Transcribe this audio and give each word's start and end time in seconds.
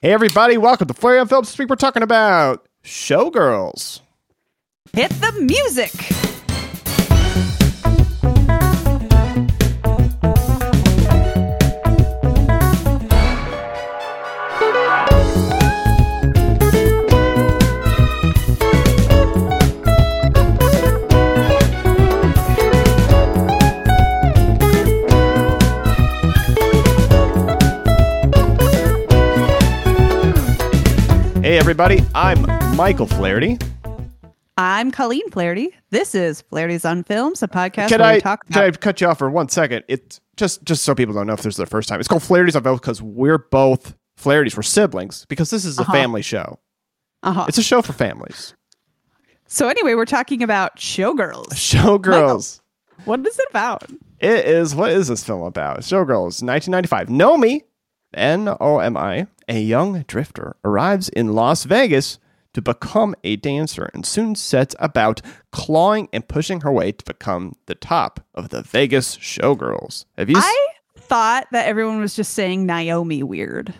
Hey, 0.00 0.12
everybody, 0.12 0.56
welcome 0.58 0.86
to 0.86 0.94
Flaherty 0.94 1.18
on 1.18 1.26
Films. 1.26 1.48
This 1.48 1.58
week 1.58 1.68
we're 1.68 1.74
talking 1.74 2.04
about 2.04 2.64
Showgirls. 2.84 3.98
Hit 4.92 5.10
the 5.10 5.32
music. 5.40 5.90
Everybody, 31.80 32.04
I'm 32.12 32.76
Michael 32.76 33.06
Flaherty. 33.06 33.56
I'm 34.56 34.90
Colleen 34.90 35.30
Flaherty. 35.30 35.72
This 35.90 36.12
is 36.12 36.40
Flaherty's 36.42 36.84
on 36.84 37.04
Films, 37.04 37.40
a 37.40 37.46
podcast 37.46 37.90
Can 37.90 38.00
I, 38.00 38.14
we 38.14 38.20
talk 38.20 38.44
can 38.48 38.64
I 38.64 38.70
cut 38.72 39.00
you 39.00 39.06
off 39.06 39.18
for 39.18 39.30
one 39.30 39.48
second? 39.48 39.84
It's 39.86 40.20
just 40.36 40.64
just 40.64 40.82
so 40.82 40.96
people 40.96 41.14
don't 41.14 41.28
know 41.28 41.34
if 41.34 41.42
this 41.42 41.52
is 41.52 41.56
their 41.56 41.66
first 41.66 41.88
time. 41.88 42.00
It's 42.00 42.08
called 42.08 42.24
Flaherty's 42.24 42.56
on 42.56 42.64
Films 42.64 42.80
because 42.80 43.00
we're 43.00 43.38
both 43.38 43.94
Flaherty's. 44.16 44.56
We're 44.56 44.64
siblings 44.64 45.24
because 45.26 45.50
this 45.50 45.64
is 45.64 45.78
a 45.78 45.82
Uh-huh. 45.82 45.92
family 45.92 46.20
show. 46.20 46.58
Uh-huh. 47.22 47.44
It's 47.46 47.58
a 47.58 47.62
show 47.62 47.80
for 47.80 47.92
families. 47.92 48.54
So 49.46 49.68
anyway, 49.68 49.94
we're 49.94 50.04
talking 50.04 50.42
about 50.42 50.78
Showgirls. 50.78 51.50
Showgirls. 51.50 52.60
What 53.04 53.24
is 53.24 53.38
it 53.38 53.46
about? 53.50 53.84
It 54.18 54.46
is. 54.46 54.74
What 54.74 54.90
is 54.90 55.06
this 55.06 55.22
film 55.22 55.42
about? 55.42 55.78
Showgirls, 55.82 56.42
1995. 56.42 57.06
Nomi, 57.06 57.62
N 58.14 58.48
O 58.58 58.80
M 58.80 58.96
I, 58.96 59.28
a 59.48 59.60
young 59.60 60.02
drifter, 60.06 60.56
arrives 60.64 61.08
in 61.08 61.32
Las 61.34 61.64
Vegas 61.64 62.18
to 62.54 62.62
become 62.62 63.14
a 63.24 63.36
dancer 63.36 63.90
and 63.94 64.04
soon 64.06 64.34
sets 64.34 64.74
about 64.78 65.20
clawing 65.52 66.08
and 66.12 66.26
pushing 66.26 66.62
her 66.62 66.72
way 66.72 66.92
to 66.92 67.04
become 67.04 67.54
the 67.66 67.74
top 67.74 68.20
of 68.34 68.48
the 68.48 68.62
Vegas 68.62 69.16
showgirls. 69.16 70.04
Have 70.16 70.30
you? 70.30 70.36
s- 70.36 70.44
I 70.46 70.66
thought 70.96 71.46
that 71.52 71.66
everyone 71.66 72.00
was 72.00 72.16
just 72.16 72.32
saying 72.34 72.66
Naomi 72.66 73.22
weird 73.22 73.74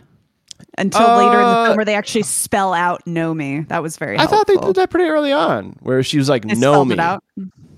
until 0.76 1.00
later 1.16 1.38
in 1.38 1.44
the 1.44 1.48
Uh, 1.48 1.64
film 1.66 1.76
where 1.76 1.84
they 1.84 1.94
actually 1.94 2.22
spell 2.22 2.72
out 2.74 3.04
Nomi. 3.06 3.66
That 3.68 3.82
was 3.82 3.96
very 3.96 4.18
I 4.18 4.26
thought 4.26 4.46
they 4.46 4.56
did 4.56 4.76
that 4.76 4.90
pretty 4.90 5.08
early 5.08 5.32
on, 5.32 5.76
where 5.80 6.02
she 6.02 6.18
was 6.18 6.28
like, 6.28 6.46
They 6.46 6.54
Nomi. 6.54 6.98
out. 6.98 7.22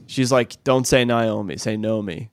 She's 0.07 0.33
like, 0.33 0.62
don't 0.64 0.86
say 0.86 1.05
Naomi, 1.05 1.57
say 1.57 1.77
Nomi. 1.77 2.31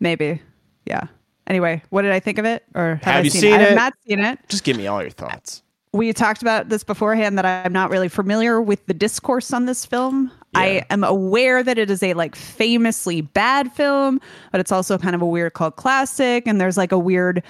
Maybe. 0.00 0.40
Yeah. 0.86 1.04
Anyway, 1.46 1.82
what 1.90 2.02
did 2.02 2.12
I 2.12 2.20
think 2.20 2.38
of 2.38 2.44
it? 2.44 2.64
Or 2.74 2.96
have, 2.96 3.02
Have 3.02 3.14
I 3.16 3.20
you 3.20 3.30
seen, 3.30 3.40
seen 3.42 3.52
it? 3.54 3.60
I 3.60 3.62
have 3.64 3.74
not 3.74 3.94
seen 4.06 4.20
it. 4.20 4.38
Just 4.48 4.64
give 4.64 4.76
me 4.76 4.86
all 4.86 5.00
your 5.02 5.10
thoughts. 5.10 5.62
we 5.92 6.12
talked 6.12 6.40
about 6.40 6.68
this 6.68 6.84
beforehand 6.84 7.36
that 7.38 7.44
I'm 7.44 7.72
not 7.72 7.90
really 7.90 8.08
familiar 8.08 8.62
with 8.62 8.86
the 8.86 8.94
discourse 8.94 9.52
on 9.52 9.66
this 9.66 9.84
film. 9.84 10.30
I 10.54 10.84
am 10.90 11.02
aware 11.02 11.62
that 11.62 11.78
it 11.78 11.90
is 11.90 12.02
a 12.02 12.14
like 12.14 12.36
famously 12.36 13.22
bad 13.22 13.72
film, 13.72 14.20
but 14.50 14.60
it's 14.60 14.70
also 14.70 14.98
kind 14.98 15.14
of 15.14 15.22
a 15.22 15.26
weird 15.26 15.54
cult 15.54 15.76
classic 15.76 16.46
and 16.46 16.60
there's 16.60 16.76
like 16.76 16.92
a 16.92 16.98
weird, 16.98 17.42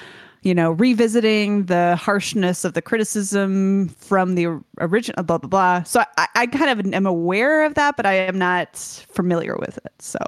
you 0.43 0.55
know, 0.55 0.71
revisiting 0.73 1.67
the 1.67 1.97
harshness 1.97 2.65
of 2.65 2.75
the 2.75 2.83
criticism 2.83 3.89
from 3.99 4.37
the 4.37 4.47
original 4.81 5.23
blah 5.25 5.39
blah 5.39 5.49
blah. 5.49 5.83
So 5.83 6.03
I, 6.17 6.29
I 6.37 6.47
kind 6.47 6.81
of 6.81 6.95
am 6.95 7.07
aware 7.07 7.65
of 7.65 7.75
that, 7.75 7.97
but 7.97 8.07
I 8.07 8.15
am 8.15 8.39
not 8.39 8.77
familiar 8.77 9.57
with 9.57 9.79
it. 9.85 9.93
So 9.99 10.19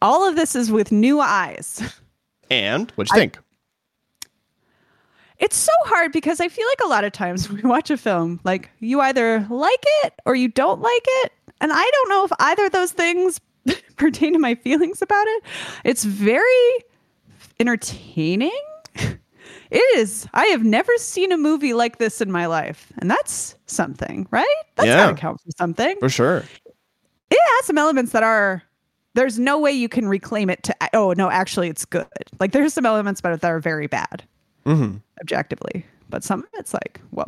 all 0.00 0.26
of 0.28 0.36
this 0.36 0.54
is 0.54 0.70
with 0.72 0.90
new 0.92 1.20
eyes. 1.20 1.82
And 2.54 2.90
what'd 2.92 3.10
you 3.12 3.18
think? 3.18 3.38
It's 5.38 5.56
so 5.56 5.72
hard 5.86 6.12
because 6.12 6.40
I 6.40 6.48
feel 6.48 6.66
like 6.68 6.80
a 6.84 6.88
lot 6.88 7.02
of 7.04 7.12
times 7.12 7.48
when 7.48 7.56
we 7.62 7.68
watch 7.68 7.90
a 7.90 7.96
film, 7.96 8.38
like 8.44 8.70
you 8.78 9.00
either 9.00 9.46
like 9.50 9.84
it 10.04 10.14
or 10.24 10.34
you 10.34 10.48
don't 10.48 10.80
like 10.80 11.04
it. 11.06 11.32
And 11.60 11.72
I 11.72 11.90
don't 11.92 12.08
know 12.08 12.24
if 12.24 12.32
either 12.38 12.66
of 12.66 12.72
those 12.72 12.92
things 12.92 13.40
pertain 13.96 14.32
to 14.34 14.38
my 14.38 14.54
feelings 14.54 15.02
about 15.02 15.26
it. 15.26 15.42
It's 15.84 16.04
very 16.04 16.84
entertaining. 17.60 18.58
It 19.70 19.98
is. 19.98 20.28
I 20.32 20.44
have 20.46 20.62
never 20.62 20.92
seen 20.98 21.32
a 21.32 21.36
movie 21.36 21.74
like 21.74 21.98
this 21.98 22.20
in 22.20 22.30
my 22.30 22.46
life. 22.46 22.92
And 22.98 23.10
that's 23.10 23.56
something, 23.66 24.28
right? 24.30 24.46
That's 24.76 24.86
Yeah. 24.86 25.06
got 25.06 25.10
to 25.10 25.20
count 25.20 25.40
for 25.40 25.50
something. 25.58 25.96
For 25.98 26.08
sure. 26.08 26.44
It 27.30 27.38
has 27.56 27.66
some 27.66 27.76
elements 27.78 28.12
that 28.12 28.22
are. 28.22 28.62
There's 29.14 29.38
no 29.38 29.58
way 29.60 29.72
you 29.72 29.88
can 29.88 30.08
reclaim 30.08 30.50
it 30.50 30.62
to. 30.64 30.74
Oh 30.92 31.12
no, 31.16 31.30
actually, 31.30 31.68
it's 31.68 31.84
good. 31.84 32.06
Like 32.40 32.52
there's 32.52 32.74
some 32.74 32.84
elements 32.86 33.20
about 33.20 33.32
it 33.32 33.40
that 33.40 33.50
are 33.50 33.60
very 33.60 33.86
bad 33.86 34.24
Mm-hmm. 34.66 34.96
objectively, 35.20 35.84
but 36.08 36.24
some 36.24 36.40
of 36.40 36.46
it's 36.54 36.72
like, 36.72 37.00
whoa, 37.10 37.24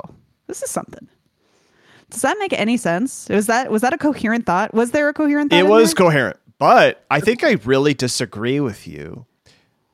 this 0.46 0.62
is 0.62 0.70
something. 0.70 1.06
Does 2.08 2.22
that 2.22 2.38
make 2.38 2.52
any 2.54 2.76
sense? 2.76 3.28
Was 3.28 3.46
that 3.46 3.70
was 3.70 3.82
that 3.82 3.92
a 3.92 3.98
coherent 3.98 4.46
thought? 4.46 4.72
Was 4.72 4.90
there 4.92 5.08
a 5.08 5.12
coherent 5.14 5.50
thought? 5.50 5.58
It 5.58 5.66
was 5.66 5.90
there? 5.94 6.04
coherent, 6.06 6.38
but 6.58 7.04
I 7.10 7.20
think 7.20 7.44
I 7.44 7.52
really 7.64 7.94
disagree 7.94 8.58
with 8.60 8.86
you. 8.86 9.26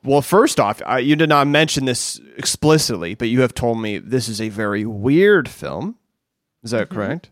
Well, 0.05 0.21
first 0.21 0.59
off, 0.59 0.81
uh, 0.89 0.95
you 0.95 1.15
did 1.15 1.29
not 1.29 1.47
mention 1.47 1.85
this 1.85 2.19
explicitly, 2.37 3.15
but 3.15 3.29
you 3.29 3.41
have 3.41 3.53
told 3.53 3.79
me 3.81 3.97
this 3.99 4.27
is 4.27 4.41
a 4.41 4.49
very 4.49 4.85
weird 4.85 5.47
film. 5.49 5.95
Is 6.63 6.71
that 6.71 6.89
correct? 6.89 7.29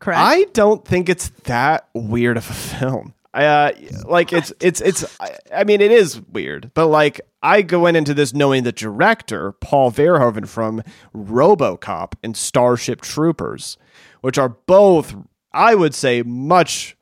correct. 0.00 0.18
I 0.20 0.44
don't 0.52 0.84
think 0.84 1.08
it's 1.08 1.28
that 1.44 1.88
weird 1.94 2.36
of 2.36 2.48
a 2.50 2.52
film. 2.78 3.14
Uh, 3.32 3.72
like 4.06 4.32
it's 4.32 4.52
it's 4.60 4.80
it's. 4.80 5.16
I, 5.52 5.62
mean, 5.64 5.80
it 5.80 5.92
is 5.92 6.20
weird, 6.20 6.72
but 6.74 6.86
like 6.86 7.20
I 7.42 7.62
go 7.62 7.86
in 7.86 7.94
into 7.94 8.12
this 8.12 8.34
knowing 8.34 8.64
the 8.64 8.72
director 8.72 9.52
Paul 9.52 9.92
Verhoeven 9.92 10.48
from 10.48 10.82
RoboCop 11.14 12.14
and 12.22 12.36
Starship 12.36 13.00
Troopers, 13.02 13.78
which 14.20 14.36
are 14.36 14.48
both, 14.48 15.14
I 15.52 15.74
would 15.76 15.94
say, 15.94 16.22
much 16.22 16.96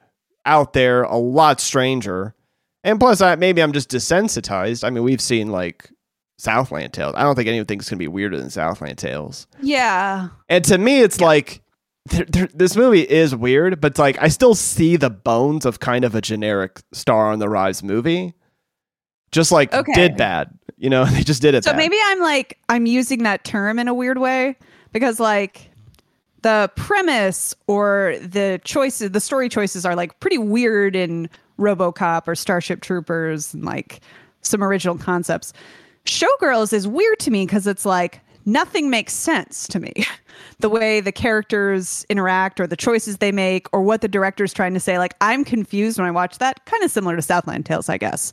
out 0.44 0.74
there, 0.74 1.02
a 1.02 1.16
lot 1.16 1.60
stranger. 1.60 2.34
And 2.84 3.00
plus, 3.00 3.20
I, 3.20 3.34
maybe 3.36 3.62
I'm 3.62 3.72
just 3.72 3.90
desensitized. 3.90 4.84
I 4.84 4.90
mean, 4.90 5.04
we've 5.04 5.20
seen 5.20 5.48
like 5.48 5.90
Southland 6.36 6.92
Tales. 6.92 7.14
I 7.16 7.22
don't 7.22 7.36
think 7.36 7.48
anything's 7.48 7.88
gonna 7.88 7.98
be 7.98 8.08
weirder 8.08 8.36
than 8.38 8.50
Southland 8.50 8.98
Tales. 8.98 9.46
yeah, 9.62 10.28
And 10.48 10.64
to 10.66 10.76
me, 10.76 11.00
it's 11.00 11.20
like 11.20 11.62
there, 12.06 12.24
there, 12.26 12.48
this 12.54 12.76
movie 12.76 13.02
is 13.02 13.34
weird, 13.34 13.80
but 13.80 13.98
like 13.98 14.20
I 14.22 14.28
still 14.28 14.54
see 14.54 14.96
the 14.96 15.10
bones 15.10 15.66
of 15.66 15.80
kind 15.80 16.04
of 16.04 16.14
a 16.14 16.20
generic 16.20 16.80
Star 16.92 17.30
on 17.32 17.38
the 17.38 17.48
Rise 17.48 17.82
movie. 17.82 18.34
Just 19.30 19.52
like 19.52 19.74
Okay. 19.74 19.92
did 19.92 20.16
bad, 20.16 20.56
you 20.78 20.88
know? 20.88 21.04
They 21.10 21.22
just 21.22 21.42
did 21.42 21.54
it. 21.54 21.64
so 21.64 21.72
bad. 21.72 21.76
maybe 21.76 21.96
I'm 22.02 22.20
like 22.20 22.58
I'm 22.68 22.86
using 22.86 23.24
that 23.24 23.44
term 23.44 23.78
in 23.78 23.88
a 23.88 23.94
weird 23.94 24.18
way 24.18 24.56
because 24.92 25.20
like 25.20 25.70
the 26.42 26.70
premise 26.76 27.54
or 27.66 28.16
the 28.22 28.60
choices, 28.64 29.10
the 29.10 29.20
story 29.20 29.48
choices 29.48 29.84
are 29.84 29.94
like 29.96 30.18
pretty 30.20 30.38
weird 30.38 30.94
in 30.96 31.28
RoboCop 31.58 32.26
or 32.28 32.34
Starship 32.36 32.80
Troopers 32.80 33.52
and 33.52 33.64
like 33.64 34.00
some 34.40 34.62
original 34.62 34.96
concepts. 34.96 35.52
Showgirls 36.06 36.72
is 36.72 36.86
weird 36.88 37.18
to 37.18 37.30
me 37.30 37.44
because 37.44 37.66
it's 37.66 37.84
like 37.84 38.20
nothing 38.48 38.90
makes 38.90 39.12
sense 39.12 39.68
to 39.68 39.78
me. 39.78 39.92
the 40.60 40.68
way 40.68 41.00
the 41.00 41.12
characters 41.12 42.04
interact 42.08 42.58
or 42.58 42.66
the 42.66 42.76
choices 42.76 43.18
they 43.18 43.30
make 43.30 43.68
or 43.72 43.82
what 43.82 44.00
the 44.00 44.08
director's 44.08 44.52
trying 44.52 44.74
to 44.74 44.80
say. 44.80 44.98
Like 44.98 45.14
I'm 45.20 45.44
confused 45.44 45.98
when 45.98 46.06
I 46.06 46.10
watch 46.10 46.38
that. 46.38 46.64
Kind 46.64 46.82
of 46.82 46.90
similar 46.90 47.14
to 47.16 47.22
Southland 47.22 47.66
Tales, 47.66 47.88
I 47.88 47.98
guess. 47.98 48.32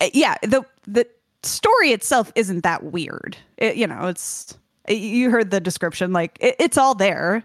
Uh, 0.00 0.08
yeah, 0.12 0.34
the 0.42 0.64
the 0.86 1.06
story 1.42 1.90
itself 1.92 2.32
isn't 2.34 2.62
that 2.62 2.84
weird. 2.84 3.36
It, 3.58 3.76
you 3.76 3.86
know, 3.86 4.08
it's 4.08 4.56
you 4.88 5.30
heard 5.30 5.50
the 5.50 5.60
description. 5.60 6.12
Like 6.12 6.38
it, 6.40 6.56
it's 6.58 6.76
all 6.76 6.94
there. 6.94 7.44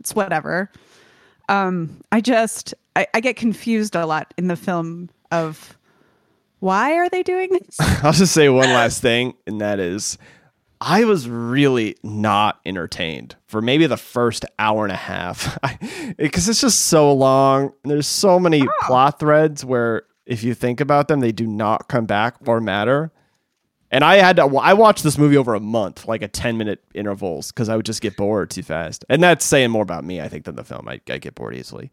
It's 0.00 0.14
whatever. 0.14 0.70
Um, 1.48 2.00
I 2.12 2.20
just 2.20 2.74
I, 2.96 3.06
I 3.14 3.20
get 3.20 3.36
confused 3.36 3.94
a 3.96 4.06
lot 4.06 4.32
in 4.38 4.48
the 4.48 4.56
film 4.56 5.10
of 5.30 5.76
why 6.60 6.94
are 6.94 7.08
they 7.08 7.22
doing 7.22 7.50
this? 7.50 7.76
I'll 8.02 8.12
just 8.12 8.32
say 8.32 8.48
one 8.48 8.68
last 8.70 9.00
thing, 9.00 9.34
and 9.46 9.60
that 9.60 9.78
is 9.78 10.18
I 10.80 11.04
was 11.04 11.28
really 11.28 11.96
not 12.02 12.60
entertained 12.64 13.36
for 13.46 13.60
maybe 13.60 13.86
the 13.86 13.96
first 13.96 14.44
hour 14.58 14.84
and 14.84 14.92
a 14.92 14.96
half 14.96 15.58
because 16.16 16.48
it's 16.48 16.60
just 16.60 16.86
so 16.86 17.12
long. 17.12 17.72
and 17.82 17.90
There's 17.90 18.06
so 18.06 18.38
many 18.38 18.66
plot 18.82 19.18
threads 19.18 19.64
where, 19.64 20.04
if 20.24 20.44
you 20.44 20.54
think 20.54 20.80
about 20.80 21.08
them, 21.08 21.20
they 21.20 21.32
do 21.32 21.46
not 21.46 21.88
come 21.88 22.04
back 22.04 22.36
or 22.46 22.60
matter. 22.60 23.10
And 23.90 24.04
I 24.04 24.16
had 24.16 24.36
to, 24.36 24.42
I 24.58 24.74
watched 24.74 25.02
this 25.02 25.16
movie 25.16 25.38
over 25.38 25.54
a 25.54 25.60
month, 25.60 26.06
like 26.06 26.20
a 26.20 26.28
10 26.28 26.58
minute 26.58 26.84
intervals, 26.94 27.50
because 27.50 27.68
I 27.70 27.76
would 27.76 27.86
just 27.86 28.02
get 28.02 28.16
bored 28.16 28.50
too 28.50 28.62
fast. 28.62 29.04
And 29.08 29.22
that's 29.22 29.44
saying 29.44 29.70
more 29.70 29.82
about 29.82 30.04
me, 30.04 30.20
I 30.20 30.28
think, 30.28 30.44
than 30.44 30.56
the 30.56 30.64
film. 30.64 30.86
I, 30.86 31.00
I 31.08 31.18
get 31.18 31.34
bored 31.34 31.56
easily. 31.56 31.90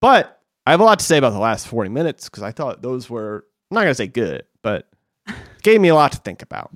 But 0.00 0.40
I 0.66 0.70
have 0.70 0.80
a 0.80 0.84
lot 0.84 1.00
to 1.00 1.04
say 1.04 1.18
about 1.18 1.30
the 1.30 1.40
last 1.40 1.66
40 1.66 1.90
minutes 1.90 2.28
because 2.28 2.44
I 2.44 2.52
thought 2.52 2.82
those 2.82 3.10
were, 3.10 3.44
I'm 3.70 3.74
not 3.74 3.80
going 3.80 3.90
to 3.90 3.94
say 3.96 4.06
good, 4.06 4.44
but 4.62 4.88
gave 5.62 5.80
me 5.80 5.88
a 5.88 5.94
lot 5.94 6.12
to 6.12 6.18
think 6.18 6.42
about. 6.42 6.70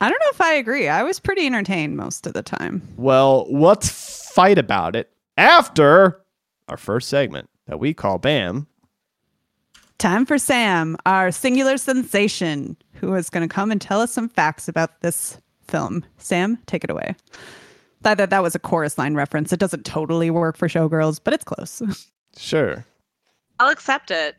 I 0.00 0.08
don't 0.08 0.20
know 0.20 0.30
if 0.30 0.40
I 0.40 0.54
agree. 0.54 0.88
I 0.88 1.02
was 1.02 1.18
pretty 1.20 1.46
entertained 1.46 1.96
most 1.96 2.26
of 2.26 2.32
the 2.32 2.42
time. 2.42 2.82
Well, 2.96 3.46
let's 3.50 4.30
fight 4.32 4.58
about 4.58 4.94
it 4.94 5.10
after 5.36 6.20
our 6.68 6.76
first 6.76 7.08
segment 7.08 7.48
that 7.66 7.78
we 7.80 7.94
call 7.94 8.18
BAM. 8.18 8.66
Time 9.98 10.24
for 10.24 10.38
Sam, 10.38 10.96
our 11.06 11.32
singular 11.32 11.76
sensation, 11.76 12.76
who 12.94 13.14
is 13.14 13.30
going 13.30 13.46
to 13.46 13.52
come 13.52 13.72
and 13.72 13.80
tell 13.80 14.00
us 14.00 14.12
some 14.12 14.28
facts 14.28 14.68
about 14.68 15.00
this 15.00 15.38
film. 15.66 16.04
Sam, 16.18 16.58
take 16.66 16.84
it 16.84 16.90
away. 16.90 17.16
That, 18.02 18.16
that 18.18 18.30
that 18.30 18.42
was 18.42 18.54
a 18.54 18.60
chorus 18.60 18.96
line 18.96 19.14
reference. 19.14 19.52
It 19.52 19.58
doesn't 19.58 19.84
totally 19.84 20.30
work 20.30 20.56
for 20.56 20.68
Showgirls, 20.68 21.20
but 21.22 21.34
it's 21.34 21.44
close. 21.44 21.82
Sure. 22.36 22.84
I'll 23.58 23.70
accept 23.70 24.12
it. 24.12 24.36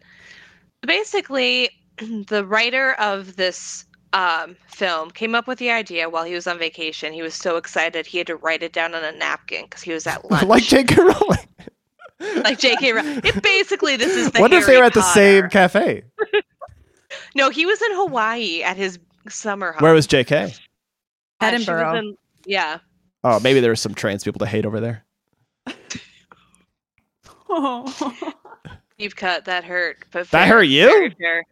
Basically, 0.87 1.69
the 1.97 2.45
writer 2.45 2.93
of 2.93 3.35
this 3.35 3.83
um, 4.13 4.55
film 4.67 5.11
came 5.11 5.35
up 5.35 5.47
with 5.47 5.59
the 5.59 5.69
idea 5.71 6.09
while 6.09 6.23
he 6.23 6.33
was 6.33 6.47
on 6.47 6.57
vacation. 6.57 7.13
He 7.13 7.21
was 7.21 7.35
so 7.35 7.57
excited 7.57 8.05
he 8.05 8.17
had 8.17 8.27
to 8.27 8.35
write 8.37 8.63
it 8.63 8.73
down 8.73 8.93
on 8.95 9.03
a 9.03 9.11
napkin 9.11 9.63
because 9.65 9.81
he 9.81 9.91
was 9.91 10.07
at 10.07 10.23
lunch. 10.31 10.43
like 10.47 10.63
J.K. 10.63 10.95
Rowling. 11.01 11.47
like 12.43 12.57
J.K. 12.59 12.93
Rowling. 12.93 13.21
It 13.23 13.41
basically 13.43 13.95
this 13.97 14.15
is 14.15 14.31
the 14.31 14.39
What 14.41 14.51
if 14.53 14.65
they 14.65 14.77
were 14.77 14.83
at 14.83 14.93
the 14.93 15.01
same 15.01 15.49
cafe? 15.49 16.03
No, 17.35 17.49
he 17.49 17.65
was 17.65 17.81
in 17.81 17.91
Hawaii 17.95 18.61
at 18.63 18.77
his 18.77 18.99
summer 19.29 19.71
home. 19.73 19.81
Where 19.81 19.93
was 19.93 20.05
J.K.? 20.07 20.35
Uh, 20.43 20.47
she 20.47 20.51
was 20.51 20.59
Edinburgh. 21.41 21.95
in- 21.95 22.17
yeah. 22.45 22.79
Oh, 23.23 23.39
maybe 23.39 23.59
there 23.59 23.71
were 23.71 23.75
some 23.75 23.93
trans 23.95 24.23
people 24.23 24.39
to 24.39 24.45
hate 24.45 24.65
over 24.65 24.79
there. 24.79 25.05
oh. 27.49 28.13
You've 28.97 29.15
cut. 29.15 29.45
That 29.45 29.63
hurt. 29.63 30.05
But 30.11 30.29
That 30.31 30.47
hurt 30.47 30.63
you? 30.63 30.87
very 30.87 31.15
fair. 31.19 31.45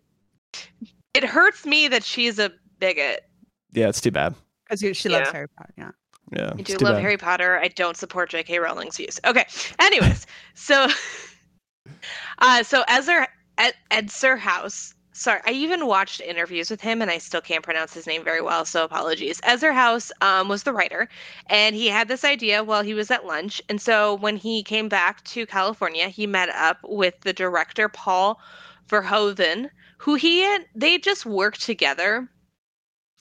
It 1.18 1.24
hurts 1.24 1.66
me 1.66 1.88
that 1.88 2.04
she's 2.04 2.38
a 2.38 2.52
bigot. 2.80 3.26
Yeah, 3.72 3.90
it's 3.90 4.02
too 4.02 4.12
bad. 4.12 4.36
Because 4.70 4.98
she 4.98 5.10
loves 5.10 5.28
Yeah. 5.28 5.32
Harry 5.32 5.48
Potter. 5.50 5.74
Yeah. 5.78 5.92
Yeah, 6.34 6.52
I 6.58 6.62
do 6.62 6.74
love 6.74 6.96
bad. 6.96 7.02
Harry 7.02 7.18
Potter. 7.18 7.58
I 7.58 7.70
don't 7.70 7.96
support 7.96 8.30
J.K. 8.30 8.60
Rowling's 8.60 8.98
views. 8.98 9.20
Okay. 9.26 9.46
Anyways, 9.80 10.28
so 10.56 10.88
uh 12.40 12.64
so 12.64 12.84
Ezra 12.88 13.28
Ed, 13.58 13.74
Edser 13.92 14.38
House. 14.38 14.94
Sorry, 15.14 15.42
I 15.48 15.52
even 15.52 15.88
watched 15.88 16.22
interviews 16.22 16.70
with 16.70 16.80
him 16.80 17.02
and 17.02 17.10
I 17.10 17.18
still 17.18 17.42
can't 17.42 17.64
pronounce 17.64 17.92
his 17.92 18.06
name 18.06 18.24
very 18.24 18.42
well, 18.42 18.66
so 18.66 18.84
apologies. 18.84 19.40
Ezra 19.44 19.74
House 19.74 20.12
um, 20.22 20.48
was 20.48 20.62
the 20.62 20.74
writer, 20.74 21.10
and 21.48 21.76
he 21.76 21.88
had 21.88 22.08
this 22.08 22.24
idea 22.24 22.64
while 22.64 22.84
he 22.84 22.94
was 22.94 23.10
at 23.10 23.26
lunch. 23.26 23.60
And 23.68 23.82
so 23.82 24.14
when 24.14 24.38
he 24.38 24.62
came 24.62 24.88
back 24.90 25.24
to 25.24 25.48
California, 25.48 26.10
he 26.10 26.28
met 26.28 26.50
up 26.50 26.78
with 26.84 27.20
the 27.22 27.34
director 27.34 27.90
Paul 27.90 28.40
Verhoeven, 28.90 29.72
who 29.98 30.16
he 30.16 30.44
and 30.44 30.66
they 30.76 30.98
just 30.98 31.26
worked 31.26 31.62
together 31.62 32.30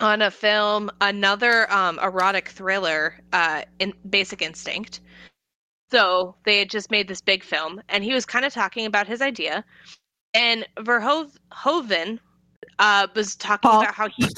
on 0.01 0.23
a 0.23 0.31
film, 0.31 0.91
another 1.01 1.71
um, 1.73 1.99
erotic 2.01 2.49
thriller, 2.49 3.19
uh, 3.33 3.63
in 3.79 3.93
Basic 4.09 4.43
Instinct. 4.43 5.01
So 5.91 6.35
they 6.45 6.59
had 6.59 6.71
just 6.71 6.91
made 6.91 7.09
this 7.09 7.21
big 7.21 7.43
film, 7.43 7.81
and 7.89 8.05
he 8.05 8.13
was 8.13 8.27
kind 8.27 8.45
of 8.45 8.53
talking 8.53 8.87
about 8.87 9.07
his 9.07 9.23
idea. 9.23 9.65
And 10.35 10.67
Verhoeven 10.79 12.19
uh, 12.79 13.07
was 13.15 13.37
talking 13.37 13.71
Paul. 13.71 13.83
about 13.83 13.95
how 13.95 14.09
he. 14.09 14.29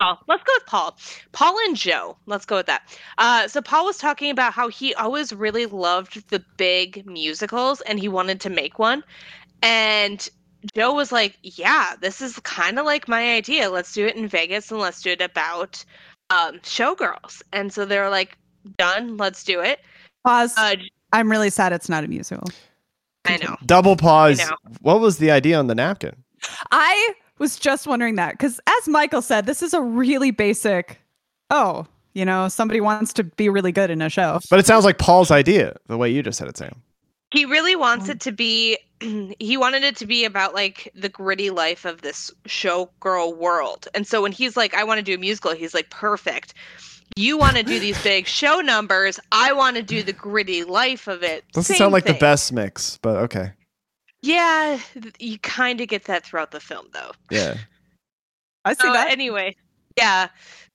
Paul. 0.00 0.18
Let's 0.26 0.42
go 0.42 0.52
with 0.56 0.66
Paul. 0.66 0.98
Paul 1.30 1.56
and 1.66 1.76
Joe. 1.76 2.16
Let's 2.26 2.44
go 2.44 2.56
with 2.56 2.66
that. 2.66 2.82
Uh, 3.18 3.46
so 3.46 3.62
Paul 3.62 3.84
was 3.84 3.98
talking 3.98 4.30
about 4.30 4.52
how 4.52 4.68
he 4.68 4.94
always 4.94 5.32
really 5.32 5.66
loved 5.66 6.28
the 6.30 6.44
big 6.56 7.06
musicals, 7.06 7.80
and 7.82 8.00
he 8.00 8.08
wanted 8.08 8.40
to 8.40 8.50
make 8.50 8.78
one. 8.78 9.04
And 9.62 10.28
Joe 10.74 10.92
was 10.94 11.12
like, 11.12 11.38
"Yeah, 11.42 11.94
this 12.00 12.20
is 12.20 12.38
kind 12.40 12.78
of 12.78 12.86
like 12.86 13.08
my 13.08 13.34
idea. 13.34 13.70
Let's 13.70 13.92
do 13.92 14.06
it 14.06 14.16
in 14.16 14.28
Vegas 14.28 14.70
and 14.70 14.80
let's 14.80 15.02
do 15.02 15.10
it 15.10 15.20
about 15.20 15.84
um, 16.30 16.58
showgirls." 16.60 17.42
And 17.52 17.72
so 17.72 17.84
they 17.84 17.98
were 17.98 18.10
like, 18.10 18.36
"Done. 18.76 19.16
Let's 19.16 19.44
do 19.44 19.60
it." 19.60 19.80
Pause. 20.24 20.54
Uh, 20.56 20.76
I'm 21.12 21.30
really 21.30 21.50
sad 21.50 21.72
it's 21.72 21.88
not 21.88 22.04
a 22.04 22.08
musical. 22.08 22.48
I 23.24 23.36
know. 23.38 23.56
Double 23.66 23.96
pause. 23.96 24.38
Know. 24.38 24.56
What 24.80 25.00
was 25.00 25.18
the 25.18 25.30
idea 25.30 25.58
on 25.58 25.66
the 25.66 25.74
napkin? 25.74 26.16
I 26.70 27.14
was 27.38 27.58
just 27.58 27.86
wondering 27.86 28.16
that 28.16 28.32
because, 28.32 28.60
as 28.66 28.88
Michael 28.88 29.22
said, 29.22 29.46
this 29.46 29.62
is 29.62 29.74
a 29.74 29.80
really 29.80 30.30
basic. 30.30 30.98
Oh, 31.50 31.86
you 32.14 32.24
know, 32.24 32.48
somebody 32.48 32.80
wants 32.80 33.12
to 33.14 33.24
be 33.24 33.48
really 33.48 33.72
good 33.72 33.90
in 33.90 34.02
a 34.02 34.08
show. 34.08 34.40
But 34.50 34.58
it 34.58 34.66
sounds 34.66 34.84
like 34.84 34.98
Paul's 34.98 35.30
idea, 35.30 35.76
the 35.86 35.96
way 35.96 36.10
you 36.10 36.22
just 36.22 36.38
said 36.38 36.48
it, 36.48 36.56
Sam. 36.56 36.82
He 37.32 37.46
really 37.46 37.76
wants 37.76 38.06
mm. 38.06 38.10
it 38.10 38.20
to 38.20 38.32
be. 38.32 38.78
He 39.40 39.56
wanted 39.56 39.82
it 39.82 39.96
to 39.96 40.06
be 40.06 40.24
about 40.24 40.54
like 40.54 40.92
the 40.94 41.08
gritty 41.08 41.50
life 41.50 41.84
of 41.84 42.02
this 42.02 42.30
showgirl 42.46 43.36
world. 43.36 43.88
And 43.94 44.06
so 44.06 44.22
when 44.22 44.30
he's 44.30 44.56
like, 44.56 44.74
"I 44.74 44.84
want 44.84 44.98
to 44.98 45.02
do 45.02 45.14
a 45.14 45.18
musical," 45.18 45.52
he's 45.52 45.74
like, 45.74 45.90
"Perfect." 45.90 46.54
You 47.16 47.36
want 47.36 47.56
to 47.56 47.64
do 47.64 47.80
these 47.80 48.00
big 48.04 48.26
show 48.26 48.60
numbers. 48.60 49.18
I 49.32 49.52
want 49.52 49.76
to 49.76 49.82
do 49.82 50.04
the 50.04 50.12
gritty 50.12 50.62
life 50.62 51.08
of 51.08 51.24
it. 51.24 51.44
Doesn't 51.52 51.74
Same 51.74 51.78
sound 51.78 51.92
like 51.92 52.04
the 52.04 52.14
best 52.14 52.52
mix, 52.52 52.98
but 53.02 53.16
okay. 53.16 53.52
Yeah, 54.22 54.78
you 55.18 55.38
kind 55.40 55.80
of 55.80 55.88
get 55.88 56.04
that 56.04 56.24
throughout 56.24 56.52
the 56.52 56.60
film, 56.60 56.86
though. 56.92 57.10
Yeah. 57.30 57.56
I 58.64 58.74
see 58.74 58.86
So 58.86 58.92
that. 58.92 59.10
anyway, 59.10 59.56
yeah. 59.98 60.28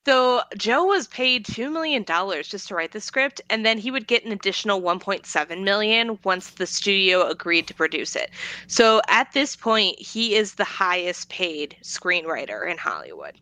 So 0.07 0.39
Joe 0.55 0.85
was 0.85 1.07
paid 1.09 1.43
two 1.43 1.69
million 1.69 2.03
dollars 2.03 2.47
just 2.47 2.69
to 2.69 2.75
write 2.75 2.93
the 2.93 3.01
script, 3.01 3.41
and 3.49 3.65
then 3.65 3.77
he 3.77 3.91
would 3.91 4.07
get 4.07 4.23
an 4.23 4.31
additional 4.31 4.79
one 4.79 4.99
point 4.99 5.25
seven 5.25 5.65
million 5.65 6.17
once 6.23 6.51
the 6.51 6.65
studio 6.65 7.27
agreed 7.27 7.67
to 7.67 7.73
produce 7.73 8.15
it. 8.15 8.29
So 8.67 9.01
at 9.09 9.33
this 9.33 9.57
point, 9.57 9.99
he 9.99 10.35
is 10.35 10.53
the 10.55 10.63
highest 10.63 11.27
paid 11.27 11.75
screenwriter 11.83 12.71
in 12.71 12.77
Hollywood. 12.77 13.33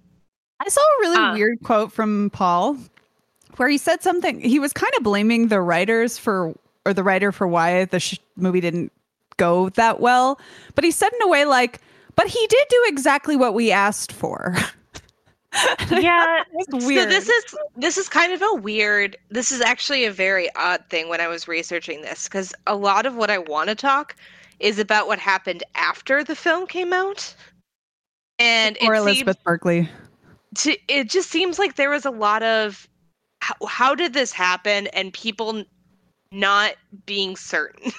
I 0.60 0.68
saw 0.70 0.82
a 0.82 1.02
really 1.02 1.18
Uh. 1.18 1.34
weird 1.34 1.60
quote 1.64 1.92
from 1.92 2.32
Paul 2.32 2.78
where 3.58 3.70
he 3.70 3.78
said 3.78 4.02
something. 4.02 4.42
He 4.42 4.58
was 4.58 4.74
kind 4.74 4.92
of 4.98 5.04
blaming 5.04 5.50
the 5.50 5.62
writers 5.62 6.18
for, 6.18 6.56
or 6.84 6.94
the 6.96 7.04
writer 7.04 7.32
for 7.32 7.48
why 7.48 7.86
the 7.86 8.00
sh- 8.00 8.18
movie 8.38 8.60
didn't 8.62 8.92
go 9.38 9.70
that 9.70 10.00
well. 10.00 10.40
But 10.74 10.84
he 10.84 10.90
said 10.90 11.12
in 11.14 11.22
a 11.22 11.30
way 11.30 11.46
like, 11.46 11.80
but 12.16 12.26
he 12.26 12.48
did 12.48 12.68
do 12.72 12.84
exactly 12.88 13.36
what 13.36 13.54
we 13.54 13.72
asked 13.72 14.12
for. 14.12 14.56
Yeah, 15.90 16.44
weird. 16.72 17.04
So 17.04 17.06
this 17.06 17.30
is 17.30 17.56
this 17.76 17.98
is 17.98 18.10
kind 18.10 18.34
of 18.34 18.42
a 18.42 18.56
weird. 18.56 19.18
This 19.30 19.52
is 19.52 19.62
actually 19.62 20.06
a 20.06 20.12
very 20.12 20.54
odd 20.56 20.84
thing 20.90 21.10
when 21.10 21.22
I 21.22 21.28
was 21.28 21.48
researching 21.48 22.02
this 22.02 22.26
because 22.26 22.54
a 22.68 22.76
lot 22.76 23.06
of 23.06 23.16
what 23.16 23.30
I 23.30 23.38
want 23.38 23.70
to 23.70 23.76
talk 23.76 24.16
is 24.60 24.80
about 24.80 25.08
what 25.08 25.20
happened 25.20 25.64
after 25.76 26.24
the 26.24 26.36
film 26.36 26.68
came 26.68 26.94
out, 26.94 27.34
and 28.40 28.78
or 28.82 28.96
Elizabeth 28.96 29.38
Berkley. 29.44 29.90
to, 30.56 30.78
it 30.88 31.10
just 31.10 31.30
seems 31.30 31.60
like 31.60 31.76
there 31.76 31.90
was 31.90 32.06
a 32.06 32.12
lot 32.12 32.44
of 32.44 32.88
how, 33.42 33.56
how 33.68 33.96
did 33.96 34.14
this 34.14 34.32
happen 34.32 34.88
and 34.88 35.14
people 35.14 35.64
not 36.32 36.74
being 37.06 37.36
certain 37.36 37.92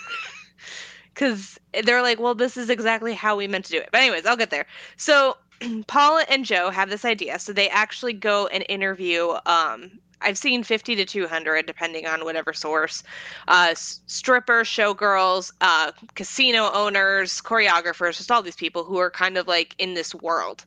because 1.14 1.58
they're 1.84 2.02
like 2.02 2.18
well 2.18 2.34
this 2.34 2.56
is 2.56 2.68
exactly 2.68 3.14
how 3.14 3.36
we 3.36 3.46
meant 3.46 3.64
to 3.64 3.72
do 3.72 3.78
it 3.78 3.88
but 3.92 4.00
anyways 4.00 4.26
i'll 4.26 4.36
get 4.36 4.50
there 4.50 4.66
so 4.96 5.36
paul 5.86 6.22
and 6.28 6.44
joe 6.44 6.70
have 6.70 6.90
this 6.90 7.04
idea 7.04 7.38
so 7.38 7.52
they 7.52 7.68
actually 7.68 8.12
go 8.12 8.46
and 8.48 8.64
interview 8.68 9.34
um 9.46 9.90
I've 10.20 10.38
seen 10.38 10.62
50 10.62 10.96
to 10.96 11.04
200, 11.04 11.66
depending 11.66 12.06
on 12.06 12.24
whatever 12.24 12.52
source. 12.52 13.02
Uh, 13.48 13.74
strippers, 13.74 14.66
showgirls, 14.66 15.52
uh, 15.60 15.92
casino 16.14 16.70
owners, 16.72 17.40
choreographers, 17.40 18.16
just 18.16 18.30
all 18.30 18.42
these 18.42 18.56
people 18.56 18.84
who 18.84 18.98
are 18.98 19.10
kind 19.10 19.36
of 19.36 19.46
like 19.46 19.74
in 19.78 19.94
this 19.94 20.14
world. 20.14 20.64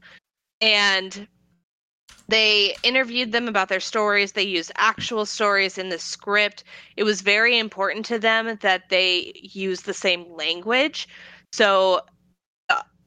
And 0.62 1.28
they 2.28 2.76
interviewed 2.84 3.32
them 3.32 3.48
about 3.48 3.70
their 3.70 3.80
stories. 3.80 4.34
They 4.34 4.44
used 4.44 4.72
actual 4.76 5.26
stories 5.26 5.80
in 5.80 5.90
the 5.90 5.98
script. 5.98 6.64
It 6.96 7.04
was 7.04 7.22
very 7.22 7.58
important 7.58 8.06
to 8.06 8.20
them 8.20 8.58
that 8.62 8.90
they 8.90 9.32
use 9.36 9.82
the 9.82 9.96
same 9.96 10.32
language. 10.32 11.08
So 11.52 12.02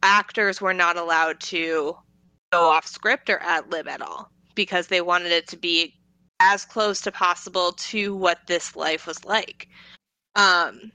actors 0.02 0.60
were 0.60 0.74
not 0.74 0.96
allowed 0.96 1.40
to 1.40 1.96
go 2.52 2.68
off 2.68 2.86
script 2.86 3.30
or 3.30 3.38
ad 3.40 3.70
lib 3.70 3.88
at 3.88 4.02
all 4.02 4.30
because 4.54 4.88
they 4.88 5.00
wanted 5.00 5.32
it 5.32 5.48
to 5.48 5.56
be 5.56 5.94
as 6.40 6.64
close 6.64 7.00
to 7.00 7.12
possible 7.12 7.72
to 7.72 8.14
what 8.14 8.38
this 8.46 8.76
life 8.76 9.06
was 9.06 9.24
like. 9.24 9.68
Um, 10.34 10.92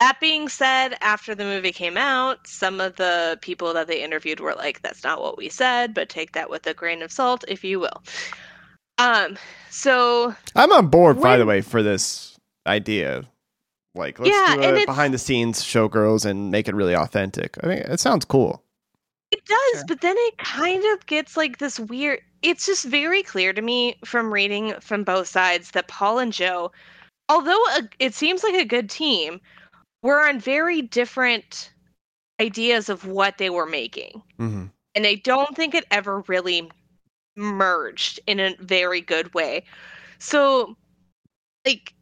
that 0.00 0.18
being 0.20 0.48
said, 0.48 0.96
after 1.00 1.34
the 1.34 1.44
movie 1.44 1.72
came 1.72 1.96
out, 1.96 2.46
some 2.46 2.80
of 2.80 2.96
the 2.96 3.38
people 3.40 3.72
that 3.74 3.86
they 3.86 4.02
interviewed 4.02 4.40
were 4.40 4.54
like, 4.54 4.82
"That's 4.82 5.04
not 5.04 5.20
what 5.20 5.38
we 5.38 5.48
said," 5.48 5.94
but 5.94 6.08
take 6.08 6.32
that 6.32 6.50
with 6.50 6.66
a 6.66 6.74
grain 6.74 7.02
of 7.02 7.12
salt, 7.12 7.44
if 7.46 7.62
you 7.62 7.78
will. 7.78 8.02
Um, 8.98 9.36
so 9.70 10.34
I'm 10.54 10.72
on 10.72 10.88
board, 10.88 11.20
by 11.20 11.36
the 11.36 11.46
way, 11.46 11.60
for 11.60 11.82
this 11.82 12.36
idea. 12.66 13.28
Like, 13.94 14.18
let's 14.18 14.34
Yeah, 14.34 14.56
do 14.56 14.62
and 14.62 14.76
a 14.78 14.86
behind 14.86 15.12
the 15.12 15.18
scenes 15.18 15.62
showgirls 15.62 16.24
and 16.24 16.50
make 16.50 16.68
it 16.68 16.74
really 16.74 16.94
authentic. 16.94 17.56
I 17.62 17.66
think 17.66 17.86
it 17.86 18.00
sounds 18.00 18.24
cool. 18.24 18.62
It 19.30 19.44
does, 19.44 19.58
Sure. 19.74 19.84
but 19.88 20.00
then 20.00 20.16
it 20.18 20.38
kind 20.38 20.84
of 20.92 21.06
gets 21.06 21.36
like 21.36 21.58
this 21.58 21.78
weird. 21.78 22.20
It's 22.42 22.66
just 22.66 22.84
very 22.84 23.22
clear 23.22 23.52
to 23.52 23.62
me 23.62 23.96
from 24.04 24.32
reading 24.32 24.74
from 24.80 25.04
both 25.04 25.28
sides 25.28 25.70
that 25.72 25.88
Paul 25.88 26.18
and 26.18 26.32
Joe, 26.32 26.72
although 27.28 27.62
a, 27.76 27.88
it 27.98 28.14
seems 28.14 28.42
like 28.42 28.54
a 28.54 28.64
good 28.64 28.90
team, 28.90 29.40
were 30.02 30.20
on 30.26 30.40
very 30.40 30.82
different 30.82 31.72
ideas 32.40 32.88
of 32.88 33.06
what 33.06 33.38
they 33.38 33.50
were 33.50 33.66
making. 33.66 34.22
hmm 34.38 34.66
And 34.94 35.06
I 35.06 35.14
don't 35.16 35.56
think 35.56 35.74
it 35.74 35.86
ever 35.90 36.20
really 36.28 36.70
merged 37.36 38.20
in 38.26 38.40
a 38.40 38.54
very 38.60 39.00
good 39.00 39.32
way. 39.34 39.64
So, 40.18 40.76
like, 41.64 41.94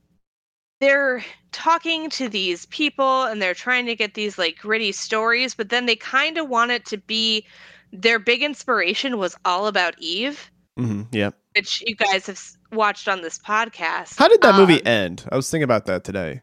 they're 0.81 1.25
talking 1.53 2.09
to 2.11 2.29
these 2.29 2.67
people 2.67 3.25
and 3.25 3.41
they're 3.41 3.55
trying 3.55 3.87
to 3.87 3.95
get 3.95 4.15
these 4.15 4.39
like 4.39 4.59
gritty 4.59 4.93
stories, 4.93 5.55
but 5.55 5.69
then 5.69 5.87
they 5.87 5.97
kind 5.97 6.39
of 6.39 6.49
want 6.49 6.71
it 6.71 6.85
to 6.87 6.97
be 6.99 7.45
their 7.93 8.19
big 8.19 8.43
inspiration 8.43 9.19
was 9.19 9.37
all 9.45 9.67
about 9.67 9.95
Eve, 9.99 10.51
Mm-hmm, 10.79 11.03
Yep. 11.13 11.37
which 11.57 11.83
you 11.87 11.95
guys 11.97 12.27
have 12.27 12.41
watched 12.73 13.09
on 13.09 13.21
this 13.23 13.39
podcast. 13.39 14.19
How 14.19 14.29
did 14.29 14.41
that 14.43 14.55
movie 14.55 14.81
um, 14.81 14.87
end? 14.87 15.29
I 15.31 15.37
was 15.37 15.51
thinking 15.51 15.65
about 15.65 15.87
that 15.87 16.05
today. 16.05 16.43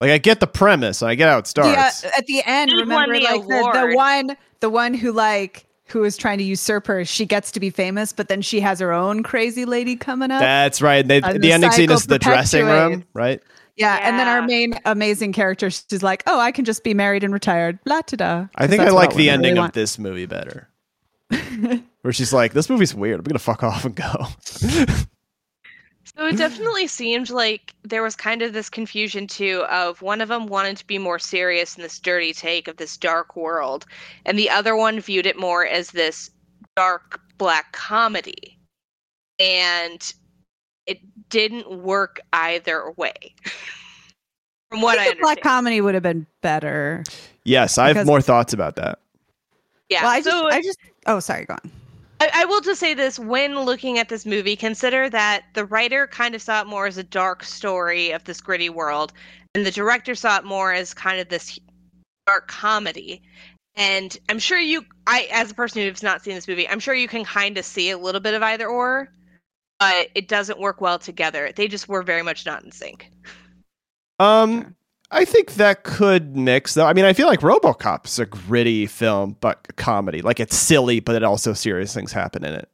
Like 0.00 0.10
I 0.10 0.18
get 0.18 0.38
the 0.38 0.46
premise 0.46 1.02
I 1.02 1.14
get 1.16 1.28
how 1.28 1.38
it 1.38 1.46
Yeah, 1.56 1.88
starts. 1.90 2.04
at 2.16 2.26
the 2.26 2.42
end, 2.44 2.70
She 2.70 2.76
remember 2.76 3.14
the 3.14 3.24
like 3.24 3.48
the, 3.48 3.88
the 3.88 3.96
one 3.96 4.36
the 4.60 4.70
one 4.70 4.94
who 4.94 5.10
like 5.12 5.64
who 5.90 6.04
is 6.04 6.16
trying 6.16 6.38
to 6.38 6.44
usurp 6.44 6.86
her, 6.86 7.04
she 7.04 7.26
gets 7.26 7.50
to 7.52 7.60
be 7.60 7.70
famous, 7.70 8.12
but 8.12 8.28
then 8.28 8.42
she 8.42 8.60
has 8.60 8.80
her 8.80 8.92
own 8.92 9.22
crazy 9.22 9.64
lady 9.64 9.96
coming 9.96 10.30
up. 10.30 10.40
That's 10.40 10.82
right. 10.82 11.06
They, 11.06 11.20
the 11.20 11.38
the 11.38 11.52
ending 11.52 11.70
scene 11.72 11.90
is 11.90 12.06
the 12.06 12.18
dressing 12.18 12.66
room, 12.66 13.04
right? 13.14 13.42
yeah, 13.76 13.98
and 14.02 14.18
then 14.18 14.26
our 14.26 14.42
main 14.42 14.74
amazing 14.84 15.32
character, 15.32 15.70
she's 15.70 16.02
like, 16.02 16.22
"Oh, 16.26 16.40
I 16.40 16.52
can 16.52 16.64
just 16.64 16.82
be 16.82 16.94
married 16.94 17.24
and 17.24 17.32
retired." 17.32 17.78
Blah 17.84 18.02
da 18.06 18.16
da. 18.16 18.46
I 18.56 18.66
think 18.66 18.82
I 18.82 18.90
like 18.90 19.14
the 19.14 19.30
ending 19.30 19.56
of 19.56 19.72
this 19.72 19.98
movie 19.98 20.26
better. 20.26 20.68
Where 22.02 22.12
she's 22.12 22.32
like, 22.32 22.52
"This 22.52 22.68
movie's 22.68 22.94
weird. 22.94 23.20
I'm 23.20 23.24
gonna 23.24 23.38
fuck 23.38 23.62
off 23.62 23.84
and 23.84 23.94
go." 23.94 24.26
So 26.18 26.26
it 26.26 26.36
definitely 26.36 26.88
seemed 26.88 27.30
like 27.30 27.74
there 27.84 28.02
was 28.02 28.16
kind 28.16 28.42
of 28.42 28.52
this 28.52 28.68
confusion 28.68 29.28
too 29.28 29.64
of 29.70 30.02
one 30.02 30.20
of 30.20 30.28
them 30.28 30.48
wanted 30.48 30.76
to 30.78 30.86
be 30.88 30.98
more 30.98 31.20
serious 31.20 31.76
in 31.76 31.82
this 31.84 32.00
dirty 32.00 32.32
take 32.32 32.66
of 32.66 32.76
this 32.76 32.96
dark 32.96 33.36
world, 33.36 33.86
and 34.26 34.36
the 34.36 34.50
other 34.50 34.74
one 34.74 34.98
viewed 34.98 35.26
it 35.26 35.38
more 35.38 35.64
as 35.64 35.92
this 35.92 36.28
dark 36.74 37.20
black 37.38 37.70
comedy. 37.70 38.58
And 39.38 40.12
it 40.86 40.98
didn't 41.28 41.70
work 41.70 42.20
either 42.32 42.90
way. 42.96 43.36
From 44.70 44.80
what 44.80 44.98
I, 44.98 45.02
I 45.02 45.04
think 45.04 45.18
the 45.18 45.22
black 45.22 45.40
comedy 45.40 45.80
would 45.80 45.94
have 45.94 46.02
been 46.02 46.26
better. 46.40 47.04
yes, 47.44 47.78
I 47.78 47.92
have 47.92 48.06
more 48.06 48.20
thoughts 48.20 48.52
about 48.52 48.74
that. 48.74 48.98
yeah. 49.88 50.02
Well, 50.02 50.10
I 50.10 50.20
just, 50.20 50.44
I 50.44 50.62
just, 50.62 50.78
oh, 51.06 51.20
sorry, 51.20 51.44
go 51.44 51.54
on. 51.54 51.70
I, 52.20 52.30
I 52.34 52.44
will 52.44 52.60
just 52.60 52.80
say 52.80 52.94
this 52.94 53.18
when 53.18 53.58
looking 53.60 53.98
at 53.98 54.08
this 54.08 54.26
movie, 54.26 54.56
consider 54.56 55.08
that 55.10 55.44
the 55.54 55.64
writer 55.64 56.06
kind 56.06 56.34
of 56.34 56.42
saw 56.42 56.62
it 56.62 56.66
more 56.66 56.86
as 56.86 56.98
a 56.98 57.02
dark 57.04 57.44
story 57.44 58.10
of 58.10 58.24
this 58.24 58.40
gritty 58.40 58.70
world, 58.70 59.12
and 59.54 59.64
the 59.64 59.70
director 59.70 60.14
saw 60.14 60.38
it 60.38 60.44
more 60.44 60.72
as 60.72 60.94
kind 60.94 61.20
of 61.20 61.28
this 61.28 61.58
dark 62.26 62.48
comedy. 62.48 63.22
And 63.76 64.16
I'm 64.28 64.40
sure 64.40 64.58
you, 64.58 64.84
I, 65.06 65.28
as 65.32 65.52
a 65.52 65.54
person 65.54 65.82
who's 65.82 66.02
not 66.02 66.22
seen 66.22 66.34
this 66.34 66.48
movie, 66.48 66.68
I'm 66.68 66.80
sure 66.80 66.94
you 66.94 67.06
can 67.06 67.24
kind 67.24 67.56
of 67.56 67.64
see 67.64 67.90
a 67.90 67.98
little 67.98 68.20
bit 68.20 68.34
of 68.34 68.42
either 68.42 68.66
or, 68.66 69.12
but 69.78 70.08
it 70.16 70.26
doesn't 70.26 70.58
work 70.58 70.80
well 70.80 70.98
together. 70.98 71.52
They 71.54 71.68
just 71.68 71.88
were 71.88 72.02
very 72.02 72.22
much 72.22 72.44
not 72.44 72.64
in 72.64 72.72
sync. 72.72 73.08
Um, 74.18 74.74
I 75.10 75.24
think 75.24 75.54
that 75.54 75.84
could 75.84 76.36
mix 76.36 76.74
though. 76.74 76.86
I 76.86 76.92
mean, 76.92 77.04
I 77.06 77.12
feel 77.14 77.26
like 77.28 77.40
RoboCop's 77.40 78.18
a 78.18 78.26
gritty 78.26 78.86
film, 78.86 79.36
but 79.40 79.66
a 79.68 79.72
comedy. 79.72 80.20
Like 80.22 80.38
it's 80.40 80.56
silly, 80.56 81.00
but 81.00 81.14
it 81.14 81.22
also 81.22 81.52
serious 81.54 81.94
things 81.94 82.12
happen 82.12 82.44
in 82.44 82.52
it. 82.54 82.68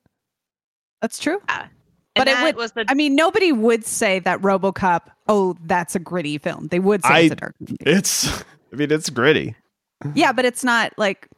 That's 1.00 1.18
true. 1.18 1.40
And 1.48 1.68
But 2.16 2.28
it 2.28 2.42
would- 2.42 2.56
was 2.56 2.72
the 2.72 2.84
I 2.88 2.94
mean, 2.94 3.14
nobody 3.14 3.52
would 3.52 3.84
say 3.84 4.18
that 4.20 4.40
RoboCop. 4.40 5.02
Oh, 5.28 5.56
that's 5.64 5.94
a 5.94 5.98
gritty 5.98 6.38
film. 6.38 6.68
They 6.68 6.78
would 6.80 7.02
say 7.04 7.08
I- 7.10 7.20
it's 7.20 7.32
a 7.32 7.36
dark 7.36 7.54
movie. 7.60 7.76
It's, 7.80 8.42
I 8.72 8.76
mean, 8.76 8.90
it's 8.92 9.10
gritty. 9.10 9.54
Yeah, 10.14 10.32
but 10.32 10.44
it's 10.44 10.62
not 10.64 10.92
like 10.98 11.28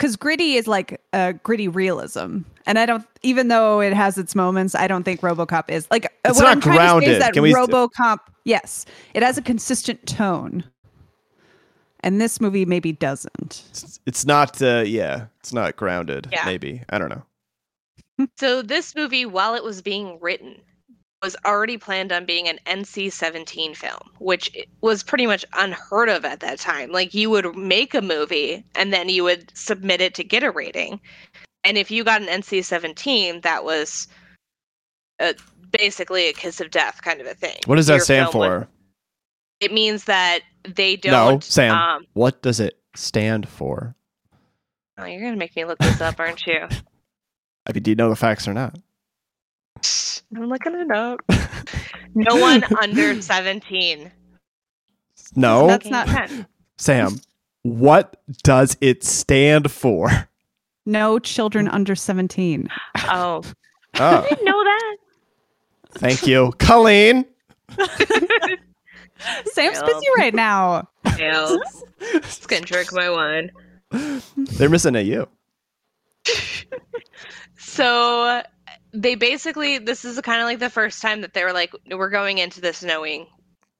because 0.00 0.16
gritty 0.16 0.54
is 0.54 0.66
like 0.66 0.98
a 1.12 1.34
gritty 1.34 1.68
realism, 1.68 2.38
and 2.64 2.78
I 2.78 2.86
don't. 2.86 3.06
Even 3.22 3.48
though 3.48 3.80
it 3.80 3.92
has 3.92 4.16
its 4.16 4.34
moments, 4.34 4.74
I 4.74 4.86
don't 4.88 5.02
think 5.04 5.20
RoboCop 5.20 5.68
is 5.68 5.86
like. 5.90 6.06
uh, 6.06 6.08
It's 6.30 6.38
what 6.38 6.44
not 6.44 6.52
I'm 6.52 6.60
trying 6.62 6.76
to 6.76 6.80
say 6.80 6.86
grounded. 6.86 7.08
is 7.10 7.18
that 7.18 7.32
Can 7.34 7.42
we- 7.42 7.52
RoboCop, 7.52 8.18
yes, 8.44 8.86
it 9.12 9.22
has 9.22 9.36
a 9.36 9.42
consistent 9.42 10.06
tone, 10.06 10.64
and 12.00 12.18
this 12.18 12.40
movie 12.40 12.64
maybe 12.64 12.92
doesn't. 12.92 13.62
It's, 13.70 14.00
it's 14.06 14.24
not. 14.24 14.62
Uh, 14.62 14.84
yeah, 14.86 15.26
it's 15.40 15.52
not 15.52 15.76
grounded. 15.76 16.28
Yeah. 16.32 16.46
Maybe 16.46 16.82
I 16.88 16.98
don't 16.98 17.10
know. 17.10 17.22
So 18.38 18.62
this 18.62 18.94
movie, 18.96 19.26
while 19.26 19.54
it 19.54 19.62
was 19.64 19.82
being 19.82 20.18
written, 20.20 20.56
was 21.22 21.36
already 21.44 21.76
planned 21.76 22.12
on 22.12 22.24
being 22.24 22.48
an 22.48 22.58
NC-17 22.66 23.76
film, 23.76 24.00
which 24.18 24.50
was 24.80 25.02
pretty 25.02 25.26
much 25.26 25.44
unheard 25.54 26.08
of 26.08 26.24
at 26.24 26.40
that 26.40 26.58
time. 26.58 26.90
Like 26.90 27.12
you 27.14 27.28
would 27.30 27.54
make 27.56 27.94
a 27.94 28.00
movie 28.00 28.64
and 28.74 28.92
then 28.92 29.08
you 29.08 29.24
would 29.24 29.52
submit 29.54 30.00
it 30.00 30.14
to 30.14 30.24
get 30.24 30.42
a 30.42 30.50
rating, 30.50 31.00
and 31.64 31.76
if 31.76 31.90
you 31.90 32.04
got 32.04 32.22
an 32.22 32.28
NC-17, 32.28 33.42
that 33.42 33.64
was 33.64 34.08
a, 35.18 35.34
basically 35.72 36.28
a 36.28 36.32
kiss 36.32 36.60
of 36.60 36.70
death 36.70 37.02
kind 37.02 37.20
of 37.20 37.26
a 37.26 37.34
thing. 37.34 37.56
What 37.66 37.76
does 37.76 37.86
that 37.88 37.96
Your 37.96 38.04
stand 38.04 38.30
film 38.30 38.40
would- 38.40 38.62
for? 38.62 38.68
It 39.60 39.74
means 39.74 40.04
that 40.04 40.40
they 40.64 40.96
don't. 40.96 41.34
No, 41.34 41.40
Sam. 41.40 41.74
Um, 41.76 42.06
What 42.14 42.40
does 42.40 42.60
it 42.60 42.78
stand 42.96 43.46
for? 43.46 43.94
oh, 44.96 45.04
you're 45.04 45.20
gonna 45.20 45.36
make 45.36 45.54
me 45.54 45.66
look 45.66 45.78
this 45.80 46.00
up, 46.00 46.18
aren't 46.18 46.46
you? 46.46 46.60
I 47.66 47.72
mean, 47.72 47.82
do 47.82 47.90
you 47.90 47.94
know 47.94 48.08
the 48.08 48.16
facts 48.16 48.48
or 48.48 48.54
not? 48.54 48.78
I'm 50.36 50.48
looking 50.48 50.74
it 50.74 50.90
up. 50.90 51.20
no 52.14 52.36
one 52.36 52.64
under 52.80 53.20
17 53.20 54.10
No, 55.36 55.66
That's 55.66 55.86
not- 55.86 56.06
Can. 56.06 56.46
Sam. 56.76 57.20
What 57.62 58.16
does 58.42 58.76
it 58.80 59.04
stand 59.04 59.70
for? 59.70 60.28
No 60.86 61.18
children 61.18 61.68
under 61.68 61.94
seventeen. 61.94 62.68
Oh, 62.96 63.42
Oh, 63.98 64.24
I 64.24 64.28
didn't 64.28 64.44
know 64.46 64.64
that. 64.64 64.96
thank 65.96 66.26
you, 66.26 66.52
Colleen. 66.58 67.26
Sam's 67.78 68.56
Yeah. 69.56 69.82
busy 69.84 70.06
right 70.16 70.32
now. 70.34 70.88
Fails. 71.16 71.84
Just 72.22 72.48
gonna 72.48 72.62
drink 72.62 72.92
my 72.94 73.10
wine. 73.10 73.50
They're 74.36 74.70
missing 74.70 74.96
a 74.96 75.00
you. 75.02 75.28
So 77.58 78.42
they 78.92 79.14
basically, 79.14 79.78
this 79.78 80.04
is 80.04 80.20
kind 80.20 80.40
of 80.40 80.46
like 80.46 80.58
the 80.58 80.70
first 80.70 81.00
time 81.00 81.20
that 81.20 81.34
they 81.34 81.44
were 81.44 81.52
like, 81.52 81.72
we're 81.90 82.10
going 82.10 82.38
into 82.38 82.60
this 82.60 82.82
knowing, 82.82 83.26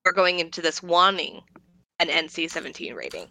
we're 0.05 0.13
going 0.13 0.39
into 0.39 0.63
this 0.63 0.83
wanting 0.83 1.41
an 1.99 2.09
NC 2.09 2.51
17 2.51 2.95
rating. 2.95 3.29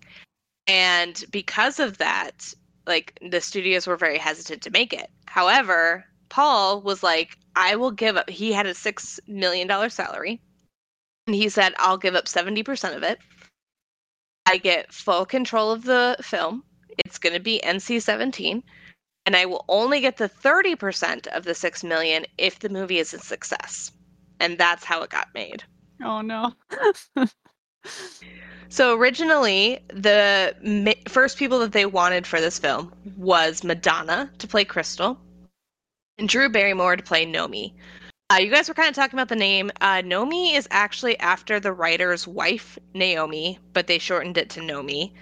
And 0.67 1.23
because 1.31 1.79
of 1.79 1.97
that, 1.97 2.53
like 2.85 3.17
the 3.29 3.41
studios 3.41 3.87
were 3.87 3.97
very 3.97 4.17
hesitant 4.17 4.61
to 4.63 4.71
make 4.71 4.93
it. 4.93 5.09
However, 5.25 6.05
Paul 6.29 6.81
was 6.81 7.01
like, 7.01 7.37
I 7.55 7.75
will 7.75 7.91
give 7.91 8.17
up, 8.17 8.29
he 8.29 8.51
had 8.51 8.65
a 8.65 8.73
$6 8.73 9.19
million 9.27 9.89
salary. 9.89 10.41
And 11.27 11.35
he 11.35 11.49
said, 11.49 11.73
I'll 11.77 11.97
give 11.97 12.15
up 12.15 12.25
70% 12.25 12.95
of 12.95 13.03
it. 13.03 13.19
I 14.45 14.57
get 14.57 14.93
full 14.93 15.25
control 15.25 15.71
of 15.71 15.83
the 15.83 16.17
film. 16.21 16.63
It's 17.05 17.19
going 17.19 17.33
to 17.33 17.39
be 17.39 17.61
NC 17.63 18.01
17 18.01 18.63
and 19.29 19.35
I 19.35 19.45
will 19.45 19.63
only 19.69 20.01
get 20.01 20.17
the 20.17 20.27
30% 20.27 21.27
of 21.27 21.43
the 21.43 21.53
6 21.53 21.83
million 21.83 22.25
if 22.39 22.57
the 22.57 22.67
movie 22.67 22.97
is 22.97 23.13
a 23.13 23.19
success. 23.19 23.91
And 24.39 24.57
that's 24.57 24.83
how 24.83 25.03
it 25.03 25.11
got 25.11 25.27
made. 25.35 25.63
Oh 26.03 26.21
no. 26.21 26.53
So 28.71 28.95
originally, 28.95 29.79
the 29.87 30.55
mi- 30.63 31.01
first 31.07 31.37
people 31.37 31.59
that 31.59 31.73
they 31.73 31.85
wanted 31.87 32.27
for 32.27 32.39
this 32.39 32.59
film 32.59 32.91
was 33.17 33.63
Madonna 33.63 34.31
to 34.39 34.47
play 34.47 34.63
Cristal 34.63 35.19
and 36.19 36.27
Drew 36.27 36.49
Barrymore 36.49 36.95
to 36.95 37.03
play 37.03 37.25
Nomi. 37.25 37.73
Uh, 38.31 38.37
you 38.37 38.51
guys 38.51 38.67
were 38.67 38.75
kind 38.75 38.89
of 38.89 38.95
talking 38.95 39.17
about 39.17 39.29
the 39.29 39.35
name. 39.35 39.71
Uh, 39.81 40.03
Nomi 40.03 40.55
is 40.55 40.67
actually 40.69 41.19
after 41.19 41.59
the 41.59 41.73
writer's 41.73 42.27
wife, 42.27 42.77
Naomi, 42.93 43.57
but 43.73 43.87
they 43.87 43.97
shortened 43.99 44.37
it 44.37 44.51
to 44.51 44.59
Nomi 44.59 45.13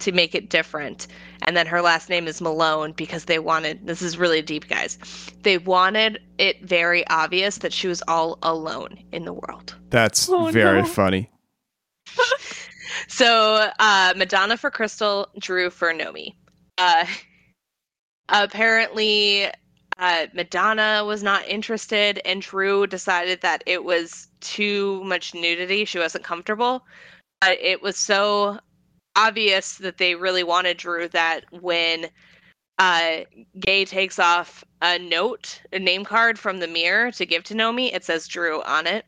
to 0.00 0.12
make 0.12 0.34
it 0.34 0.50
different. 0.50 1.06
And 1.42 1.56
then 1.56 1.66
her 1.66 1.80
last 1.82 2.08
name 2.08 2.26
is 2.26 2.40
Malone 2.40 2.92
because 2.92 3.24
they 3.26 3.38
wanted 3.38 3.86
this 3.86 4.02
is 4.02 4.18
really 4.18 4.42
deep, 4.42 4.68
guys. 4.68 4.98
They 5.42 5.58
wanted 5.58 6.20
it 6.38 6.62
very 6.64 7.06
obvious 7.08 7.58
that 7.58 7.72
she 7.72 7.88
was 7.88 8.02
all 8.08 8.38
alone 8.42 8.98
in 9.12 9.24
the 9.24 9.32
world. 9.32 9.74
That's 9.90 10.28
Oh, 10.28 10.50
very 10.50 10.82
no. 10.82 10.88
funny. 10.88 11.30
So 13.08 13.70
uh, 13.78 14.14
Madonna 14.16 14.56
for 14.56 14.70
Cristal, 14.70 15.28
Drew 15.38 15.70
for 15.70 15.92
Nomi. 15.92 16.34
Uh, 16.76 17.06
apparently, 18.28 19.46
uh, 19.98 20.26
Madonna 20.34 21.04
was 21.06 21.22
not 21.22 21.46
interested, 21.46 22.20
and 22.24 22.42
Drew 22.42 22.86
decided 22.86 23.40
that 23.42 23.62
it 23.66 23.84
was 23.84 24.28
too 24.40 25.02
much 25.04 25.34
nudity. 25.34 25.84
She 25.84 25.98
wasn't 25.98 26.24
comfortable. 26.24 26.84
But 27.40 27.58
it 27.60 27.82
was 27.82 27.96
so 27.96 28.58
obvious 29.16 29.76
that 29.78 29.98
they 29.98 30.14
really 30.14 30.44
wanted 30.44 30.76
Drew 30.76 31.08
that 31.08 31.44
when 31.60 32.06
uh, 32.78 33.18
Gay 33.58 33.84
takes 33.84 34.18
off 34.18 34.62
a 34.82 34.98
note, 34.98 35.60
a 35.72 35.78
name 35.78 36.04
card 36.04 36.38
from 36.38 36.58
the 36.58 36.68
mirror 36.68 37.10
to 37.12 37.26
give 37.26 37.42
to 37.44 37.54
Nomi, 37.54 37.92
it 37.94 38.04
says 38.04 38.28
Drew 38.28 38.62
on 38.62 38.86
it, 38.86 39.04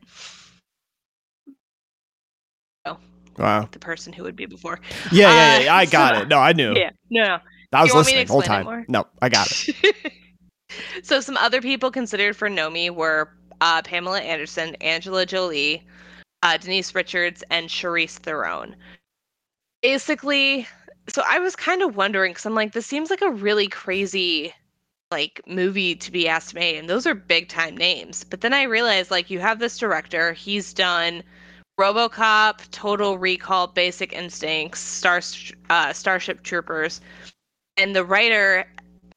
Wow. 3.36 3.68
the 3.70 3.78
person 3.78 4.12
who 4.12 4.24
would 4.24 4.34
be 4.34 4.46
before. 4.46 4.80
Yeah, 5.12 5.28
yeah, 5.30 5.56
Uh, 5.60 5.64
yeah. 5.64 5.76
I 5.76 5.86
got 5.86 6.16
so- 6.16 6.22
it. 6.22 6.28
No, 6.28 6.38
I 6.38 6.52
knew. 6.52 6.74
Yeah, 6.74 6.90
no. 7.10 7.38
I 7.72 7.82
was 7.82 7.90
You 7.90 7.94
want 7.94 8.06
me 8.08 8.12
to 8.14 8.18
listening 8.20 8.26
the 8.26 8.32
whole 8.32 8.42
time. 8.42 8.84
No, 8.88 9.06
I 9.22 9.28
got 9.28 9.46
it. 9.52 10.12
so 11.04 11.20
some 11.20 11.36
other 11.36 11.60
people 11.60 11.90
considered 11.90 12.34
for 12.34 12.48
Nomi 12.48 12.90
were 12.90 13.30
uh, 13.60 13.82
Pamela 13.82 14.20
Anderson, 14.20 14.74
Angela 14.76 15.24
Jolie, 15.24 15.84
uh, 16.42 16.56
Denise 16.56 16.94
Richards, 16.94 17.44
and 17.50 17.68
Charlize 17.68 18.16
Theron. 18.18 18.74
Basically, 19.82 20.66
so 21.08 21.22
I 21.26 21.38
was 21.38 21.56
kind 21.56 21.82
of 21.82 21.96
wondering 21.96 22.32
because 22.32 22.46
I'm 22.46 22.54
like, 22.54 22.72
this 22.72 22.86
seems 22.86 23.10
like 23.10 23.22
a 23.22 23.30
really 23.30 23.68
crazy 23.68 24.52
like 25.10 25.40
movie 25.46 25.94
to 25.94 26.12
be 26.12 26.28
asked 26.28 26.54
made 26.54 26.76
and 26.76 26.90
those 26.90 27.06
are 27.06 27.14
big 27.14 27.48
time 27.48 27.74
names. 27.74 28.24
But 28.24 28.42
then 28.42 28.52
i 28.52 28.64
realized 28.64 29.10
like 29.10 29.30
you 29.30 29.38
have 29.38 29.58
this 29.58 29.78
director 29.78 30.34
he's 30.34 30.74
done 30.74 31.22
robocop 31.80 32.70
total 32.72 33.16
recall 33.16 33.68
basic 33.68 34.12
instincts 34.12 34.80
Star, 34.80 35.22
uh, 35.70 35.94
starship 35.94 36.42
troopers 36.42 37.00
and 37.78 37.96
the 37.96 38.04
writer 38.04 38.66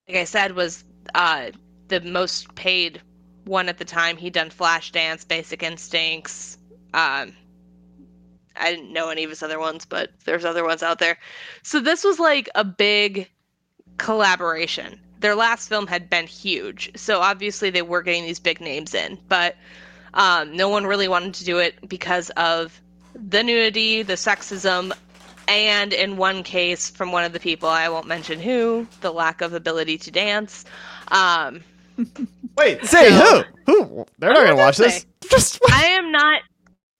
like 0.08 0.16
i 0.16 0.24
said 0.24 0.54
was 0.54 0.86
uh, 1.16 1.52
the 1.90 2.00
most 2.02 2.56
paid 2.56 3.02
one 3.46 3.70
at 3.70 3.78
the 3.78 3.86
time. 3.86 4.18
He'd 4.18 4.34
done 4.34 4.50
flashdance 4.50 5.28
basic 5.28 5.64
instincts 5.64 6.58
um, 6.94 7.34
i 8.56 8.72
didn't 8.74 8.92
know 8.94 9.10
any 9.10 9.24
of 9.24 9.30
his 9.30 9.44
other 9.44 9.60
ones 9.60 9.86
but 9.86 10.12
there's 10.26 10.46
other 10.46 10.64
ones 10.64 10.84
out 10.84 11.00
there 11.00 11.18
so 11.64 11.80
this 11.80 12.04
was 12.04 12.20
like 12.20 12.50
a 12.56 12.64
big 12.64 13.30
collaboration 13.98 15.00
their 15.22 15.36
last 15.36 15.70
film 15.70 15.88
had 15.88 16.10
been 16.10 16.28
huge, 16.28 16.92
so 16.96 17.22
obviously 17.22 17.70
they 17.70 17.84
were 17.84 18.02
getting 18.02 18.24
these 18.24 18.40
big 18.40 18.60
names 18.60 18.94
in, 18.94 19.20
but 19.30 19.56
um, 20.16 20.56
no 20.58 20.68
one 20.68 20.86
really 20.86 21.08
wanted 21.08 21.36
to 21.36 21.46
do 21.46 21.60
it 21.60 21.88
because 21.88 22.32
of 22.32 22.82
the 23.14 23.44
nudity, 23.44 24.02
the 24.02 24.14
sexism, 24.14 24.92
and 25.48 25.94
in 25.94 26.18
one 26.18 26.44
case, 26.44 26.90
from 26.90 27.12
one 27.12 27.24
of 27.24 27.34
the 27.34 27.40
people 27.40 27.70
I 27.70 27.88
won't 27.90 28.08
mention 28.08 28.40
who, 28.40 28.88
the 29.02 29.12
lack 29.12 29.42
of 29.42 29.54
ability 29.54 30.00
to 30.00 30.12
dance. 30.12 30.66
Um, 31.10 31.62
Wait, 32.58 32.84
say 32.86 33.10
So- 33.10 33.44
who? 33.66 33.84
Who? 33.86 34.06
They're 34.18 34.32
not 34.32 34.38
gonna 34.38 34.48
did 34.50 34.60
I 34.60 34.66
watch 34.66 34.78
this. 34.78 35.06
Just 35.30 35.60
I 35.70 35.86
am 35.86 36.12
not 36.12 36.42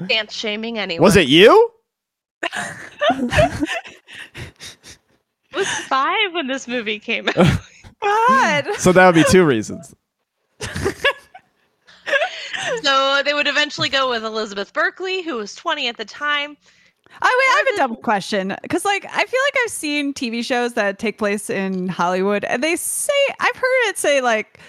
dance 0.08 0.34
shaming 0.34 0.78
anyone. 0.80 1.04
was 1.04 1.16
it 1.16 1.28
you? 1.28 1.72
I 2.44 2.76
was 5.54 5.68
five 5.88 6.34
when 6.34 6.48
this 6.48 6.68
movie 6.68 7.00
came 7.00 7.30
out. 7.30 7.36
God. 8.02 8.68
So 8.78 8.92
that 8.92 9.06
would 9.06 9.16
be 9.16 9.24
two 9.30 9.46
reasons. 9.46 9.96
so 12.82 13.22
they 13.24 13.34
would 13.34 13.48
eventually 13.48 13.90
go 13.90 14.10
with 14.10 14.24
Elizabeth 14.24 14.74
Berkley, 14.74 15.22
who 15.22 15.36
was 15.36 15.54
20 15.56 15.88
at 15.88 15.98
the 15.98 16.06
time. 16.06 16.58
Oh 17.22 17.26
wait, 17.40 17.54
I 17.54 17.58
have 17.58 17.68
a 17.76 17.78
dumb 17.78 18.02
question 18.02 18.56
because, 18.62 18.86
like, 18.86 19.06
I 19.06 19.26
feel 19.26 19.40
like 19.46 19.56
I've 19.66 19.72
seen 19.72 20.14
TV 20.14 20.46
shows 20.46 20.74
that 20.74 20.98
take 20.98 21.18
place 21.18 21.50
in 21.50 21.90
Hollywood, 21.90 22.46
and 22.46 22.64
they 22.64 22.78
say 22.78 23.12
I've 23.40 23.56
heard 23.56 23.90
it 23.90 23.98
say 23.98 24.22
like 24.22 24.60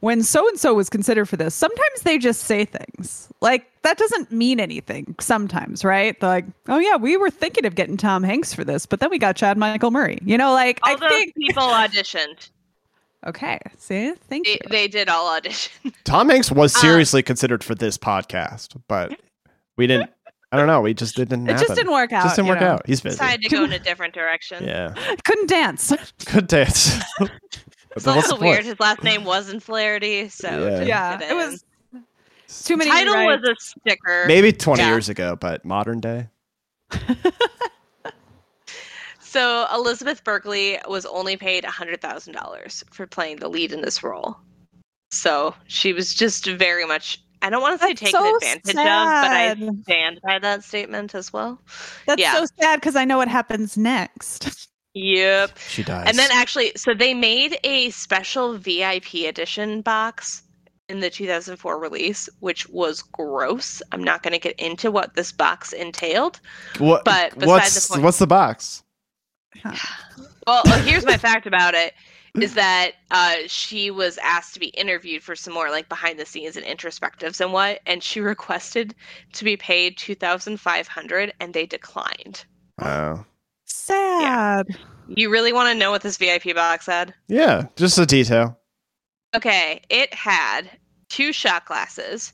when 0.00 0.22
so 0.22 0.46
and 0.48 0.58
so 0.58 0.74
was 0.74 0.88
considered 0.88 1.26
for 1.26 1.36
this. 1.36 1.54
Sometimes 1.54 2.02
they 2.02 2.18
just 2.18 2.42
say 2.42 2.64
things 2.64 3.28
like 3.40 3.66
that 3.82 3.98
doesn't 3.98 4.30
mean 4.32 4.60
anything. 4.60 5.14
Sometimes, 5.20 5.84
right? 5.84 6.18
They're 6.20 6.28
like, 6.30 6.44
oh 6.68 6.78
yeah, 6.78 6.96
we 6.96 7.16
were 7.16 7.30
thinking 7.30 7.64
of 7.66 7.74
getting 7.74 7.96
Tom 7.96 8.22
Hanks 8.22 8.52
for 8.54 8.64
this, 8.64 8.86
but 8.86 9.00
then 9.00 9.10
we 9.10 9.18
got 9.18 9.36
Chad 9.36 9.56
Michael 9.58 9.90
Murray. 9.90 10.18
You 10.22 10.38
know, 10.38 10.52
like 10.52 10.78
All 10.82 10.92
I 10.92 10.96
those 10.96 11.08
think. 11.10 11.34
people 11.36 11.62
auditioned. 11.64 12.50
Okay, 13.26 13.58
see, 13.78 14.12
thank 14.28 14.46
They, 14.46 14.52
you. 14.52 14.58
they 14.70 14.86
did 14.88 15.08
all 15.08 15.28
audition. 15.34 15.92
Tom 16.04 16.28
Hanks 16.28 16.52
was 16.52 16.74
Uh, 16.76 16.78
seriously 16.78 17.22
considered 17.22 17.64
for 17.64 17.74
this 17.74 17.98
podcast, 17.98 18.80
but 18.86 19.18
we 19.76 19.86
didn't. 19.88 20.10
I 20.52 20.56
don't 20.56 20.66
know. 20.68 20.80
We 20.80 20.94
just 20.94 21.16
didn't. 21.16 21.46
It 21.48 21.52
happen. 21.52 21.66
just 21.66 21.76
didn't 21.76 21.92
work 21.92 22.12
out. 22.12 22.22
Just 22.22 22.36
didn't 22.36 22.48
work 22.48 22.60
know. 22.60 22.68
out. 22.74 22.86
He's 22.86 23.00
busy. 23.00 23.14
Decided 23.18 23.42
to 23.42 23.48
go 23.56 23.64
in 23.64 23.72
a 23.72 23.78
different 23.90 24.14
direction. 24.14 24.64
Yeah, 24.64 24.94
Couldn't 25.24 25.48
dance. 25.48 25.92
good 26.26 26.46
dance. 26.46 26.96
But 27.88 27.96
It's 27.96 28.04
then 28.04 28.16
what's 28.16 28.30
also 28.30 28.42
weird. 28.42 28.64
His 28.64 28.78
last 28.80 29.02
name 29.02 29.24
wasn't 29.24 29.62
Flaherty, 29.62 30.28
so 30.28 30.48
Yeah. 30.48 30.82
yeah, 30.82 31.18
fit 31.18 31.30
it 31.30 31.34
was 31.34 31.64
too 32.64 32.76
many. 32.76 32.90
title 32.90 33.14
rewrites. 33.14 33.40
was 33.42 33.50
a 33.50 33.54
sticker. 33.58 34.24
Maybe 34.26 34.52
20 34.52 34.82
Yeah. 34.82 34.88
years 34.88 35.08
ago, 35.08 35.36
but 35.36 35.64
modern 35.64 36.00
day. 36.00 36.28
So 39.20 39.66
Elizabeth 39.74 40.24
Berkley 40.24 40.78
was 40.88 41.04
only 41.04 41.36
paid 41.36 41.62
hundred 41.62 42.00
thousand 42.00 42.32
dollars 42.32 42.82
for 42.90 43.06
playing 43.06 43.36
the 43.36 43.48
lead 43.48 43.72
in 43.72 43.82
this 43.82 44.02
role. 44.02 44.38
So 45.10 45.54
she 45.66 45.92
was 45.92 46.14
just 46.14 46.46
very 46.46 46.86
much. 46.86 47.22
I 47.42 47.50
don't 47.50 47.60
want 47.60 47.78
to 47.78 47.86
say 47.86 47.90
That's 47.92 48.00
taken 48.00 48.20
so 48.20 48.36
advantage 48.36 48.70
of, 48.70 48.74
but 48.74 48.86
I 48.86 49.54
stand 49.82 50.20
by 50.24 50.38
that 50.38 50.64
statement 50.64 51.14
as 51.14 51.30
well. 51.30 51.60
That's 52.06 52.20
yeah. 52.22 52.32
so 52.34 52.46
sad 52.58 52.80
because 52.80 52.96
I 52.96 53.04
know 53.04 53.18
what 53.18 53.28
happens 53.28 53.76
next. 53.76 54.48
Yep. 54.98 55.58
She 55.68 55.82
dies. 55.82 56.06
And 56.08 56.18
then 56.18 56.30
actually, 56.32 56.72
so 56.76 56.94
they 56.94 57.14
made 57.14 57.58
a 57.64 57.90
special 57.90 58.58
VIP 58.58 59.14
edition 59.26 59.80
box 59.80 60.42
in 60.88 61.00
the 61.00 61.10
2004 61.10 61.78
release, 61.78 62.28
which 62.40 62.68
was 62.68 63.02
gross. 63.02 63.82
I'm 63.92 64.02
not 64.02 64.22
going 64.22 64.32
to 64.32 64.38
get 64.38 64.58
into 64.58 64.90
what 64.90 65.14
this 65.14 65.32
box 65.32 65.72
entailed. 65.72 66.40
what, 66.78 67.04
but 67.04 67.36
what's 67.36 67.86
the 67.88 67.94
point- 67.94 68.04
what's 68.04 68.18
the 68.18 68.26
box? 68.26 68.82
Well, 70.46 70.62
uh, 70.64 70.82
here's 70.82 71.04
my 71.04 71.18
fact 71.18 71.46
about 71.46 71.74
it 71.74 71.92
is 72.40 72.54
that 72.54 72.92
uh, 73.10 73.34
she 73.48 73.90
was 73.90 74.16
asked 74.24 74.54
to 74.54 74.60
be 74.60 74.68
interviewed 74.68 75.22
for 75.22 75.36
some 75.36 75.52
more 75.52 75.70
like 75.70 75.90
behind 75.90 76.18
the 76.18 76.24
scenes 76.24 76.56
and 76.56 76.64
introspectives 76.64 77.42
and 77.42 77.52
what, 77.52 77.80
and 77.84 78.02
she 78.02 78.20
requested 78.34 78.94
to 79.34 79.44
be 79.44 79.58
paid 79.58 79.98
2,500 79.98 81.34
and 81.38 81.52
they 81.52 81.66
declined. 81.66 82.46
Oh, 82.80 83.26
Sad. 83.68 84.66
You 85.08 85.30
really 85.30 85.52
want 85.52 85.72
to 85.72 85.78
know 85.78 85.90
what 85.90 86.02
this 86.02 86.16
VIP 86.18 86.54
box 86.54 86.86
had? 86.86 87.14
yeah, 87.28 87.66
just 87.76 87.98
a 87.98 88.06
detail. 88.06 88.58
Okay, 89.36 89.80
it 89.90 90.12
had 90.14 90.70
two 91.08 91.32
shot 91.32 91.64
glasses, 91.66 92.32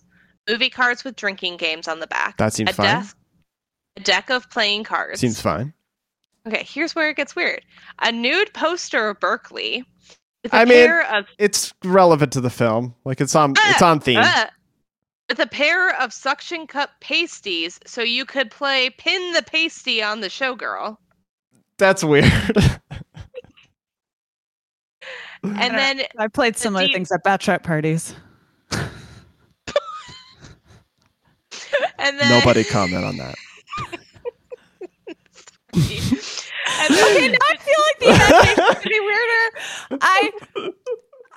movie 0.49 0.71
cards 0.71 1.05
with 1.05 1.17
drinking 1.17 1.57
games 1.57 1.89
on 1.89 2.01
the 2.01 2.07
back, 2.07 2.37
That 2.39 2.53
seems 2.53 2.71
a 2.71 2.73
fine. 2.75 2.87
desk, 2.87 3.17
a 3.97 4.01
deck 4.01 4.31
of 4.31 4.49
playing 4.51 4.85
cards. 4.85 5.21
Seems 5.21 5.41
fine. 5.41 5.73
Okay, 6.47 6.65
here's 6.65 6.95
where 6.95 7.09
it 7.11 7.17
gets 7.17 7.35
weird. 7.35 7.63
A 8.01 8.13
nude 8.13 8.53
poster 8.55 9.09
of 9.09 9.19
Berkley 9.21 9.85
with 10.43 10.53
a 10.53 10.57
I 10.57 10.65
mean, 10.65 10.91
of 11.11 11.27
It's 11.39 11.73
relevant 11.85 12.33
to 12.35 12.41
the 12.41 12.51
film. 12.51 12.95
Like 13.05 13.21
it's 13.21 13.35
on. 13.35 13.55
It's 13.57 13.83
on 13.83 13.99
theme. 14.01 14.19
uh, 14.19 14.47
with 15.31 15.39
a 15.39 15.47
pair 15.47 15.99
of 16.01 16.13
suction 16.13 16.67
cup 16.67 16.91
pasties, 17.01 17.81
so 17.87 18.03
you 18.03 18.25
could 18.27 18.51
play 18.51 18.91
pin 18.91 19.33
the 19.33 19.43
pasty 19.43 20.03
on 20.03 20.21
the 20.21 20.29
showgirl, 20.29 20.99
That's 21.79 22.05
weird. 22.05 22.25
and 25.43 25.57
uh, 25.57 25.77
then 25.77 26.03
I 26.19 26.29
played 26.29 26.57
similar 26.57 26.87
D- 26.87 26.93
things 26.93 27.11
at 27.13 27.23
bachelorette 27.25 27.63
parties. 27.65 28.15
and 31.99 32.19
then 32.21 32.29
Nobody 32.29 32.65
comment 32.65 33.05
on 33.05 33.17
that. 33.19 33.35
and 35.75 35.85
Okay, 36.91 37.21
then 37.21 37.33
now 37.33 37.39
I 37.43 37.57
feel 37.59 37.81
like 37.87 37.99
the 37.99 38.07
imagination's 38.07 38.85
getting 38.85 39.05
weirder. 39.05 39.99
I 40.01 40.31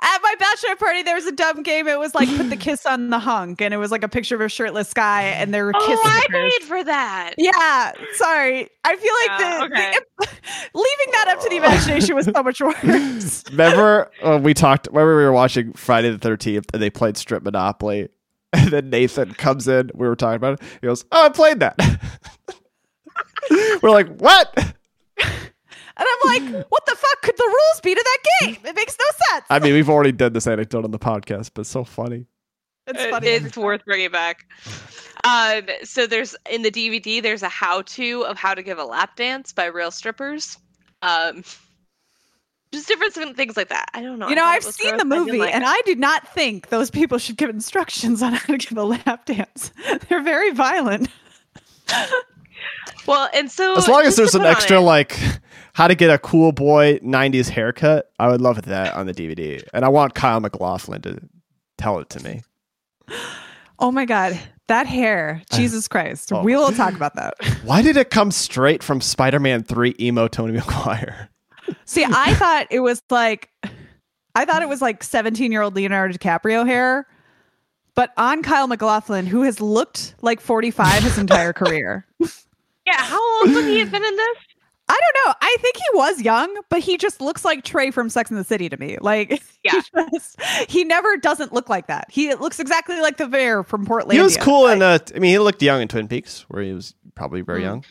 at 0.02 0.20
my 0.22 0.36
bachelor 0.40 0.76
party 0.76 1.04
there 1.04 1.16
was 1.16 1.26
a 1.26 1.32
dumb 1.32 1.64
game. 1.64 1.88
It 1.88 2.00
was 2.00 2.14
like 2.16 2.28
put 2.38 2.50
the 2.50 2.56
kiss 2.58 2.86
on 2.86 3.10
the 3.10 3.20
hunk, 3.20 3.62
and 3.62 3.74
it 3.74 3.78
was 3.78 3.92
like 3.92 4.04
a 4.04 4.08
picture 4.10 4.36
of 4.36 4.42
a 4.42 4.50
shirtless 4.50 4.94
guy, 4.94 5.24
and 5.24 5.54
there 5.54 5.66
were 5.66 5.74
oh, 5.76 5.88
kiss 5.88 6.00
I 6.04 6.26
paid 6.30 6.64
for 6.68 6.84
that. 6.84 7.34
Yeah, 7.38 7.92
sorry. 8.14 8.70
I 8.84 8.96
feel 8.96 9.14
like 9.22 9.40
Yeah, 9.40 9.58
the, 9.60 9.66
okay. 9.66 9.94
the 10.20 10.28
leaving 10.74 11.12
that 11.14 11.28
up 11.30 11.42
to 11.42 11.50
the 11.50 11.58
imagination 11.58 12.16
was 12.16 12.26
so 12.26 12.44
much 12.44 12.62
worse. 12.62 13.44
Remember 13.52 14.10
when 14.22 14.44
we 14.44 14.54
talked? 14.54 14.88
Remember 14.88 15.18
we 15.18 15.24
were 15.24 15.32
watching 15.34 15.74
Friday 15.74 16.10
the 16.10 16.18
Thirteenth 16.18 16.66
and 16.74 16.82
they 16.82 16.90
played 16.90 17.18
Strip 17.18 17.44
Monopoly, 17.44 18.10
and 18.54 18.70
then 18.70 18.90
Nathan 18.90 19.34
comes 19.34 19.68
in. 19.68 19.92
We 19.94 20.08
were 20.08 20.16
talking 20.16 20.38
about 20.38 20.54
it. 20.62 20.62
He 20.82 20.88
goes, 20.88 21.06
"Oh, 21.12 21.26
I 21.26 21.30
played 21.30 21.60
that." 21.60 21.78
we're 23.82 23.90
like, 23.92 24.08
"What?" 24.18 24.74
And 26.00 26.06
I'm 26.08 26.54
like, 26.54 26.66
what 26.70 26.86
the 26.86 26.96
fuck 26.96 27.22
could 27.24 27.36
the 27.38 27.44
rules 27.48 27.82
be 27.82 27.96
to 27.96 28.04
that 28.04 28.46
game? 28.46 28.58
It 28.66 28.76
makes 28.76 28.96
no 29.00 29.06
sense. 29.34 29.46
I 29.50 29.60
mean, 29.60 29.74
we've 29.74 29.90
already 29.90 30.12
done 30.12 30.34
this 30.34 30.46
anecdote 30.48 30.84
on 30.86 30.92
the 30.92 31.00
podcast, 31.00 31.52
but 31.54 31.62
it's 31.62 31.70
so 31.70 31.84
funny. 31.84 32.26
it's 32.86 33.04
funny. 33.06 33.28
It's 33.28 33.58
worth 33.58 33.84
bringing 33.86 34.12
back. 34.12 34.46
Um, 35.24 35.64
so 35.84 36.06
there's 36.08 36.36
in 36.50 36.62
the 36.62 36.72
DVD, 36.72 37.22
there's 37.22 37.42
a 37.44 37.50
how-to 37.50 38.26
of 38.26 38.38
how 38.38 38.54
to 38.54 38.62
give 38.62 38.78
a 38.78 38.86
lap 38.86 39.16
dance 39.16 39.52
by 39.52 39.66
real 39.66 39.90
strippers. 39.92 40.58
Um, 41.02 41.44
just 42.72 42.88
different 42.88 43.36
things 43.36 43.58
like 43.58 43.70
that. 43.70 43.88
I 43.94 44.02
don't 44.02 44.20
know. 44.20 44.30
you 44.30 44.36
know, 44.36 44.44
I've 44.46 44.64
seen 44.64 44.92
gross. 44.92 45.02
the 45.02 45.08
I 45.08 45.10
didn't 45.18 45.26
movie, 45.28 45.40
like 45.40 45.56
and 45.56 45.64
it. 45.64 45.68
I 45.68 45.82
do 45.86 45.96
not 45.96 46.28
think 46.34 46.70
those 46.70 46.92
people 46.92 47.18
should 47.18 47.38
give 47.38 47.50
instructions 47.50 48.22
on 48.22 48.34
how 48.34 48.54
to 48.56 48.58
give 48.58 48.78
a 48.78 48.84
lap 48.84 49.26
dance. 49.26 49.72
They're 50.10 50.22
very 50.22 50.52
violent. 50.52 51.10
well, 53.08 53.30
and 53.34 53.50
so 53.50 53.76
As 53.78 53.88
long 53.88 54.04
as 54.04 54.16
there's 54.16 54.36
an 54.36 54.44
extra 54.46 54.78
it- 54.78 54.82
like 54.82 55.18
how 55.78 55.88
to 55.88 55.94
get 55.94 56.10
a 56.10 56.18
cool 56.18 56.52
boy 56.52 56.98
'90s 57.04 57.50
haircut, 57.50 58.12
I 58.18 58.30
would 58.30 58.42
love 58.42 58.60
that 58.64 58.96
on 58.96 59.06
the 59.06 59.14
DVD, 59.14 59.64
and 59.76 59.86
I 59.86 59.90
want 59.90 60.16
Kyle 60.16 60.40
MacLachlan 60.40 61.04
to 61.04 61.20
tell 61.78 62.00
it 62.00 62.10
to 62.10 62.24
me. 62.24 62.42
Oh 63.80 63.92
my 63.92 64.06
god, 64.06 64.40
that 64.70 64.88
hair! 64.88 65.44
Jesus 65.54 65.88
Christ, 65.88 66.34
oh. 66.34 66.42
we 66.42 66.56
will 66.56 66.72
talk 66.72 66.96
about 66.96 67.14
that. 67.14 67.36
Why 67.64 67.84
did 67.84 67.96
it 67.96 68.10
come 68.10 68.32
straight 68.32 68.82
from 68.82 69.02
Spider-Man 69.02 69.66
Three 69.66 69.94
emo 70.00 70.28
Tobey 70.28 70.54
Maguire? 70.54 71.30
See, 71.86 72.04
I 72.04 72.34
thought 72.34 72.66
it 72.72 72.80
was 72.80 73.04
like, 73.12 73.52
I 74.34 74.46
thought 74.46 74.64
it 74.64 74.68
was 74.68 74.82
like 74.82 75.04
17 75.04 75.52
year 75.52 75.62
old 75.62 75.76
Leonardo 75.76 76.16
DiCaprio 76.16 76.66
hair, 76.66 77.06
but 77.94 78.14
on 78.18 78.42
Kyle 78.42 78.66
MacLachlan, 78.66 79.28
who 79.28 79.44
has 79.44 79.62
looked 79.62 80.16
like 80.24 80.42
45 80.42 81.04
his 81.04 81.20
entire 81.20 81.54
career. 81.62 82.08
yeah, 82.20 83.04
how 83.04 83.42
old 83.42 83.54
would 83.54 83.66
he 83.66 83.78
have 83.78 83.92
been 83.92 84.04
in 84.04 84.16
this? 84.16 84.38
I 84.90 84.94
don't 85.00 85.26
know. 85.28 85.34
I 85.42 85.56
think 85.60 85.76
he 85.76 85.84
was 85.94 86.22
young, 86.22 86.56
but 86.70 86.80
he 86.80 86.98
just 86.98 87.20
looks 87.22 87.44
like 87.44 87.64
Trey 87.64 87.92
from 87.92 88.10
Sex 88.10 88.30
and 88.32 88.40
the 88.40 88.44
City 88.44 88.70
to 88.70 88.78
me. 88.78 88.98
Like, 89.02 89.42
Yeah. 89.64 89.82
he, 89.94 90.04
just- 90.14 90.42
he 90.70 90.84
never 90.86 91.18
doesn't 91.18 91.52
look 91.52 91.68
like 91.70 91.88
that. 91.88 92.08
He 92.10 92.34
looks 92.36 92.60
exactly 92.60 93.00
like 93.02 93.18
the 93.18 93.28
bear 93.28 93.64
from 93.64 93.86
Portland. 93.86 94.18
He 94.18 94.24
was 94.24 94.38
cool 94.38 94.68
in. 94.68 94.82
Uh, 94.82 95.00
I 95.16 95.20
mean, 95.20 95.32
he 95.32 95.40
looked 95.40 95.62
young 95.62 95.82
in 95.82 95.88
Twin 95.90 96.08
Peaks, 96.08 96.46
where 96.48 96.64
he 96.64 96.72
was 96.74 96.96
probably 97.16 97.42
very 97.42 97.62
Mm. 97.62 97.64
young. 97.66 97.86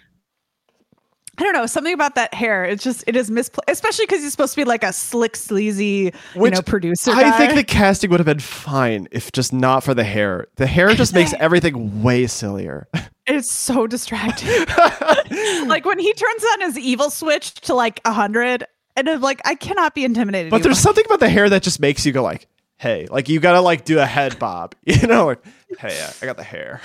I 1.38 1.42
don't 1.42 1.52
know 1.52 1.66
something 1.66 1.92
about 1.92 2.14
that 2.14 2.32
hair. 2.32 2.64
It's 2.64 2.82
just 2.82 3.04
it 3.06 3.14
is 3.14 3.30
misplaced, 3.30 3.68
especially 3.68 4.06
because 4.06 4.22
he's 4.22 4.32
supposed 4.32 4.54
to 4.54 4.60
be 4.62 4.64
like 4.64 4.82
a 4.82 4.90
slick, 4.90 5.36
sleazy, 5.36 6.14
Which 6.34 6.52
you 6.52 6.56
know, 6.56 6.62
producer. 6.62 7.10
I 7.10 7.24
guy. 7.24 7.36
think 7.36 7.54
the 7.56 7.64
casting 7.64 8.08
would 8.10 8.20
have 8.20 8.24
been 8.26 8.38
fine 8.38 9.06
if 9.12 9.30
just 9.32 9.52
not 9.52 9.84
for 9.84 9.92
the 9.92 10.02
hair. 10.04 10.46
The 10.56 10.66
hair 10.66 10.94
just 10.94 11.12
makes 11.12 11.34
everything 11.38 12.02
way 12.02 12.26
sillier. 12.26 12.88
it's 13.26 13.50
so 13.50 13.86
distracting. 13.86 14.48
like 15.68 15.84
when 15.84 15.98
he 15.98 16.12
turns 16.12 16.44
on 16.52 16.60
his 16.62 16.78
evil 16.78 17.10
switch 17.10 17.54
to 17.54 17.74
like 17.74 18.00
a 18.04 18.12
hundred, 18.12 18.64
and 18.96 19.08
I'm 19.08 19.20
like, 19.20 19.40
I 19.44 19.54
cannot 19.54 19.94
be 19.94 20.04
intimidated. 20.04 20.50
But 20.50 20.62
there's 20.62 20.78
something 20.78 21.04
about 21.04 21.20
the 21.20 21.28
hair 21.28 21.48
that 21.50 21.62
just 21.62 21.80
makes 21.80 22.06
you 22.06 22.12
go 22.12 22.22
like, 22.22 22.46
"Hey!" 22.76 23.06
Like 23.10 23.28
you 23.28 23.40
gotta 23.40 23.60
like 23.60 23.84
do 23.84 23.98
a 23.98 24.06
head 24.06 24.38
bob, 24.38 24.74
you 24.84 25.06
know? 25.06 25.26
Like, 25.26 25.44
hey, 25.78 26.00
uh, 26.00 26.10
I 26.22 26.26
got 26.26 26.36
the 26.36 26.44
hair. 26.44 26.80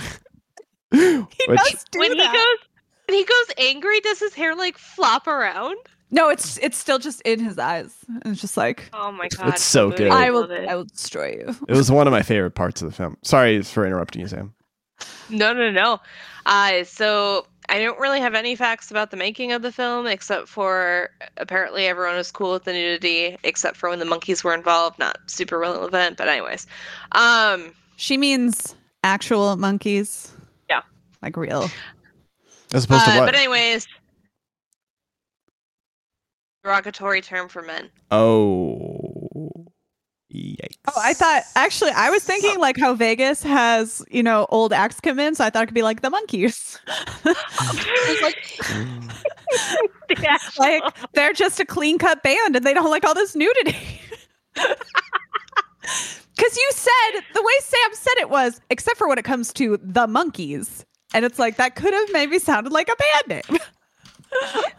he 0.91 0.97
which- 1.47 1.59
does 1.59 1.85
do 1.91 1.99
when 1.99 2.11
he 2.11 2.17
goes 2.17 2.57
when 3.07 3.17
he 3.17 3.23
goes 3.25 3.55
angry, 3.57 3.99
does 4.01 4.19
his 4.19 4.33
hair 4.33 4.55
like 4.55 4.77
flop 4.77 5.27
around? 5.27 5.77
no, 6.11 6.29
it's 6.29 6.57
it's 6.57 6.77
still 6.77 6.99
just 6.99 7.21
in 7.21 7.39
his 7.39 7.57
eyes. 7.57 7.95
And 8.07 8.33
it's 8.33 8.41
just 8.41 8.57
like 8.57 8.89
Oh 8.93 9.11
my 9.11 9.29
god. 9.29 9.49
It's 9.49 9.63
so 9.63 9.89
good. 9.91 10.11
I 10.11 10.29
will. 10.31 10.51
I 10.51 10.75
will 10.75 10.85
destroy 10.85 11.31
you. 11.31 11.55
It 11.67 11.75
was 11.75 11.89
one 11.89 12.05
of 12.05 12.11
my 12.11 12.21
favorite 12.21 12.51
parts 12.51 12.81
of 12.81 12.89
the 12.89 12.95
film. 12.95 13.17
Sorry 13.23 13.61
for 13.61 13.85
interrupting 13.85 14.21
you, 14.21 14.27
Sam. 14.27 14.53
No, 15.29 15.53
no, 15.53 15.71
no. 15.71 15.99
Uh, 16.51 16.83
so 16.83 17.47
I 17.69 17.79
don't 17.79 17.97
really 17.97 18.19
have 18.19 18.33
any 18.33 18.57
facts 18.57 18.91
about 18.91 19.09
the 19.09 19.15
making 19.15 19.53
of 19.53 19.61
the 19.61 19.71
film, 19.71 20.05
except 20.05 20.49
for 20.49 21.09
apparently 21.37 21.85
everyone 21.85 22.17
was 22.17 22.29
cool 22.29 22.51
with 22.51 22.65
the 22.65 22.73
nudity, 22.73 23.37
except 23.43 23.77
for 23.77 23.89
when 23.89 23.99
the 23.99 24.05
monkeys 24.05 24.43
were 24.43 24.53
involved. 24.53 24.99
Not 24.99 25.17
super 25.27 25.57
relevant, 25.57 26.17
but 26.17 26.27
anyways. 26.27 26.67
Um, 27.13 27.71
She 27.95 28.17
means 28.17 28.75
actual 29.01 29.55
monkeys. 29.55 30.29
Yeah. 30.69 30.81
Like 31.21 31.37
real. 31.37 31.69
As 32.73 32.83
opposed 32.83 33.07
uh, 33.07 33.13
to 33.13 33.19
what? 33.19 33.25
but 33.27 33.35
anyways, 33.35 33.87
derogatory 36.65 37.21
term 37.21 37.47
for 37.47 37.61
men. 37.61 37.89
oh, 38.11 39.10
yikes! 40.33 40.77
Oh, 40.87 40.93
I 40.97 41.13
thought 41.13 41.43
actually 41.55 41.91
I 41.91 42.09
was 42.09 42.23
thinking 42.23 42.57
like 42.59 42.77
how 42.77 42.93
Vegas 42.95 43.43
has, 43.43 44.03
you 44.09 44.23
know, 44.23 44.47
old 44.49 44.73
acts 44.73 44.99
come 44.99 45.19
in, 45.19 45.35
so 45.35 45.45
I 45.45 45.49
thought 45.49 45.63
it 45.63 45.67
could 45.67 45.75
be 45.75 45.83
like 45.83 46.01
the 46.01 46.09
Monkees. 46.09 46.79
like 50.59 50.83
they're 51.13 51.33
just 51.33 51.59
a 51.59 51.65
clean 51.65 51.97
cut 51.97 52.23
band 52.23 52.55
and 52.55 52.65
they 52.65 52.73
don't 52.73 52.89
like 52.89 53.05
all 53.05 53.13
this 53.13 53.35
nudity. 53.35 53.75
Cause 56.37 56.57
you 56.57 56.69
said 56.71 57.21
the 57.33 57.41
way 57.41 57.53
Sam 57.59 57.89
said 57.93 58.13
it 58.19 58.29
was, 58.29 58.61
except 58.69 58.97
for 58.97 59.07
when 59.07 59.17
it 59.17 59.25
comes 59.25 59.53
to 59.53 59.77
the 59.83 60.07
monkeys. 60.07 60.85
And 61.13 61.25
it's 61.25 61.37
like 61.37 61.57
that 61.57 61.75
could 61.75 61.93
have 61.93 62.07
maybe 62.13 62.39
sounded 62.39 62.71
like 62.71 62.89
a 62.89 62.95
band 63.27 63.43
name. 63.49 63.59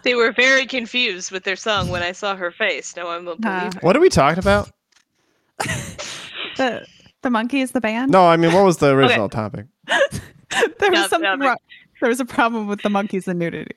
They 0.03 0.15
were 0.15 0.33
very 0.33 0.65
confused 0.65 1.31
with 1.31 1.45
their 1.45 1.57
song 1.57 1.91
when 1.91 2.03
I 2.03 2.12
saw 2.12 2.35
her 2.35 2.51
face. 2.51 2.97
No 2.97 3.05
one 3.05 3.27
will 3.27 3.37
believe 3.37 3.55
Huh. 3.55 3.71
her. 3.75 3.81
What 3.83 3.95
are 3.95 4.01
we 4.01 4.09
talking 4.09 4.38
about? 4.38 4.71
The 6.57 6.87
the 7.23 7.29
Monkees, 7.29 7.73
the 7.73 7.81
band. 7.81 8.11
No, 8.11 8.27
I 8.27 8.37
mean, 8.37 8.53
what 8.53 8.65
was 8.65 8.79
the 8.79 8.91
original 8.91 9.29
topic? 9.29 9.67
there 9.87 10.01
was 10.91 11.01
Yeah, 11.01 11.07
something 11.09 11.41
yeah, 11.41 11.47
wrong. 11.49 11.57
There 12.01 12.09
was 12.09 12.19
a 12.19 12.25
problem 12.25 12.67
with 12.67 12.83
the 12.83 12.91
monkeys 12.91 13.29
and 13.29 13.38
nudity. 13.38 13.77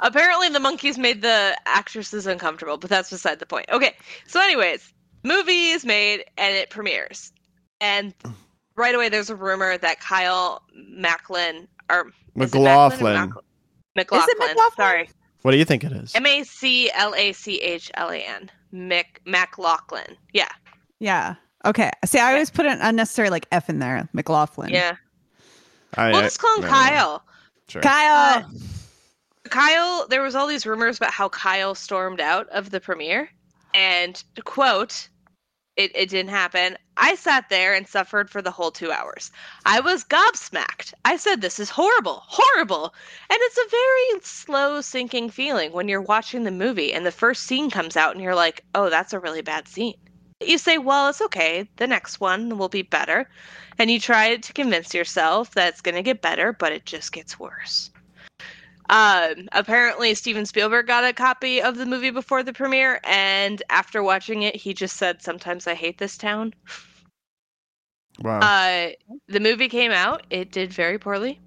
Apparently, 0.00 0.48
the 0.48 0.60
monkeys 0.60 0.96
made 0.96 1.20
the 1.20 1.54
actresses 1.66 2.26
uncomfortable, 2.26 2.78
but 2.78 2.88
that's 2.88 3.10
beside 3.10 3.38
the 3.38 3.44
point. 3.44 3.66
Okay, 3.70 3.94
so 4.26 4.40
anyways, 4.40 4.94
movie 5.24 5.68
is 5.68 5.84
made 5.84 6.24
and 6.38 6.54
it 6.54 6.70
premieres, 6.70 7.32
and 7.82 8.14
right 8.76 8.94
away 8.94 9.10
there's 9.10 9.28
a 9.28 9.36
rumor 9.36 9.76
that 9.76 10.00
Kyle 10.00 10.62
Macklin 10.74 11.68
or 11.90 12.06
is 12.36 12.54
it 12.54 12.58
Macklin 12.60 12.62
or 12.66 12.70
McLaughlin. 12.70 13.12
Mac- 13.14 13.30
McLaughlin. 13.94 14.36
McLaughlin? 14.38 14.72
Sorry, 14.76 15.10
What 15.42 15.50
do 15.52 15.58
you 15.58 15.64
think 15.66 15.84
it 15.84 15.92
is? 15.92 16.14
M 16.14 16.24
A 16.26 16.44
C 16.44 16.90
L 16.94 17.14
A 17.14 17.32
C 17.32 17.60
H 17.60 17.90
L 17.94 18.10
A 18.10 18.16
N. 18.16 18.50
Mick 18.72 19.04
McLaughlin. 19.26 20.16
Yeah, 20.32 20.48
Yeah. 20.98 21.34
Okay. 21.64 21.90
See, 22.04 22.18
I 22.18 22.32
always 22.32 22.50
put 22.50 22.66
an 22.66 22.78
unnecessary 22.80 23.30
like 23.30 23.46
F 23.50 23.68
in 23.68 23.78
there, 23.78 24.08
McLaughlin. 24.12 24.70
yeah. 24.70 24.96
I, 25.94 26.10
We'll 26.10 26.22
just 26.22 26.38
call 26.38 26.56
him 26.56 26.62
no, 26.62 26.68
Kyle. 26.68 27.22
Sure. 27.68 27.82
Kyle. 27.82 28.44
Uh, 28.44 28.48
Kyle, 29.48 30.06
there 30.08 30.22
was 30.22 30.34
all 30.34 30.46
these 30.46 30.66
rumors 30.66 30.96
about 30.98 31.12
how 31.12 31.28
Kyle 31.28 31.74
stormed 31.74 32.20
out 32.20 32.48
of 32.50 32.70
the 32.70 32.80
premiere, 32.80 33.30
and 33.74 34.22
quote, 34.44 35.08
it, 35.76 35.92
it 35.94 36.08
didn't 36.08 36.30
happen. 36.30 36.76
I 36.96 37.14
sat 37.14 37.48
there 37.48 37.74
and 37.74 37.86
suffered 37.86 38.30
for 38.30 38.40
the 38.42 38.50
whole 38.50 38.70
two 38.70 38.90
hours. 38.90 39.30
I 39.64 39.80
was 39.80 40.04
gobsmacked. 40.04 40.94
I 41.04 41.16
said, 41.16 41.40
This 41.40 41.60
is 41.60 41.68
horrible, 41.70 42.22
horrible. 42.26 42.94
And 43.28 43.38
it's 43.42 43.58
a 43.58 43.70
very 43.70 44.20
slow 44.22 44.80
sinking 44.80 45.30
feeling 45.30 45.72
when 45.72 45.88
you're 45.88 46.00
watching 46.00 46.44
the 46.44 46.50
movie 46.50 46.92
and 46.92 47.04
the 47.04 47.12
first 47.12 47.42
scene 47.44 47.70
comes 47.70 47.96
out 47.96 48.14
and 48.14 48.22
you're 48.24 48.34
like, 48.34 48.64
Oh, 48.74 48.88
that's 48.88 49.12
a 49.12 49.20
really 49.20 49.42
bad 49.42 49.68
scene. 49.68 49.96
You 50.40 50.58
say, 50.58 50.78
Well, 50.78 51.08
it's 51.08 51.22
okay. 51.22 51.68
The 51.76 51.86
next 51.86 52.20
one 52.20 52.58
will 52.58 52.68
be 52.68 52.82
better. 52.82 53.28
And 53.78 53.90
you 53.90 54.00
try 54.00 54.36
to 54.36 54.52
convince 54.52 54.94
yourself 54.94 55.52
that 55.52 55.68
it's 55.68 55.80
going 55.80 55.94
to 55.94 56.02
get 56.02 56.22
better, 56.22 56.52
but 56.52 56.72
it 56.72 56.86
just 56.86 57.12
gets 57.12 57.38
worse. 57.38 57.90
Um, 58.88 59.48
apparently, 59.52 60.14
Steven 60.14 60.46
Spielberg 60.46 60.86
got 60.86 61.04
a 61.04 61.12
copy 61.12 61.60
of 61.60 61.76
the 61.76 61.86
movie 61.86 62.10
before 62.10 62.42
the 62.42 62.52
premiere, 62.52 63.00
and 63.04 63.62
after 63.68 64.02
watching 64.02 64.42
it, 64.42 64.54
he 64.54 64.74
just 64.74 64.96
said, 64.96 65.22
Sometimes 65.22 65.66
I 65.66 65.74
hate 65.74 65.98
this 65.98 66.16
town. 66.16 66.54
Wow. 68.20 68.38
Uh, 68.38 68.90
the 69.28 69.40
movie 69.40 69.68
came 69.68 69.90
out, 69.90 70.26
it 70.30 70.52
did 70.52 70.72
very 70.72 70.98
poorly. 70.98 71.40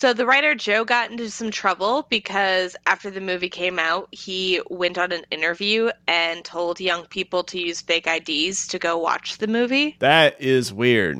So 0.00 0.14
the 0.14 0.24
writer 0.24 0.54
Joe 0.54 0.84
got 0.84 1.10
into 1.10 1.28
some 1.30 1.50
trouble 1.50 2.06
because 2.08 2.74
after 2.86 3.10
the 3.10 3.20
movie 3.20 3.50
came 3.50 3.78
out, 3.78 4.08
he 4.12 4.60
went 4.70 4.96
on 4.96 5.12
an 5.12 5.24
interview 5.30 5.90
and 6.08 6.42
told 6.42 6.80
young 6.80 7.04
people 7.06 7.44
to 7.44 7.60
use 7.60 7.82
fake 7.82 8.06
IDs 8.06 8.66
to 8.68 8.78
go 8.78 8.96
watch 8.96 9.36
the 9.38 9.46
movie. 9.46 9.96
that 9.98 10.40
is 10.40 10.72
weird. 10.72 11.18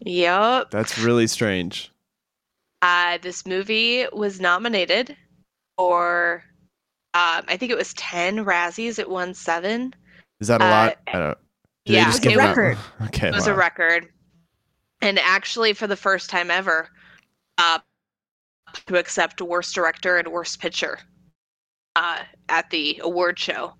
Yup. 0.00 0.70
That's 0.70 0.98
really 0.98 1.26
strange. 1.26 1.92
Uh, 2.80 3.18
this 3.20 3.44
movie 3.46 4.06
was 4.12 4.40
nominated 4.40 5.14
for, 5.76 6.42
um, 7.14 7.44
I 7.46 7.56
think 7.58 7.70
it 7.70 7.76
was 7.78 7.92
10 7.94 8.38
Razzies. 8.44 8.98
It 8.98 9.08
won 9.10 9.34
seven. 9.34 9.94
Is 10.40 10.48
that 10.48 10.62
a 10.62 10.64
Uh, 10.64 10.68
lot? 10.70 10.98
I 11.08 11.12
don't. 11.18 11.38
Did 11.84 11.92
yeah, 11.92 12.04
they 12.04 12.10
just 12.10 12.24
it 12.24 12.28
give 12.30 12.38
them 12.38 12.48
out- 12.48 12.56
record. 12.56 12.78
Okay. 13.08 13.28
It 13.28 13.34
was 13.34 13.46
wow. 13.46 13.52
a 13.52 13.56
record. 13.56 14.08
And 15.02 15.18
actually, 15.18 15.74
for 15.74 15.86
the 15.86 15.96
first 15.96 16.30
time 16.30 16.50
ever, 16.50 16.88
uh, 17.58 17.78
to 18.86 18.98
accept 18.98 19.40
Worst 19.40 19.74
Director 19.74 20.16
and 20.18 20.28
Worst 20.28 20.60
Picture 20.60 20.98
uh, 21.96 22.20
at 22.48 22.70
the 22.70 23.00
award 23.02 23.38
show. 23.38 23.74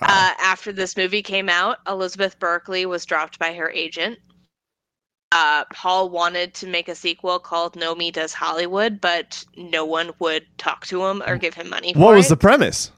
Wow. 0.00 0.08
Uh, 0.08 0.30
after 0.40 0.72
this 0.72 0.96
movie 0.96 1.22
came 1.22 1.48
out, 1.48 1.78
Elizabeth 1.88 2.38
Berkley 2.38 2.86
was 2.86 3.04
dropped 3.04 3.38
by 3.38 3.52
her 3.54 3.70
agent. 3.70 4.18
Uh, 5.32 5.64
Paul 5.72 6.10
wanted 6.10 6.54
to 6.54 6.66
make 6.68 6.88
a 6.88 6.94
sequel 6.94 7.38
called 7.40 7.74
Nomi 7.74 8.12
Does 8.12 8.32
Hollywood, 8.32 9.00
but 9.00 9.44
no 9.56 9.84
one 9.84 10.12
would 10.20 10.46
talk 10.58 10.86
to 10.86 11.04
him 11.04 11.22
or 11.26 11.36
give 11.36 11.54
him 11.54 11.68
money 11.68 11.92
for 11.92 11.98
what 11.98 12.14
was 12.14 12.26
it. 12.26 12.28
the 12.30 12.36
premise? 12.36 12.92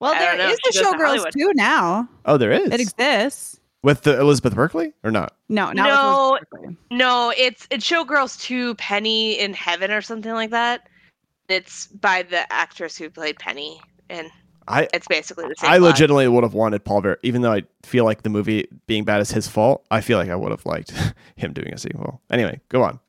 Well, 0.00 0.14
I 0.14 0.18
there 0.18 0.36
don't 0.36 0.46
know. 0.46 0.52
is 0.52 0.58
She 0.72 0.78
a 0.78 0.82
goes 0.82 0.92
Showgirls 0.94 1.32
too 1.32 1.52
now. 1.54 2.08
Oh, 2.26 2.36
there 2.36 2.52
is. 2.52 2.70
It 2.70 2.80
exists. 2.80 3.60
With 3.82 4.02
the 4.02 4.18
Elizabeth 4.20 4.54
Berkley 4.54 4.92
or 5.04 5.10
not? 5.10 5.36
No, 5.48 5.72
not 5.72 5.88
No. 5.88 6.27
No, 6.90 7.32
it's 7.36 7.66
it's 7.70 7.88
Showgirls 7.88 8.40
2 8.40 8.74
Penny 8.76 9.38
in 9.38 9.54
Heaven 9.54 9.90
or 9.90 10.02
something 10.02 10.32
like 10.32 10.50
that. 10.50 10.88
It's 11.48 11.86
by 11.86 12.22
the 12.22 12.50
actress 12.52 12.96
who 12.96 13.08
played 13.10 13.38
Penny, 13.38 13.80
and 14.10 14.30
I 14.68 14.88
it's 14.92 15.08
basically 15.08 15.48
the 15.48 15.54
same. 15.58 15.70
I 15.70 15.78
plot. 15.78 15.90
legitimately 15.90 16.28
would 16.28 16.44
have 16.44 16.54
wanted 16.54 16.84
Paul 16.84 17.00
Ver, 17.00 17.18
even 17.22 17.42
though 17.42 17.52
I 17.52 17.62
feel 17.84 18.04
like 18.04 18.22
the 18.22 18.30
movie 18.30 18.68
being 18.86 19.04
bad 19.04 19.20
is 19.20 19.30
his 19.30 19.48
fault. 19.48 19.84
I 19.90 20.00
feel 20.00 20.18
like 20.18 20.28
I 20.28 20.36
would 20.36 20.50
have 20.50 20.66
liked 20.66 20.92
him 21.36 21.52
doing 21.52 21.72
a 21.72 21.78
sequel. 21.78 22.20
Anyway, 22.30 22.60
go 22.68 22.82
on. 22.82 23.00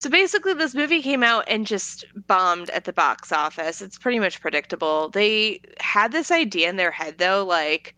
So 0.00 0.10
basically, 0.10 0.52
this 0.52 0.74
movie 0.74 1.00
came 1.00 1.22
out 1.22 1.44
and 1.48 1.66
just 1.66 2.04
bombed 2.26 2.68
at 2.70 2.84
the 2.84 2.92
box 2.92 3.32
office. 3.32 3.80
It's 3.80 3.96
pretty 3.96 4.18
much 4.18 4.38
predictable. 4.40 5.08
They 5.08 5.60
had 5.80 6.12
this 6.12 6.30
idea 6.30 6.68
in 6.68 6.76
their 6.76 6.90
head, 6.90 7.16
though, 7.16 7.42
like, 7.42 7.96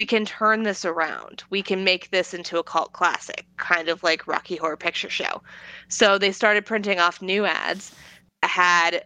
we 0.00 0.06
can 0.06 0.24
turn 0.26 0.62
this 0.62 0.84
around. 0.84 1.42
We 1.50 1.62
can 1.62 1.84
make 1.84 2.10
this 2.10 2.34
into 2.34 2.58
a 2.58 2.64
cult 2.64 2.92
classic, 2.92 3.46
kind 3.56 3.88
of 3.88 4.02
like 4.02 4.26
Rocky 4.26 4.56
Horror 4.56 4.76
Picture 4.76 5.10
Show. 5.10 5.42
So 5.88 6.18
they 6.18 6.32
started 6.32 6.66
printing 6.66 6.98
off 6.98 7.22
new 7.22 7.46
ads, 7.46 7.94
that 8.42 8.50
had 8.50 9.04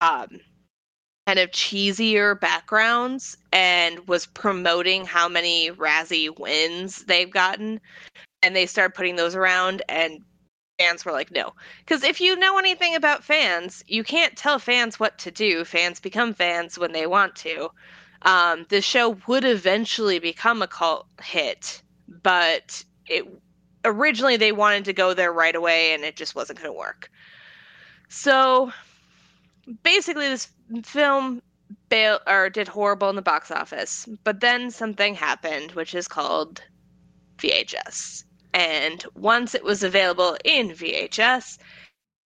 um, 0.00 0.40
kind 1.26 1.38
of 1.38 1.50
cheesier 1.50 2.38
backgrounds, 2.40 3.36
and 3.52 4.06
was 4.08 4.26
promoting 4.26 5.04
how 5.04 5.28
many 5.28 5.70
Razzie 5.70 6.36
wins 6.38 7.04
they've 7.04 7.30
gotten. 7.30 7.80
And 8.42 8.56
they 8.56 8.66
started 8.66 8.94
putting 8.94 9.16
those 9.16 9.36
around, 9.36 9.82
and 9.88 10.20
fans 10.80 11.04
were 11.04 11.12
like, 11.12 11.30
no. 11.30 11.52
Because 11.80 12.02
if 12.02 12.20
you 12.20 12.36
know 12.36 12.58
anything 12.58 12.96
about 12.96 13.24
fans, 13.24 13.84
you 13.86 14.02
can't 14.02 14.36
tell 14.36 14.58
fans 14.58 14.98
what 14.98 15.18
to 15.18 15.30
do. 15.30 15.64
Fans 15.64 16.00
become 16.00 16.34
fans 16.34 16.76
when 16.76 16.92
they 16.92 17.06
want 17.06 17.36
to. 17.36 17.70
Um, 18.22 18.66
the 18.68 18.80
show 18.80 19.16
would 19.26 19.44
eventually 19.44 20.18
become 20.18 20.62
a 20.62 20.66
cult 20.66 21.06
hit, 21.22 21.82
but 22.22 22.84
it 23.06 23.24
originally 23.84 24.36
they 24.36 24.52
wanted 24.52 24.84
to 24.86 24.92
go 24.92 25.14
there 25.14 25.32
right 25.32 25.54
away 25.54 25.92
and 25.94 26.04
it 26.04 26.16
just 26.16 26.34
wasn't 26.34 26.58
going 26.58 26.72
to 26.72 26.78
work. 26.78 27.10
So 28.08 28.72
basically, 29.82 30.28
this 30.28 30.48
film 30.82 31.42
bail 31.88 32.20
or 32.26 32.50
did 32.50 32.68
horrible 32.68 33.10
in 33.10 33.16
the 33.16 33.22
box 33.22 33.50
office, 33.50 34.08
but 34.24 34.40
then 34.40 34.70
something 34.70 35.14
happened, 35.14 35.72
which 35.72 35.94
is 35.94 36.08
called 36.08 36.62
VHS. 37.38 38.24
And 38.54 39.04
once 39.14 39.54
it 39.54 39.62
was 39.62 39.82
available 39.82 40.36
in 40.44 40.70
VHS, 40.70 41.58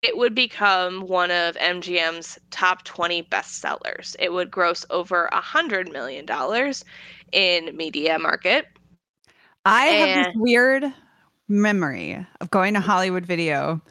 it 0.03 0.17
would 0.17 0.35
become 0.35 1.01
one 1.01 1.31
of 1.31 1.55
MGM's 1.55 2.37
top 2.51 2.83
20 2.83 3.23
bestsellers. 3.23 4.15
It 4.19 4.33
would 4.33 4.51
gross 4.51 4.85
over 4.89 5.25
a 5.27 5.41
$100 5.41 5.91
million 5.91 6.25
in 7.31 7.75
media 7.75 8.19
market. 8.19 8.67
I 9.65 9.85
have 9.85 10.25
this 10.25 10.35
weird 10.35 10.93
memory 11.47 12.25
of 12.41 12.51
going 12.51 12.73
to 12.73 12.81
Hollywood 12.81 13.25
Video. 13.25 13.81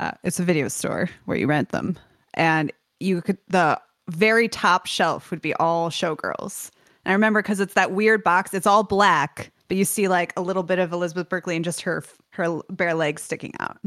Uh, 0.00 0.10
it's 0.24 0.40
a 0.40 0.44
video 0.44 0.66
store 0.66 1.08
where 1.26 1.36
you 1.36 1.46
rent 1.46 1.68
them, 1.68 1.96
and 2.34 2.72
you 2.98 3.22
could 3.22 3.38
the 3.46 3.80
very 4.10 4.48
top 4.48 4.86
shelf 4.86 5.30
would 5.30 5.40
be 5.40 5.54
all 5.54 5.88
showgirls. 5.88 6.70
And 7.04 7.12
I 7.12 7.14
remember 7.14 7.42
because 7.42 7.60
it's 7.60 7.74
that 7.74 7.92
weird 7.92 8.24
box. 8.24 8.52
It's 8.54 8.66
all 8.66 8.82
black, 8.82 9.52
but 9.68 9.76
you 9.76 9.84
see 9.84 10.08
like 10.08 10.32
a 10.36 10.42
little 10.42 10.64
bit 10.64 10.80
of 10.80 10.92
Elizabeth 10.92 11.28
Berkley 11.28 11.54
and 11.54 11.64
just 11.64 11.82
her 11.82 12.02
her 12.30 12.60
bare 12.70 12.94
legs 12.94 13.22
sticking 13.22 13.52
out. 13.60 13.78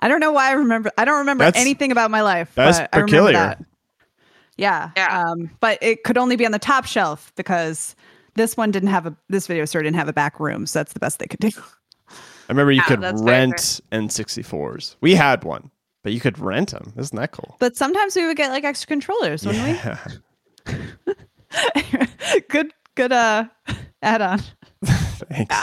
I 0.00 0.08
don't 0.08 0.20
know 0.20 0.32
why 0.32 0.48
I 0.50 0.52
remember. 0.52 0.90
I 0.98 1.04
don't 1.04 1.18
remember 1.18 1.44
That's- 1.44 1.60
anything 1.60 1.90
about 1.92 2.10
my 2.10 2.20
life. 2.22 2.52
that's 2.54 2.78
but 2.80 2.88
I 2.92 2.96
remember 2.98 3.10
peculiar. 3.10 3.32
that. 3.32 3.64
Yeah. 4.58 4.90
Yeah. 4.96 5.22
Um, 5.22 5.50
but 5.60 5.78
it 5.82 6.04
could 6.04 6.16
only 6.18 6.36
be 6.36 6.46
on 6.46 6.52
the 6.52 6.58
top 6.58 6.86
shelf 6.86 7.32
because 7.36 7.94
this 8.34 8.56
one 8.56 8.70
didn't 8.70 8.88
have 8.90 9.06
a 9.06 9.16
this 9.28 9.46
video 9.46 9.64
store 9.64 9.82
didn't 9.82 9.96
have 9.96 10.08
a 10.08 10.12
back 10.12 10.38
room, 10.40 10.66
so 10.66 10.78
that's 10.78 10.92
the 10.92 11.00
best 11.00 11.18
they 11.18 11.26
could 11.26 11.40
do. 11.40 11.50
I 12.08 12.12
remember 12.52 12.72
you 12.72 12.82
Yeah, 12.88 12.96
could 12.96 13.20
rent 13.20 13.80
N64s. 13.92 14.96
We 15.00 15.14
had 15.14 15.42
one, 15.44 15.70
but 16.04 16.12
you 16.12 16.20
could 16.20 16.38
rent 16.38 16.70
them. 16.70 16.92
Isn't 16.96 17.16
that 17.18 17.32
cool? 17.32 17.56
But 17.58 17.76
sometimes 17.76 18.14
we 18.16 18.24
would 18.26 18.36
get 18.36 18.50
like 18.50 18.64
extra 18.64 18.86
controllers, 18.86 19.44
wouldn't 19.44 19.66
yeah. 19.66 19.98
we? 20.66 22.34
good 22.48 22.72
good 22.94 23.12
uh 23.12 23.44
add 24.02 24.22
on. 24.22 24.40
Thanks. 24.84 25.54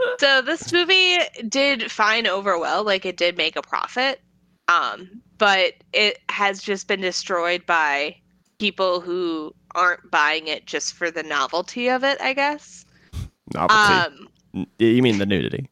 Yeah. 0.00 0.14
So 0.18 0.42
this 0.42 0.72
movie 0.72 1.18
did 1.48 1.90
fine 1.90 2.26
over 2.26 2.58
well. 2.58 2.84
like 2.84 3.04
it 3.04 3.16
did 3.16 3.36
make 3.36 3.56
a 3.56 3.62
profit. 3.62 4.20
Um, 4.68 5.20
but 5.38 5.74
it 5.92 6.18
has 6.28 6.62
just 6.62 6.86
been 6.88 7.00
destroyed 7.00 7.66
by 7.66 8.16
people 8.58 9.00
who 9.00 9.54
aren't 9.74 10.10
buying 10.10 10.46
it 10.46 10.66
just 10.66 10.94
for 10.94 11.10
the 11.10 11.22
novelty 11.22 11.88
of 11.88 12.04
it, 12.04 12.20
I 12.20 12.32
guess. 12.34 12.84
Novelty. 13.54 14.24
Um, 14.54 14.66
you 14.78 15.02
mean 15.02 15.18
the 15.18 15.26
nudity? 15.26 15.68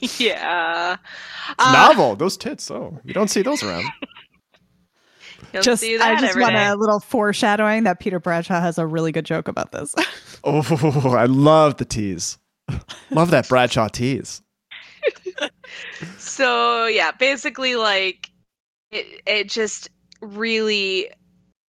yeah. 0.18 0.96
It's 1.50 1.54
Uh, 1.58 1.72
novel. 1.72 2.16
Those 2.16 2.36
tits. 2.36 2.70
Oh, 2.70 3.00
you 3.04 3.12
don't 3.14 3.28
see 3.28 3.42
those 3.42 3.62
around. 3.62 3.84
you'll 5.52 5.62
just 5.62 5.80
see 5.82 5.98
I 5.98 6.20
just 6.20 6.38
want 6.38 6.52
day. 6.52 6.66
a 6.68 6.76
little 6.76 7.00
foreshadowing 7.00 7.84
that 7.84 7.98
Peter 8.00 8.20
Bradshaw 8.20 8.60
has 8.60 8.78
a 8.78 8.86
really 8.86 9.10
good 9.12 9.24
joke 9.26 9.48
about 9.48 9.72
this. 9.72 9.94
Oh, 10.48 11.16
I 11.16 11.24
love 11.24 11.78
the 11.78 11.84
tease. 11.84 12.38
Love 13.10 13.30
that 13.30 13.48
Bradshaw 13.48 13.88
tease. 13.88 14.42
So 16.18 16.86
yeah, 16.86 17.12
basically 17.12 17.76
like 17.76 18.30
it 18.90 19.22
it 19.26 19.48
just 19.48 19.88
really 20.20 21.08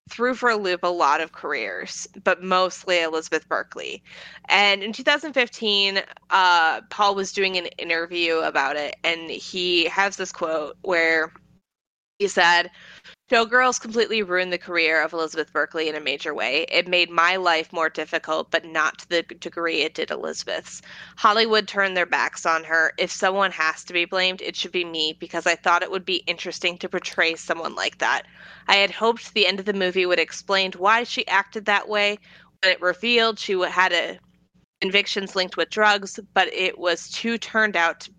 threw 0.09 0.33
for 0.33 0.49
a 0.49 0.55
loop 0.55 0.81
a 0.83 0.87
lot 0.87 1.21
of 1.21 1.31
careers, 1.31 2.07
but 2.23 2.41
mostly 2.41 3.01
Elizabeth 3.01 3.47
Berkley. 3.47 4.01
And 4.47 4.81
in 4.81 4.93
2015, 4.93 6.01
uh, 6.29 6.81
Paul 6.89 7.15
was 7.15 7.33
doing 7.33 7.57
an 7.57 7.65
interview 7.77 8.37
about 8.37 8.77
it, 8.77 8.95
and 9.03 9.29
he 9.29 9.85
has 9.85 10.15
this 10.15 10.31
quote 10.31 10.77
where 10.81 11.33
he 12.19 12.27
said, 12.27 12.71
Showgirls 13.29 13.81
completely 13.81 14.23
ruined 14.23 14.53
the 14.53 14.57
career 14.57 15.01
of 15.01 15.11
Elizabeth 15.11 15.51
Berkley 15.51 15.89
in 15.89 15.95
a 15.95 15.99
major 15.99 16.33
way. 16.33 16.65
It 16.69 16.87
made 16.87 17.09
my 17.09 17.35
life 17.35 17.73
more 17.73 17.89
difficult, 17.89 18.51
but 18.51 18.63
not 18.63 18.99
to 18.99 19.09
the 19.09 19.23
degree 19.23 19.81
it 19.81 19.93
did 19.93 20.11
Elizabeth's. 20.11 20.81
Hollywood 21.17 21.67
turned 21.67 21.97
their 21.97 22.05
backs 22.05 22.45
on 22.45 22.63
her. 22.63 22.93
If 22.97 23.11
someone 23.11 23.51
has 23.51 23.83
to 23.83 23.91
be 23.91 24.05
blamed, 24.05 24.41
it 24.41 24.55
should 24.55 24.71
be 24.71 24.85
me 24.85 25.17
because 25.19 25.45
I 25.45 25.55
thought 25.55 25.83
it 25.83 25.91
would 25.91 26.05
be 26.05 26.23
interesting 26.25 26.77
to 26.77 26.87
portray 26.87 27.35
someone 27.35 27.75
like 27.75 27.97
that. 27.97 28.23
I 28.69 28.77
had 28.77 28.91
hoped 28.91 29.33
the 29.33 29.45
end 29.45 29.59
of 29.59 29.65
the 29.65 29.73
movie 29.73 30.05
would 30.05 30.19
explain 30.19 30.71
why 30.77 31.03
she 31.03 31.27
acted 31.27 31.65
that 31.65 31.89
way. 31.89 32.19
When 32.63 32.71
it 32.71 32.81
revealed 32.81 33.39
she 33.39 33.59
had 33.59 33.91
a 33.91 34.19
convictions 34.79 35.35
linked 35.35 35.57
with 35.57 35.69
drugs, 35.69 36.17
but 36.33 36.47
it 36.53 36.77
was 36.77 37.09
too 37.09 37.37
turned 37.37 37.75
out 37.75 37.99
to 38.01 38.11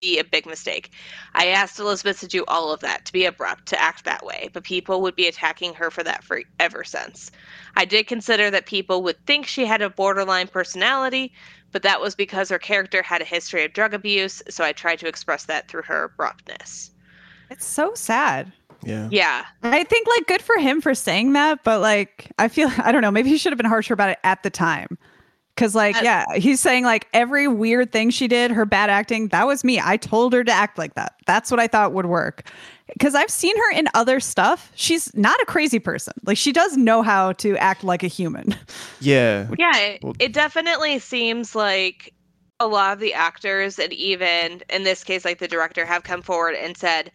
be 0.00 0.18
a 0.18 0.24
big 0.24 0.46
mistake. 0.46 0.90
I 1.34 1.48
asked 1.48 1.78
Elizabeth 1.78 2.20
to 2.20 2.26
do 2.26 2.44
all 2.48 2.72
of 2.72 2.80
that, 2.80 3.04
to 3.06 3.12
be 3.12 3.24
abrupt, 3.24 3.66
to 3.66 3.80
act 3.80 4.04
that 4.04 4.24
way, 4.24 4.50
but 4.52 4.64
people 4.64 5.02
would 5.02 5.14
be 5.16 5.26
attacking 5.26 5.74
her 5.74 5.90
for 5.90 6.02
that 6.02 6.24
for 6.24 6.42
ever 6.58 6.84
since. 6.84 7.30
I 7.76 7.84
did 7.84 8.06
consider 8.06 8.50
that 8.50 8.66
people 8.66 9.02
would 9.02 9.24
think 9.26 9.46
she 9.46 9.66
had 9.66 9.82
a 9.82 9.90
borderline 9.90 10.48
personality, 10.48 11.32
but 11.72 11.82
that 11.82 12.00
was 12.00 12.14
because 12.14 12.48
her 12.48 12.58
character 12.58 13.02
had 13.02 13.22
a 13.22 13.26
history 13.26 13.64
of 13.64 13.72
drug 13.72 13.94
abuse, 13.94 14.42
so 14.48 14.64
I 14.64 14.72
tried 14.72 14.98
to 15.00 15.08
express 15.08 15.44
that 15.44 15.68
through 15.68 15.82
her 15.82 16.04
abruptness. 16.04 16.90
it's 17.50 17.66
so 17.66 17.94
sad. 17.94 18.52
Yeah. 18.82 19.08
Yeah. 19.10 19.44
I 19.62 19.84
think 19.84 20.06
like 20.06 20.26
good 20.26 20.40
for 20.40 20.56
him 20.56 20.80
for 20.80 20.94
saying 20.94 21.34
that, 21.34 21.62
but 21.64 21.80
like 21.82 22.32
I 22.38 22.48
feel 22.48 22.70
I 22.78 22.92
don't 22.92 23.02
know, 23.02 23.10
maybe 23.10 23.28
he 23.28 23.36
should 23.36 23.52
have 23.52 23.58
been 23.58 23.66
harsher 23.66 23.92
about 23.92 24.10
it 24.10 24.18
at 24.24 24.42
the 24.42 24.50
time. 24.50 24.96
Cause 25.60 25.74
like, 25.74 25.94
yeah, 26.00 26.24
he's 26.36 26.58
saying 26.58 26.84
like 26.84 27.06
every 27.12 27.46
weird 27.46 27.92
thing 27.92 28.08
she 28.08 28.26
did, 28.26 28.50
her 28.50 28.64
bad 28.64 28.88
acting, 28.88 29.28
that 29.28 29.46
was 29.46 29.62
me. 29.62 29.78
I 29.78 29.98
told 29.98 30.32
her 30.32 30.42
to 30.42 30.50
act 30.50 30.78
like 30.78 30.94
that. 30.94 31.16
That's 31.26 31.50
what 31.50 31.60
I 31.60 31.66
thought 31.66 31.92
would 31.92 32.06
work. 32.06 32.50
Cause 32.98 33.14
I've 33.14 33.28
seen 33.28 33.54
her 33.54 33.72
in 33.72 33.86
other 33.92 34.20
stuff. 34.20 34.72
She's 34.74 35.14
not 35.14 35.38
a 35.42 35.44
crazy 35.44 35.78
person. 35.78 36.14
Like 36.24 36.38
she 36.38 36.50
does 36.50 36.78
know 36.78 37.02
how 37.02 37.32
to 37.34 37.58
act 37.58 37.84
like 37.84 38.02
a 38.02 38.06
human. 38.06 38.54
Yeah. 39.02 39.48
Yeah, 39.58 39.76
it, 39.76 40.02
it 40.18 40.32
definitely 40.32 40.98
seems 40.98 41.54
like 41.54 42.14
a 42.58 42.66
lot 42.66 42.92
of 42.94 43.00
the 43.00 43.12
actors, 43.14 43.78
and 43.78 43.92
even 43.92 44.62
in 44.70 44.84
this 44.84 45.04
case, 45.04 45.24
like 45.24 45.38
the 45.38 45.48
director, 45.48 45.84
have 45.84 46.04
come 46.04 46.22
forward 46.22 46.54
and 46.54 46.76
said 46.76 47.10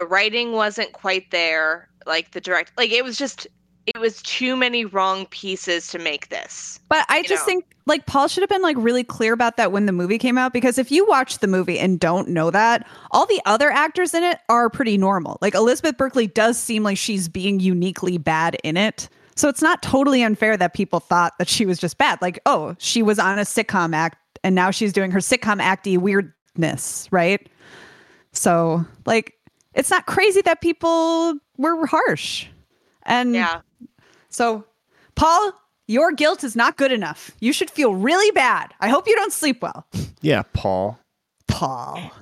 the 0.00 0.06
writing 0.06 0.52
wasn't 0.52 0.92
quite 0.92 1.30
there. 1.30 1.88
Like 2.06 2.32
the 2.32 2.40
direct, 2.40 2.72
like 2.76 2.90
it 2.90 3.04
was 3.04 3.16
just, 3.16 3.46
it 3.94 3.98
was 3.98 4.22
too 4.22 4.56
many 4.56 4.84
wrong 4.84 5.26
pieces 5.26 5.88
to 5.88 5.98
make 5.98 6.28
this. 6.28 6.80
But 6.88 7.06
I 7.08 7.22
just 7.22 7.42
know. 7.42 7.46
think 7.46 7.64
like 7.86 8.06
Paul 8.06 8.28
should 8.28 8.42
have 8.42 8.50
been 8.50 8.62
like 8.62 8.76
really 8.78 9.04
clear 9.04 9.32
about 9.32 9.56
that 9.56 9.72
when 9.72 9.86
the 9.86 9.92
movie 9.92 10.18
came 10.18 10.36
out 10.36 10.52
because 10.52 10.78
if 10.78 10.90
you 10.90 11.06
watch 11.06 11.38
the 11.38 11.46
movie 11.46 11.78
and 11.78 11.98
don't 11.98 12.28
know 12.28 12.50
that, 12.50 12.86
all 13.10 13.26
the 13.26 13.40
other 13.46 13.70
actors 13.70 14.14
in 14.14 14.22
it 14.22 14.40
are 14.48 14.68
pretty 14.68 14.98
normal. 14.98 15.38
Like 15.40 15.54
Elizabeth 15.54 15.96
Berkley 15.96 16.26
does 16.26 16.58
seem 16.58 16.82
like 16.82 16.98
she's 16.98 17.28
being 17.28 17.60
uniquely 17.60 18.18
bad 18.18 18.58
in 18.62 18.76
it. 18.76 19.08
So 19.36 19.48
it's 19.48 19.62
not 19.62 19.82
totally 19.82 20.22
unfair 20.22 20.56
that 20.56 20.74
people 20.74 21.00
thought 21.00 21.38
that 21.38 21.48
she 21.48 21.64
was 21.64 21.78
just 21.78 21.96
bad. 21.96 22.20
Like, 22.20 22.40
oh, 22.44 22.74
she 22.78 23.02
was 23.02 23.18
on 23.18 23.38
a 23.38 23.42
sitcom 23.42 23.94
act 23.94 24.18
and 24.44 24.54
now 24.54 24.70
she's 24.70 24.92
doing 24.92 25.10
her 25.12 25.20
sitcom 25.20 25.60
acty 25.62 25.96
weirdness, 25.96 27.08
right? 27.10 27.48
So, 28.32 28.84
like, 29.06 29.34
it's 29.74 29.90
not 29.90 30.06
crazy 30.06 30.42
that 30.42 30.60
people 30.60 31.34
were 31.56 31.86
harsh. 31.86 32.46
And 33.04 33.34
Yeah. 33.34 33.60
So, 34.38 34.64
Paul, 35.16 35.52
your 35.88 36.12
guilt 36.12 36.44
is 36.44 36.54
not 36.54 36.76
good 36.76 36.92
enough. 36.92 37.32
You 37.40 37.52
should 37.52 37.70
feel 37.70 37.92
really 37.92 38.30
bad. 38.30 38.72
I 38.78 38.88
hope 38.88 39.08
you 39.08 39.16
don't 39.16 39.32
sleep 39.32 39.60
well. 39.60 39.84
Yeah, 40.20 40.44
Paul. 40.52 40.96
Paul. 41.48 42.12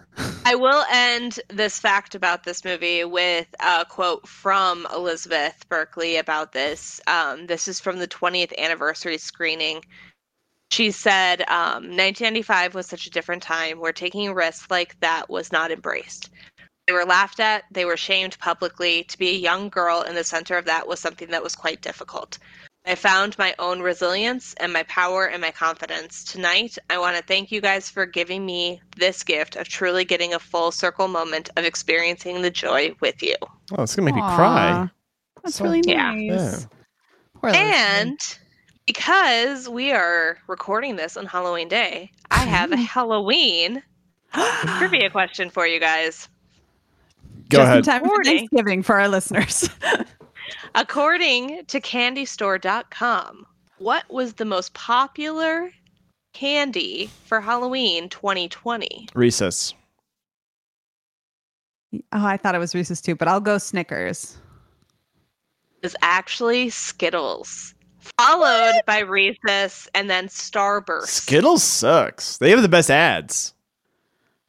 I 0.47 0.55
will 0.55 0.83
end 0.91 1.41
this 1.51 1.79
fact 1.79 2.15
about 2.15 2.45
this 2.45 2.65
movie 2.65 3.05
with 3.05 3.47
a 3.61 3.85
quote 3.85 4.27
from 4.27 4.87
Elizabeth 4.95 5.69
Berkley 5.69 6.17
about 6.17 6.53
this. 6.53 7.03
Um, 7.07 7.49
this 7.49 7.69
is 7.69 7.81
from 7.81 7.99
the 7.99 8.09
20th 8.09 8.57
anniversary 8.57 9.19
screening. 9.19 9.85
She 10.71 10.93
said, 10.93 11.43
um, 11.43 11.85
1995 11.93 12.75
was 12.75 12.87
such 12.87 13.07
a 13.07 13.11
different 13.11 13.43
time 13.43 13.79
where 13.79 13.93
taking 13.93 14.33
risks 14.33 14.71
like 14.71 14.99
that 15.01 15.29
was 15.29 15.53
not 15.53 15.71
embraced. 15.71 16.31
They 16.87 16.93
were 16.93 17.05
laughed 17.05 17.41
at, 17.41 17.65
they 17.73 17.85
were 17.85 17.97
shamed 17.97 18.39
publicly. 18.39 19.03
To 19.05 19.19
be 19.19 19.31
a 19.31 19.39
young 19.39 19.69
girl 19.69 20.03
in 20.03 20.15
the 20.15 20.23
center 20.23 20.57
of 20.57 20.67
that 20.67 20.87
was 20.87 21.01
something 21.01 21.29
that 21.31 21.43
was 21.43 21.57
quite 21.57 21.83
difficult. 21.83 22.39
I 22.89 22.95
found 22.95 23.37
my 23.39 23.53
own 23.59 23.81
resilience 23.81 24.55
and 24.59 24.73
my 24.73 24.85
power 24.85 25.27
and 25.27 25.43
my 25.43 25.51
confidence. 25.51 26.23
Tonight, 26.23 26.79
I 26.89 26.99
want 26.99 27.17
to 27.17 27.23
thank 27.25 27.51
you 27.51 27.61
guys 27.61 27.91
for 27.91 28.07
giving 28.07 28.47
me 28.47 28.81
this 28.97 29.25
gift 29.25 29.57
of 29.57 29.67
truly 29.67 30.05
getting 30.05 30.35
a 30.35 30.39
full 30.39 30.71
circle 30.71 31.09
moment 31.09 31.51
of 31.57 31.65
experiencing 31.65 32.43
the 32.43 32.51
joy 32.51 32.95
with 33.01 33.21
you. 33.21 33.35
Oh, 33.77 33.83
it's 33.83 33.97
gonna 33.97 34.07
make 34.07 34.15
me 34.15 34.21
cry. 34.21 34.89
That's 35.43 35.57
So- 35.57 35.65
really 35.65 35.83
Yeah. 35.85 36.13
nice. 36.13 36.21
Yeah. 36.21 36.59
Poor 37.41 37.51
And 37.51 38.21
because 38.87 39.69
we 39.69 39.91
are 39.91 40.39
recording 40.47 40.95
this 40.95 41.17
on 41.17 41.27
Halloween 41.27 41.67
Day, 41.67 42.13
I 42.31 42.45
have 42.45 42.71
a 42.71 42.77
mm. 42.77 42.87
Halloween 42.87 43.83
Trivia 44.79 45.11
question 45.11 45.51
for 45.51 45.67
you 45.67 45.81
guys. 45.81 46.29
Go 47.49 47.59
Just 47.59 47.67
ahead. 47.67 47.79
in 47.79 47.85
time 47.85 48.03
for 48.03 48.09
Forty. 48.09 48.39
Thanksgiving 48.39 48.83
for 48.83 48.99
our 49.01 49.09
listeners. 49.09 49.69
According 50.75 51.65
to 51.67 51.81
candystore.com, 51.81 53.47
what 53.79 54.05
was 54.11 54.35
the 54.35 54.45
most 54.45 54.75
popular 54.75 55.71
candy 56.33 57.11
for 57.25 57.41
Halloween 57.41 58.09
2020? 58.09 59.09
Reese's. 59.15 59.75
oh, 61.95 62.01
I 62.13 62.37
thought 62.37 62.55
it 62.55 62.59
was 62.59 62.75
Reese's 62.75 63.01
too, 63.01 63.15
but 63.15 63.29
I'll 63.29 63.41
go 63.41 63.59
Snickers. 63.59 64.37
Is 65.83 65.97
actually 66.03 66.71
Skittles, 66.71 67.75
followed 68.19 68.81
by 68.87 69.01
Reese's 69.01 69.89
and 69.95 70.11
then 70.11 70.27
Starburst. 70.29 71.07
Skittles 71.07 71.63
sucks. 71.63 72.39
They 72.39 72.51
have 72.51 72.63
the 72.63 72.69
best 72.69 72.91
ads. 72.91 73.55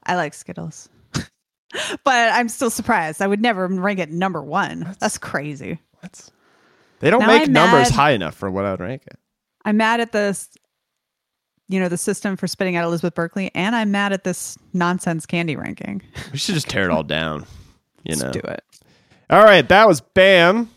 I 0.06 0.16
like 0.16 0.34
Skittles. 0.34 0.90
but 2.04 2.32
I'm 2.34 2.50
still 2.50 2.70
surprised. 2.70 3.22
I 3.22 3.28
would 3.28 3.42
never 3.42 3.68
rank 3.68 4.00
it 4.00 4.12
number 4.12 4.42
one. 4.42 4.96
That's 5.00 5.18
crazy. 5.18 5.80
What? 6.00 6.30
They 7.00 7.10
don't 7.10 7.22
Now 7.22 7.28
make 7.28 7.44
I'm 7.48 7.54
numbers 7.54 7.90
mad. 7.92 7.96
high 7.96 8.12
enough 8.12 8.36
for 8.36 8.50
what 8.50 8.66
I'd 8.66 8.80
rank 8.80 9.04
it. 9.08 9.20
I'm 9.66 9.78
mad 9.78 10.00
at 10.00 10.12
this, 10.12 10.50
you 11.68 11.80
know, 11.80 11.90
the 11.90 11.98
system 11.98 12.38
for 12.38 12.48
spitting 12.48 12.76
out 12.76 12.86
Elizabeth 12.86 13.14
Berkley, 13.14 13.52
and 13.54 13.76
I'm 13.76 13.92
mad 13.92 14.14
at 14.14 14.24
this 14.24 14.58
nonsense 14.74 15.26
candy 15.26 15.56
ranking. 15.56 16.02
We 16.32 16.38
should 16.38 16.56
just 16.56 16.70
tear 16.70 16.86
it 16.86 16.92
all 16.92 17.04
down. 17.04 17.46
You 18.04 18.16
Let's 18.16 18.24
know. 18.24 18.32
do 18.32 18.40
it. 18.40 18.64
All 19.30 19.44
right, 19.44 19.68
that 19.68 19.88
was 19.88 20.00
Bam. 20.02 20.70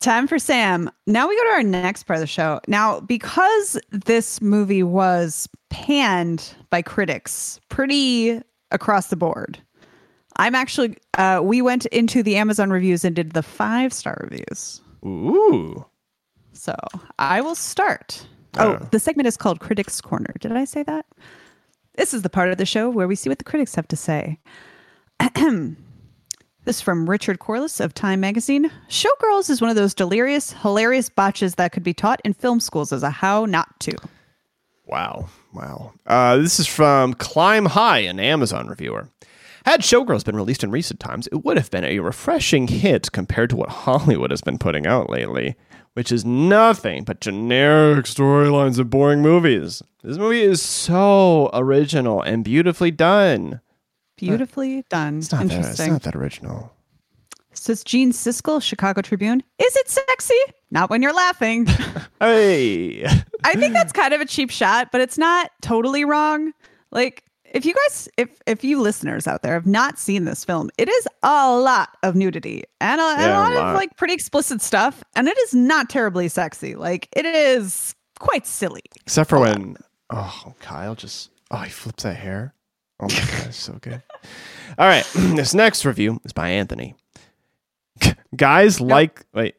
Time 0.00 0.26
for 0.28 0.38
Sam. 0.38 0.90
Now 1.06 1.28
we 1.28 1.36
go 1.36 1.44
to 1.44 1.50
our 1.50 1.62
next 1.62 2.04
part 2.04 2.16
of 2.16 2.20
the 2.22 2.26
show. 2.26 2.60
Now, 2.66 3.00
because 3.00 3.78
this 3.90 4.40
movie 4.40 4.82
was 4.82 5.48
panned 5.70 6.54
by 6.70 6.82
critics 6.82 7.60
pretty 7.68 8.40
across 8.72 9.08
the 9.08 9.16
board, 9.16 9.60
I'm 10.36 10.54
actually, 10.54 10.96
uh, 11.18 11.40
we 11.42 11.62
went 11.62 11.86
into 11.86 12.22
the 12.22 12.36
Amazon 12.36 12.70
reviews 12.70 13.04
and 13.04 13.14
did 13.14 13.32
the 13.32 13.42
five 13.42 13.92
star 13.92 14.16
reviews. 14.20 14.80
Ooh. 15.04 15.84
So 16.52 16.74
I 17.18 17.40
will 17.40 17.54
start. 17.54 18.26
Oh, 18.58 18.76
the 18.90 19.00
segment 19.00 19.26
is 19.26 19.36
called 19.36 19.60
Critics 19.60 20.00
Corner. 20.00 20.34
Did 20.40 20.52
I 20.52 20.64
say 20.64 20.82
that? 20.82 21.06
This 21.96 22.12
is 22.14 22.22
the 22.22 22.30
part 22.30 22.50
of 22.50 22.58
the 22.58 22.66
show 22.66 22.90
where 22.90 23.08
we 23.08 23.14
see 23.14 23.28
what 23.28 23.38
the 23.38 23.44
critics 23.44 23.74
have 23.74 23.88
to 23.88 23.96
say. 23.96 24.38
this 25.34 25.76
is 26.66 26.80
from 26.80 27.08
Richard 27.08 27.38
Corliss 27.38 27.80
of 27.80 27.94
Time 27.94 28.20
Magazine. 28.20 28.70
Showgirls 28.88 29.50
is 29.50 29.60
one 29.60 29.70
of 29.70 29.76
those 29.76 29.94
delirious, 29.94 30.52
hilarious 30.52 31.08
botches 31.08 31.54
that 31.56 31.72
could 31.72 31.82
be 31.82 31.94
taught 31.94 32.20
in 32.24 32.34
film 32.34 32.60
schools 32.60 32.92
as 32.92 33.02
a 33.02 33.10
how 33.10 33.46
not 33.46 33.78
to. 33.80 33.96
Wow. 34.86 35.28
Wow. 35.54 35.92
Uh, 36.06 36.38
this 36.38 36.60
is 36.60 36.66
from 36.66 37.14
Climb 37.14 37.66
High, 37.66 38.00
an 38.00 38.20
Amazon 38.20 38.68
reviewer. 38.68 39.08
Had 39.64 39.80
Showgirls 39.80 40.24
been 40.24 40.36
released 40.36 40.64
in 40.64 40.70
recent 40.70 40.98
times, 40.98 41.28
it 41.28 41.44
would 41.44 41.56
have 41.56 41.70
been 41.70 41.84
a 41.84 42.00
refreshing 42.00 42.68
hit 42.68 43.12
compared 43.12 43.50
to 43.50 43.56
what 43.56 43.68
Hollywood 43.68 44.30
has 44.30 44.40
been 44.40 44.58
putting 44.58 44.86
out 44.86 45.08
lately, 45.08 45.54
which 45.94 46.10
is 46.10 46.24
nothing 46.24 47.04
but 47.04 47.20
generic 47.20 48.06
storylines 48.06 48.78
of 48.78 48.90
boring 48.90 49.22
movies. 49.22 49.82
This 50.02 50.18
movie 50.18 50.42
is 50.42 50.60
so 50.60 51.48
original 51.52 52.20
and 52.22 52.42
beautifully 52.44 52.90
done. 52.90 53.60
Beautifully 54.16 54.84
done. 54.88 55.18
It's 55.18 55.32
not, 55.32 55.46
that, 55.46 55.70
it's 55.70 55.78
not 55.86 56.02
that 56.02 56.16
original. 56.16 56.72
Says 57.52 57.84
Gene 57.84 58.12
Siskel, 58.12 58.60
Chicago 58.62 59.02
Tribune. 59.02 59.42
Is 59.58 59.76
it 59.76 59.88
sexy? 59.88 60.34
Not 60.70 60.90
when 60.90 61.02
you're 61.02 61.12
laughing. 61.14 61.66
Hey. 62.20 63.04
I 63.44 63.54
think 63.54 63.72
that's 63.72 63.92
kind 63.92 64.14
of 64.14 64.20
a 64.20 64.24
cheap 64.24 64.50
shot, 64.50 64.92
but 64.92 65.00
it's 65.00 65.18
not 65.18 65.50
totally 65.60 66.04
wrong. 66.04 66.52
Like 66.92 67.24
if 67.52 67.64
you 67.64 67.74
guys 67.74 68.08
if 68.16 68.28
if 68.46 68.64
you 68.64 68.80
listeners 68.80 69.26
out 69.28 69.42
there 69.42 69.54
have 69.54 69.66
not 69.66 69.98
seen 69.98 70.24
this 70.24 70.44
film, 70.44 70.70
it 70.78 70.88
is 70.88 71.06
a 71.22 71.54
lot 71.56 71.96
of 72.02 72.14
nudity 72.16 72.64
and 72.80 73.00
a, 73.00 73.04
and 73.04 73.20
a 73.20 73.24
Yeah, 73.24 73.38
lot, 73.38 73.52
lot. 73.54 73.68
of 73.70 73.74
like 73.76 73.96
pretty 73.96 74.14
explicit 74.14 74.60
stuff 74.60 75.02
and 75.14 75.28
it 75.28 75.38
is 75.38 75.54
not 75.54 75.88
terribly 75.88 76.28
sexy. 76.28 76.74
Like 76.74 77.08
it 77.14 77.24
is 77.26 77.94
quite 78.18 78.46
silly. 78.46 78.82
Except 79.02 79.28
for 79.30 79.36
uh, 79.36 79.40
when, 79.42 79.76
oh, 80.10 80.54
Kyle 80.60 80.94
just, 80.94 81.30
oh, 81.50 81.58
he 81.58 81.70
flips 81.70 82.02
that 82.04 82.14
hair. 82.16 82.54
Oh 83.00 83.08
my 83.08 83.14
God, 83.14 83.46
it's 83.48 83.56
so 83.56 83.74
good. 83.80 84.02
All 84.78 84.86
right. 84.86 85.04
this 85.14 85.54
next 85.54 85.84
review 85.84 86.20
is 86.24 86.32
by 86.32 86.48
Anthony. 86.50 86.94
Guys 88.34 88.80
like, 88.80 89.26
wait, 89.34 89.56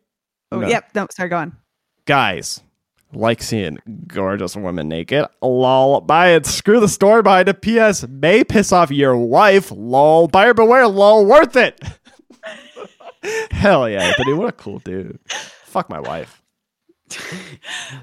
Oh, 0.51 0.59
No. 0.59 0.67
yep. 0.67 0.89
No, 0.95 1.07
sorry, 1.11 1.29
go 1.29 1.37
on. 1.37 1.55
guys 2.05 2.61
like 3.15 3.41
seeing 3.41 3.77
gorgeous 4.07 4.55
women 4.55 4.87
naked. 4.89 5.25
Lol. 5.41 6.01
Buy 6.01 6.29
it. 6.29 6.45
Screw 6.45 6.79
the 6.79 6.87
store. 6.87 7.21
behind 7.23 7.49
it. 7.49 7.61
P.S. 7.61 8.07
May 8.07 8.43
piss 8.43 8.71
off 8.71 8.91
your 8.91 9.15
wife. 9.17 9.71
Lol. 9.71 10.27
Buyer 10.27 10.53
beware. 10.53 10.87
Lol. 10.87 11.25
Worth 11.25 11.55
it. 11.55 11.81
Hell 13.51 13.89
yeah, 13.89 14.03
Anthony. 14.03 14.33
What 14.33 14.49
a 14.49 14.53
cool 14.53 14.79
dude. 14.79 15.19
Fuck 15.29 15.89
my 15.89 15.99
wife. 15.99 16.41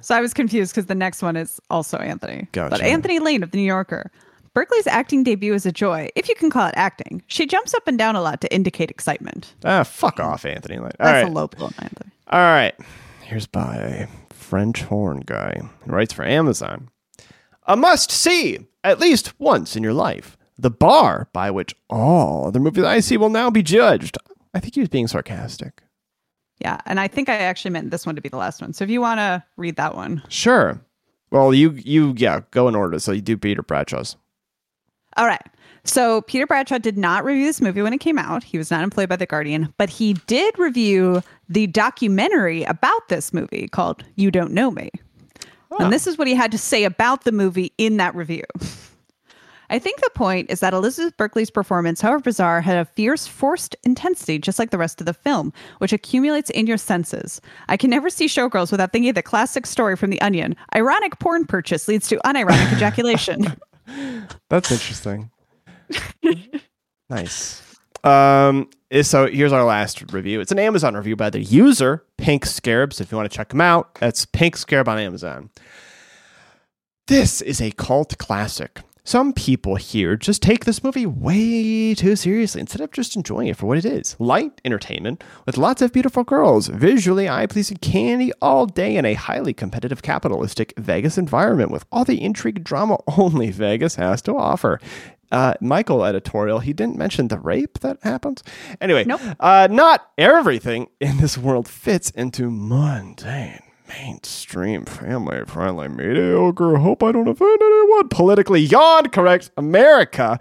So 0.00 0.14
I 0.14 0.20
was 0.20 0.32
confused 0.32 0.72
because 0.72 0.86
the 0.86 0.94
next 0.94 1.20
one 1.22 1.36
is 1.36 1.60
also 1.68 1.98
Anthony. 1.98 2.46
Gotcha. 2.52 2.70
But 2.70 2.80
Anthony 2.80 3.18
Lane 3.18 3.42
of 3.42 3.50
the 3.50 3.58
New 3.58 3.64
Yorker. 3.64 4.10
Berkley's 4.52 4.86
acting 4.86 5.22
debut 5.22 5.54
is 5.54 5.64
a 5.64 5.70
joy, 5.70 6.08
if 6.16 6.28
you 6.28 6.34
can 6.34 6.50
call 6.50 6.66
it 6.66 6.74
acting. 6.76 7.22
She 7.28 7.46
jumps 7.46 7.72
up 7.72 7.86
and 7.86 7.96
down 7.96 8.16
a 8.16 8.20
lot 8.20 8.40
to 8.40 8.52
indicate 8.52 8.90
excitement. 8.90 9.54
Ah, 9.64 9.84
fuck 9.84 10.18
off, 10.18 10.44
Anthony. 10.44 10.76
All 10.78 10.84
That's 10.84 11.00
right. 11.00 11.26
a 11.26 11.30
low 11.30 11.46
blow, 11.46 11.70
Anthony. 11.78 12.10
All 12.28 12.40
right. 12.40 12.74
Here's 13.30 13.46
by 13.46 13.76
a 13.76 14.08
French 14.34 14.82
horn 14.82 15.22
guy 15.24 15.62
who 15.84 15.92
writes 15.92 16.12
for 16.12 16.24
Amazon. 16.24 16.88
A 17.62 17.76
must 17.76 18.10
see 18.10 18.58
at 18.82 18.98
least 18.98 19.38
once 19.38 19.76
in 19.76 19.84
your 19.84 19.92
life. 19.92 20.36
The 20.58 20.68
bar 20.68 21.28
by 21.32 21.52
which 21.52 21.76
all 21.88 22.48
other 22.48 22.58
movies 22.58 22.82
I 22.82 22.98
see 22.98 23.16
will 23.16 23.28
now 23.28 23.48
be 23.48 23.62
judged. 23.62 24.18
I 24.52 24.58
think 24.58 24.74
he 24.74 24.80
was 24.80 24.88
being 24.88 25.06
sarcastic. 25.06 25.84
Yeah, 26.58 26.80
and 26.86 26.98
I 26.98 27.06
think 27.06 27.28
I 27.28 27.36
actually 27.36 27.70
meant 27.70 27.92
this 27.92 28.04
one 28.04 28.16
to 28.16 28.20
be 28.20 28.28
the 28.28 28.36
last 28.36 28.60
one. 28.60 28.72
So 28.72 28.82
if 28.82 28.90
you 28.90 29.00
want 29.00 29.20
to 29.20 29.44
read 29.56 29.76
that 29.76 29.94
one. 29.94 30.24
Sure. 30.28 30.80
Well, 31.30 31.54
you 31.54 31.70
you 31.70 32.14
yeah, 32.16 32.40
go 32.50 32.66
in 32.66 32.74
order. 32.74 32.98
So 32.98 33.12
you 33.12 33.20
do 33.20 33.36
Peter 33.36 33.62
Bradshaw's. 33.62 34.16
All 35.16 35.26
right. 35.26 35.46
So 35.84 36.22
Peter 36.22 36.46
Bradshaw 36.46 36.78
did 36.78 36.98
not 36.98 37.24
review 37.24 37.46
this 37.46 37.60
movie 37.60 37.82
when 37.82 37.92
it 37.92 38.00
came 38.00 38.18
out. 38.18 38.44
He 38.44 38.58
was 38.58 38.70
not 38.70 38.82
employed 38.82 39.08
by 39.08 39.16
The 39.16 39.26
Guardian, 39.26 39.72
but 39.78 39.88
he 39.88 40.14
did 40.26 40.58
review 40.58 41.22
the 41.50 41.66
documentary 41.66 42.62
about 42.62 43.08
this 43.08 43.34
movie 43.34 43.68
called 43.68 44.04
You 44.14 44.30
Don't 44.30 44.52
Nomi. 44.52 44.88
And 45.78 45.92
this 45.92 46.06
is 46.06 46.16
what 46.18 46.26
he 46.26 46.34
had 46.34 46.50
to 46.52 46.58
say 46.58 46.84
about 46.84 47.24
the 47.24 47.32
movie 47.32 47.72
in 47.78 47.96
that 47.98 48.14
review. 48.14 48.44
I 49.70 49.78
think 49.78 50.00
the 50.00 50.10
point 50.14 50.50
is 50.50 50.60
that 50.60 50.74
Elizabeth 50.74 51.16
Berkley's 51.16 51.50
performance, 51.50 52.00
however 52.00 52.20
bizarre, 52.20 52.60
had 52.60 52.76
a 52.76 52.84
fierce, 52.84 53.28
forced 53.28 53.76
intensity, 53.84 54.38
just 54.38 54.58
like 54.58 54.70
the 54.70 54.78
rest 54.78 55.00
of 55.00 55.06
the 55.06 55.14
film, 55.14 55.52
which 55.78 55.92
accumulates 55.92 56.50
in 56.50 56.66
your 56.66 56.76
senses. 56.76 57.40
I 57.68 57.76
can 57.76 57.88
never 57.88 58.10
see 58.10 58.26
Showgirls 58.26 58.72
without 58.72 58.92
thinking 58.92 59.10
of 59.10 59.14
the 59.14 59.22
classic 59.22 59.66
story 59.66 59.96
from 59.96 60.10
The 60.10 60.20
Onion. 60.20 60.56
Ironic 60.74 61.20
porn 61.20 61.46
purchase 61.46 61.86
leads 61.86 62.08
to 62.08 62.16
unironic 62.24 62.72
ejaculation. 62.72 63.46
That's 64.48 64.72
interesting. 64.72 65.30
nice. 67.08 67.62
Um, 68.02 68.68
is- 68.90 69.08
so 69.08 69.26
here's 69.26 69.52
our 69.52 69.64
last 69.64 70.12
review. 70.12 70.40
It's 70.40 70.52
an 70.52 70.58
Amazon 70.58 70.94
review 70.94 71.16
by 71.16 71.30
the 71.30 71.40
user 71.40 72.04
Pink 72.16 72.44
Scarabs. 72.44 73.00
If 73.00 73.10
you 73.10 73.16
want 73.16 73.30
to 73.30 73.36
check 73.36 73.48
them 73.50 73.60
out, 73.60 73.94
that's 73.96 74.26
Pink 74.26 74.56
Scarab 74.56 74.88
on 74.88 74.98
Amazon. 74.98 75.50
This 77.06 77.40
is 77.40 77.60
a 77.60 77.70
cult 77.72 78.18
classic. 78.18 78.80
Some 79.02 79.32
people 79.32 79.74
here 79.76 80.14
just 80.14 80.42
take 80.42 80.64
this 80.66 80.84
movie 80.84 81.06
way 81.06 81.94
too 81.94 82.14
seriously 82.14 82.60
instead 82.60 82.82
of 82.82 82.92
just 82.92 83.16
enjoying 83.16 83.48
it 83.48 83.56
for 83.56 83.66
what 83.66 83.78
it 83.78 83.84
is 83.84 84.14
light 84.20 84.60
entertainment 84.64 85.24
with 85.46 85.56
lots 85.56 85.82
of 85.82 85.92
beautiful 85.92 86.22
girls, 86.22 86.68
visually 86.68 87.28
eye 87.28 87.46
pleasing 87.46 87.78
candy 87.78 88.30
all 88.40 88.66
day 88.66 88.96
in 88.96 89.04
a 89.04 89.14
highly 89.14 89.52
competitive 89.54 90.02
capitalistic 90.02 90.74
Vegas 90.78 91.16
environment 91.18 91.70
with 91.72 91.84
all 91.90 92.04
the 92.04 92.22
intrigue 92.22 92.62
drama 92.62 92.98
only 93.18 93.50
Vegas 93.50 93.96
has 93.96 94.22
to 94.22 94.36
offer. 94.36 94.78
Uh, 95.30 95.54
Michael 95.60 96.04
editorial, 96.04 96.58
he 96.58 96.72
didn't 96.72 96.96
mention 96.96 97.28
the 97.28 97.38
rape 97.38 97.78
that 97.80 97.98
happens. 98.02 98.42
Anyway, 98.80 99.04
Nope. 99.04 99.20
uh, 99.38 99.68
not 99.70 100.10
everything 100.18 100.88
in 101.00 101.18
this 101.18 101.38
world 101.38 101.68
fits 101.68 102.10
into 102.10 102.50
mundane 102.50 103.62
mainstream 103.88 104.84
family 104.84 105.44
friendly 105.46 105.88
mediocre 105.88 106.76
hope 106.76 107.02
i 107.02 107.10
don't 107.10 107.26
offend 107.26 107.58
anyone 107.60 108.08
politically 108.08 108.60
yawn 108.60 109.08
correct 109.08 109.50
america 109.56 110.38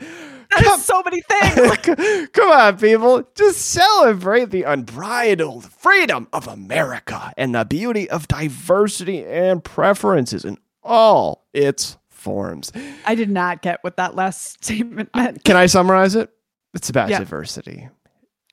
That's 0.52 0.84
so 0.84 1.04
many 1.04 1.22
things. 1.22 2.30
Come 2.34 2.52
on, 2.52 2.78
people. 2.80 3.24
Just 3.36 3.62
celebrate 3.62 4.50
the 4.50 4.64
unbridled 4.64 5.64
freedom 5.66 6.28
of 6.34 6.48
America 6.48 7.32
and 7.38 7.54
the 7.54 7.66
beauty 7.66 8.10
of 8.10 8.28
diversity 8.28 9.24
and 9.24 9.64
preferences 9.64 10.44
in 10.46 10.58
all 10.84 11.46
its 11.54 11.99
forms. 12.20 12.72
I 13.06 13.16
did 13.16 13.30
not 13.30 13.62
get 13.62 13.80
what 13.84 13.98
that 13.98 14.16
last 14.16 14.64
statement 14.64 15.10
meant. 15.16 15.44
Can 15.44 15.56
I 15.56 15.66
summarize 15.66 16.16
it? 16.16 16.30
It's 16.74 16.90
about 16.90 17.10
Yeah. 17.10 17.20
diversity. 17.20 17.90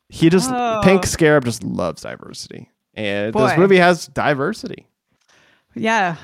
He 0.08 0.30
just, 0.30 0.50
Oh. 0.52 0.80
Pink 0.84 1.04
Scarab 1.04 1.44
just 1.44 1.62
loves 1.64 2.02
diversity. 2.02 2.70
And 2.94 3.34
this 3.34 3.58
movie 3.58 3.76
has 3.76 4.06
diversity. 4.08 4.86
Yeah. 5.74 6.16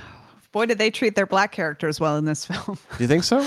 Boy, 0.52 0.66
did 0.66 0.78
they 0.78 0.90
treat 0.90 1.14
their 1.16 1.26
black 1.26 1.52
characters 1.52 1.98
well 2.00 2.16
in 2.16 2.24
this 2.24 2.46
film. 2.46 2.78
Do 2.96 3.04
you 3.04 3.08
think 3.08 3.24
so? 3.24 3.46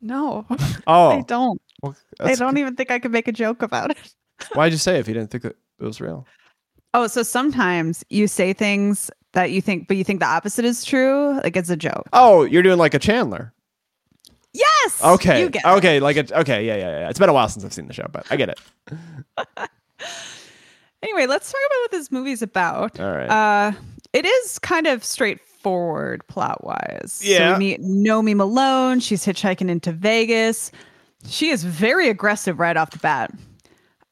No, 0.00 0.46
Oh, 0.86 1.16
They 1.16 1.22
don't. 1.22 1.60
well, 1.82 1.94
that's- 2.18 2.38
don't 2.38 2.56
even 2.58 2.74
think 2.76 2.90
I 2.90 2.98
could 2.98 3.12
make 3.12 3.28
a 3.28 3.32
joke 3.32 3.62
about 3.62 3.90
it. 3.90 4.14
Why'd 4.54 4.72
you 4.72 4.78
say 4.78 4.98
if 4.98 5.06
you 5.08 5.14
didn't 5.14 5.30
think 5.30 5.42
that 5.44 5.56
it 5.80 5.84
was 5.84 6.00
real? 6.00 6.26
Oh, 6.94 7.06
so 7.06 7.22
sometimes 7.22 8.04
you 8.10 8.26
say 8.28 8.52
things 8.52 9.10
that 9.32 9.50
you 9.50 9.60
think, 9.60 9.88
but 9.88 9.96
you 9.96 10.04
think 10.04 10.20
the 10.20 10.26
opposite 10.26 10.64
is 10.64 10.84
true. 10.84 11.40
Like 11.42 11.56
it's 11.56 11.70
a 11.70 11.76
joke. 11.76 12.08
Oh, 12.12 12.44
you're 12.44 12.62
doing 12.62 12.78
like 12.78 12.94
a 12.94 12.98
Chandler. 12.98 13.52
Yes. 14.52 15.02
Okay. 15.02 15.48
Get 15.48 15.64
it. 15.64 15.68
okay. 15.68 16.00
Like 16.00 16.16
it. 16.16 16.30
Okay. 16.32 16.66
Yeah, 16.66 16.76
yeah. 16.76 17.00
Yeah. 17.00 17.08
It's 17.08 17.18
been 17.18 17.28
a 17.30 17.32
while 17.32 17.48
since 17.48 17.64
I've 17.64 17.72
seen 17.72 17.86
the 17.88 17.94
show, 17.94 18.06
but 18.12 18.26
I 18.30 18.36
get 18.36 18.50
it. 18.50 18.60
Anyway, 21.02 21.26
let's 21.26 21.50
talk 21.50 21.60
about 21.66 21.78
what 21.80 21.90
this 21.90 22.12
movie's 22.12 22.42
about. 22.42 23.00
All 23.00 23.10
right. 23.10 23.26
Uh, 23.28 23.72
it 24.12 24.24
is 24.24 24.60
kind 24.60 24.86
of 24.86 25.02
straightforward 25.04 26.24
plot 26.28 26.62
wise. 26.62 27.14
So 27.14 27.28
Yeah. 27.28 27.54
we 27.54 27.58
meet 27.58 27.82
Nomi 27.82 28.36
Malone. 28.36 29.00
She's 29.00 29.26
hitchhiking 29.26 29.68
into 29.68 29.90
Vegas. 29.90 30.70
She 31.26 31.48
is 31.50 31.64
very 31.64 32.08
aggressive 32.08 32.60
right 32.60 32.76
off 32.76 32.90
the 32.92 32.98
bat. 32.98 33.32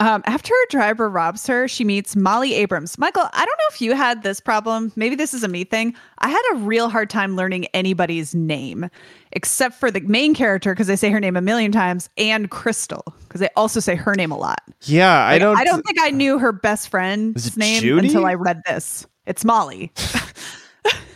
Um, 0.00 0.22
after 0.24 0.52
her 0.52 0.66
driver 0.70 1.10
robs 1.10 1.46
her, 1.46 1.68
she 1.68 1.84
meets 1.84 2.16
Molly 2.16 2.54
Abrams. 2.54 2.96
Michael, 2.98 3.28
I 3.34 3.44
don't 3.44 3.58
know 3.58 3.64
if 3.70 3.82
you 3.82 3.94
had 3.94 4.22
this 4.22 4.40
problem. 4.40 4.92
Maybe 4.96 5.14
this 5.14 5.34
is 5.34 5.44
a 5.44 5.48
me 5.48 5.64
thing. 5.64 5.94
I 6.18 6.28
had 6.28 6.42
a 6.54 6.56
real 6.56 6.88
hard 6.88 7.10
time 7.10 7.36
learning 7.36 7.66
anybody's 7.66 8.34
name, 8.34 8.88
except 9.32 9.74
for 9.74 9.90
the 9.90 10.00
main 10.00 10.34
character 10.34 10.72
because 10.72 10.86
they 10.86 10.96
say 10.96 11.10
her 11.10 11.20
name 11.20 11.36
a 11.36 11.42
million 11.42 11.70
times, 11.70 12.08
and 12.16 12.50
Cristal 12.50 13.14
because 13.28 13.40
they 13.40 13.50
also 13.56 13.78
say 13.78 13.94
her 13.94 14.14
name 14.14 14.32
a 14.32 14.38
lot. 14.38 14.62
yeah, 14.84 15.26
I 15.26 15.38
don't. 15.38 15.58
I 15.58 15.64
don't 15.64 15.84
think 15.86 15.98
I 16.00 16.10
knew 16.10 16.38
her 16.38 16.52
best 16.52 16.88
friend's 16.88 17.56
name 17.56 17.82
Judy? 17.82 18.08
until 18.08 18.24
I 18.24 18.34
read 18.34 18.62
this. 18.66 19.06
It's 19.26 19.44
Molly. 19.44 19.92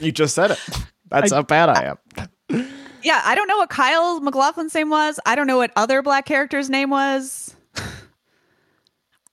You 0.01 0.13
just 0.13 0.35
said 0.35 0.51
it. 0.51 0.59
That's 1.09 1.33
how 1.33 1.43
bad 1.43 1.71
I 1.71 1.85
am. 1.85 2.69
yeah, 3.03 3.23
I 3.25 3.35
don't 3.35 3.49
know 3.49 3.57
what 3.57 3.71
Kyle 3.71 4.21
MacLachlan's 4.21 4.75
name 4.75 4.91
was. 4.91 5.19
I 5.25 5.35
don't 5.35 5.47
know 5.47 5.57
what 5.57 5.71
other 5.77 6.03
black 6.03 6.27
character's 6.27 6.69
name 6.69 6.91
was. 6.91 7.55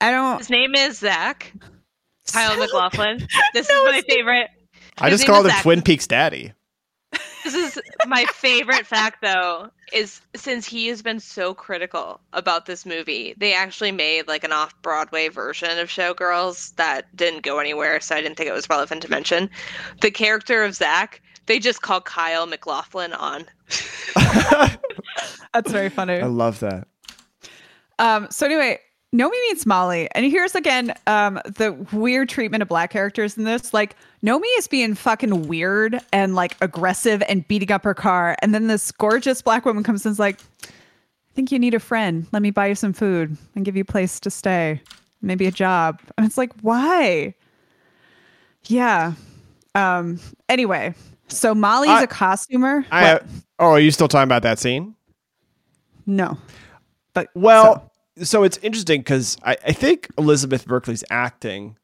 I 0.02 0.12
don't. 0.12 0.40
His 0.40 0.50
name 0.50 0.76
is 0.76 1.00
Zach. 1.00 1.54
Kyle 2.32 2.58
MacLachlan. 2.58 3.28
This 3.54 3.70
No, 3.70 3.86
is 3.88 3.92
my 3.94 4.02
favorite. 4.02 4.50
I 4.98 5.10
His 5.10 5.20
just 5.20 5.28
called 5.30 5.46
him 5.46 5.52
Zach. 5.52 5.64
Twin 5.64 5.82
Peaks 5.82 6.08
Daddy. 6.08 6.54
This 7.44 7.54
is 7.56 7.80
my 8.08 8.26
favorite 8.26 8.86
fact, 8.86 9.22
though, 9.22 9.70
is 9.92 10.22
since 10.36 10.66
he 10.66 10.88
has 10.88 11.02
been 11.02 11.20
so 11.20 11.54
critical 11.54 12.22
about 12.34 12.68
this 12.68 12.86
movie, 12.86 13.34
they 13.38 13.54
actually 13.54 13.92
made 13.92 14.28
like 14.28 14.44
an 14.44 14.52
off 14.52 14.80
Broadway 14.82 15.28
version 15.28 15.78
of 15.80 15.90
Showgirls 15.90 16.76
that 16.76 17.14
didn't 17.16 17.42
go 17.44 17.58
anywhere, 17.60 18.00
so 18.00 18.16
I 18.16 18.22
didn't 18.22 18.38
think 18.38 18.48
it 18.50 18.54
was 18.54 18.70
relevant 18.70 19.02
to 19.02 19.10
mention. 19.10 19.50
The 20.02 20.12
character 20.12 20.64
of 20.64 20.76
Zach, 20.76 21.22
they 21.48 21.58
just 21.60 21.82
call 21.82 22.00
Kyle 22.02 22.46
MacLachlan 22.46 23.14
on. 23.14 23.46
That's 25.54 25.72
very 25.72 25.90
funny. 25.90 26.14
I 26.20 26.28
love 26.28 26.60
that. 26.60 26.88
Um, 28.00 28.28
so 28.30 28.46
anyway, 28.46 28.80
Nomi 29.14 29.32
meets 29.50 29.66
Molly, 29.66 30.08
and 30.16 30.26
here's 30.26 30.56
again 30.56 30.94
um, 31.06 31.40
the 31.44 31.74
weird 31.92 32.30
treatment 32.30 32.62
of 32.62 32.70
black 32.70 32.92
characters 32.92 33.38
in 33.38 33.44
this. 33.44 33.74
Like 33.74 33.96
Nomi 34.24 34.48
is 34.58 34.70
being 34.70 34.96
fucking 34.96 35.50
weird 35.50 36.00
and 36.14 36.34
like 36.34 36.56
aggressive 36.62 37.22
and 37.28 37.46
beating 37.48 37.72
up 37.72 37.84
her 37.84 37.94
car, 37.94 38.38
and 38.42 38.56
then 38.56 38.68
this 38.68 38.90
gorgeous 38.92 39.42
black 39.42 39.66
woman 39.66 39.84
comes 39.84 40.06
and 40.06 40.14
is 40.14 40.20
like, 40.20 40.40
"I 40.64 41.34
think 41.36 41.52
you 41.52 41.60
need 41.60 41.74
a 41.74 41.80
friend. 41.80 42.26
Let 42.32 42.42
me 42.42 42.52
buy 42.52 42.68
you 42.68 42.76
some 42.76 42.94
food 42.94 43.36
and 43.54 43.66
give 43.66 43.76
you 43.76 43.82
a 43.82 43.86
place 43.86 44.18
to 44.22 44.30
stay, 44.32 44.82
maybe 45.22 45.46
a 45.46 45.52
job." 45.52 46.00
And 46.18 46.26
it's 46.26 46.38
like, 46.38 46.54
why? 46.62 47.36
Yeah. 48.68 49.14
Um. 49.76 50.22
Anyway, 50.48 50.96
so 51.28 51.54
Molly's 51.54 51.90
I- 51.90 52.04
a 52.04 52.08
costumer. 52.08 52.86
I, 52.94 53.20
oh, 53.60 53.72
are 53.72 53.80
you 53.82 53.92
still 53.92 54.08
talking 54.08 54.24
about 54.24 54.44
that 54.44 54.58
scene? 54.58 54.96
no, 56.06 56.38
but 57.14 57.28
Well, 57.36 57.76
so, 57.76 57.91
it's 58.18 58.58
interesting 58.58 59.02
because 59.02 59.38
I, 59.44 59.58
I 59.66 59.72
think 59.74 60.08
Elizabeth 60.18 60.66
Berkley's 60.66 61.04
acting. 61.10 61.78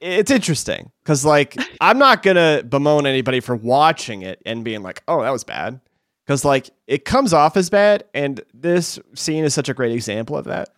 It's 0.00 0.30
interesting 0.30 0.90
because, 1.02 1.24
like, 1.24 1.56
I'm 1.80 1.98
not 1.98 2.22
gonna 2.22 2.62
bemoan 2.68 3.06
anybody 3.06 3.40
for 3.40 3.54
watching 3.56 4.22
it 4.22 4.40
and 4.44 4.64
being 4.64 4.82
like, 4.82 5.02
"Oh, 5.08 5.22
that 5.22 5.30
was 5.30 5.44
bad," 5.44 5.80
because 6.26 6.44
like 6.44 6.70
it 6.86 7.04
comes 7.04 7.32
off 7.32 7.56
as 7.56 7.70
bad, 7.70 8.04
and 8.12 8.40
this 8.52 8.98
scene 9.14 9.44
is 9.44 9.54
such 9.54 9.68
a 9.68 9.74
great 9.74 9.92
example 9.92 10.36
of 10.36 10.46
that, 10.46 10.70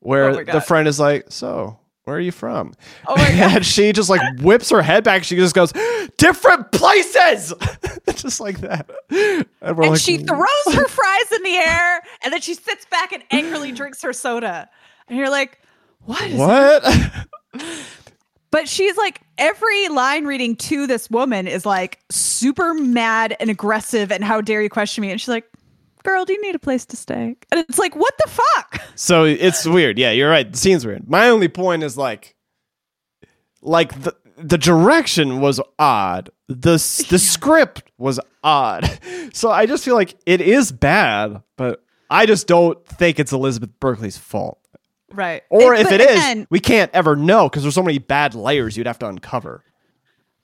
where 0.00 0.30
Oh 0.30 0.44
the 0.44 0.60
friend 0.60 0.86
is 0.86 1.00
like, 1.00 1.26
"So, 1.30 1.78
where 2.06 2.16
are 2.16 2.20
you 2.20 2.32
from?" 2.32 2.72
Oh 3.06 3.16
my 3.16 3.28
God. 3.38 3.56
and 3.56 3.66
she 3.66 3.92
just 3.92 4.08
like 4.08 4.20
whips 4.40 4.70
her 4.70 4.80
head 4.82 5.04
back. 5.04 5.24
She 5.24 5.36
just 5.36 5.54
goes, 5.54 5.72
"Different 6.16 6.72
places," 6.72 7.52
just 8.14 8.40
like 8.40 8.58
that. 8.60 8.88
And, 9.10 9.76
we're 9.76 9.82
and 9.82 9.92
like, 9.92 10.00
she 10.00 10.18
throws 10.18 10.74
her 10.74 10.86
fries 10.88 11.32
in 11.32 11.42
the 11.42 11.54
air 11.56 12.02
and 12.24 12.32
then 12.32 12.40
she 12.40 12.54
sits 12.54 12.86
back 12.86 13.12
and 13.12 13.22
angrily 13.30 13.72
drinks 13.72 14.00
her 14.02 14.12
soda 14.12 14.68
and 15.08 15.18
you're 15.18 15.30
like 15.30 15.58
what? 16.04 16.30
"What?" 16.32 16.84
but 18.50 18.68
she's 18.68 18.96
like 18.96 19.20
every 19.38 19.88
line 19.88 20.24
reading 20.24 20.56
to 20.56 20.86
this 20.86 21.10
woman 21.10 21.46
is 21.46 21.66
like 21.66 21.98
super 22.10 22.72
mad 22.74 23.36
and 23.40 23.50
aggressive 23.50 24.10
and 24.12 24.22
how 24.24 24.40
dare 24.40 24.62
you 24.62 24.70
question 24.70 25.02
me 25.02 25.10
and 25.10 25.20
she's 25.20 25.28
like 25.28 25.44
girl 26.06 26.24
do 26.24 26.32
you 26.32 26.40
need 26.42 26.54
a 26.54 26.58
place 26.58 26.86
to 26.86 26.96
stay 26.96 27.36
and 27.50 27.60
it's 27.68 27.78
like 27.78 27.94
what 27.96 28.14
the 28.24 28.30
fuck 28.30 28.80
So 28.94 29.24
it's 29.24 29.66
weird. 29.66 29.98
Yeah, 29.98 30.12
you're 30.12 30.30
right. 30.30 30.50
The 30.50 30.56
scene's 30.58 30.86
weird. 30.86 31.08
My 31.08 31.28
only 31.28 31.48
point 31.48 31.82
is 31.82 31.98
like, 31.98 32.34
like 33.62 34.00
the 34.02 34.14
the 34.38 34.58
direction 34.58 35.40
was 35.40 35.60
odd. 35.78 36.30
The 36.48 36.72
the 37.10 37.18
script 37.18 37.82
was 37.98 38.20
odd. 38.42 38.88
So 39.32 39.50
I 39.50 39.66
just 39.66 39.84
feel 39.84 39.96
like 39.96 40.14
it 40.24 40.40
is 40.40 40.72
bad, 40.72 41.42
but 41.58 41.84
I 42.08 42.24
just 42.24 42.46
don't 42.46 42.82
think 42.86 43.18
it's 43.20 43.32
Elizabeth 43.32 43.68
Berkley's 43.80 44.16
fault. 44.16 44.58
right 45.12 45.42
Or 45.50 45.74
It- 45.74 45.80
if 45.80 45.92
it 45.92 46.00
is, 46.00 46.10
again- 46.16 46.46
we 46.48 46.58
can't 46.60 46.90
ever 46.94 47.16
know 47.16 47.46
because 47.48 47.62
there's 47.62 47.74
so 47.74 47.82
many 47.82 47.98
bad 47.98 48.34
layers 48.34 48.78
you'd 48.78 48.86
have 48.86 48.98
to 49.00 49.06
uncover. 49.08 49.62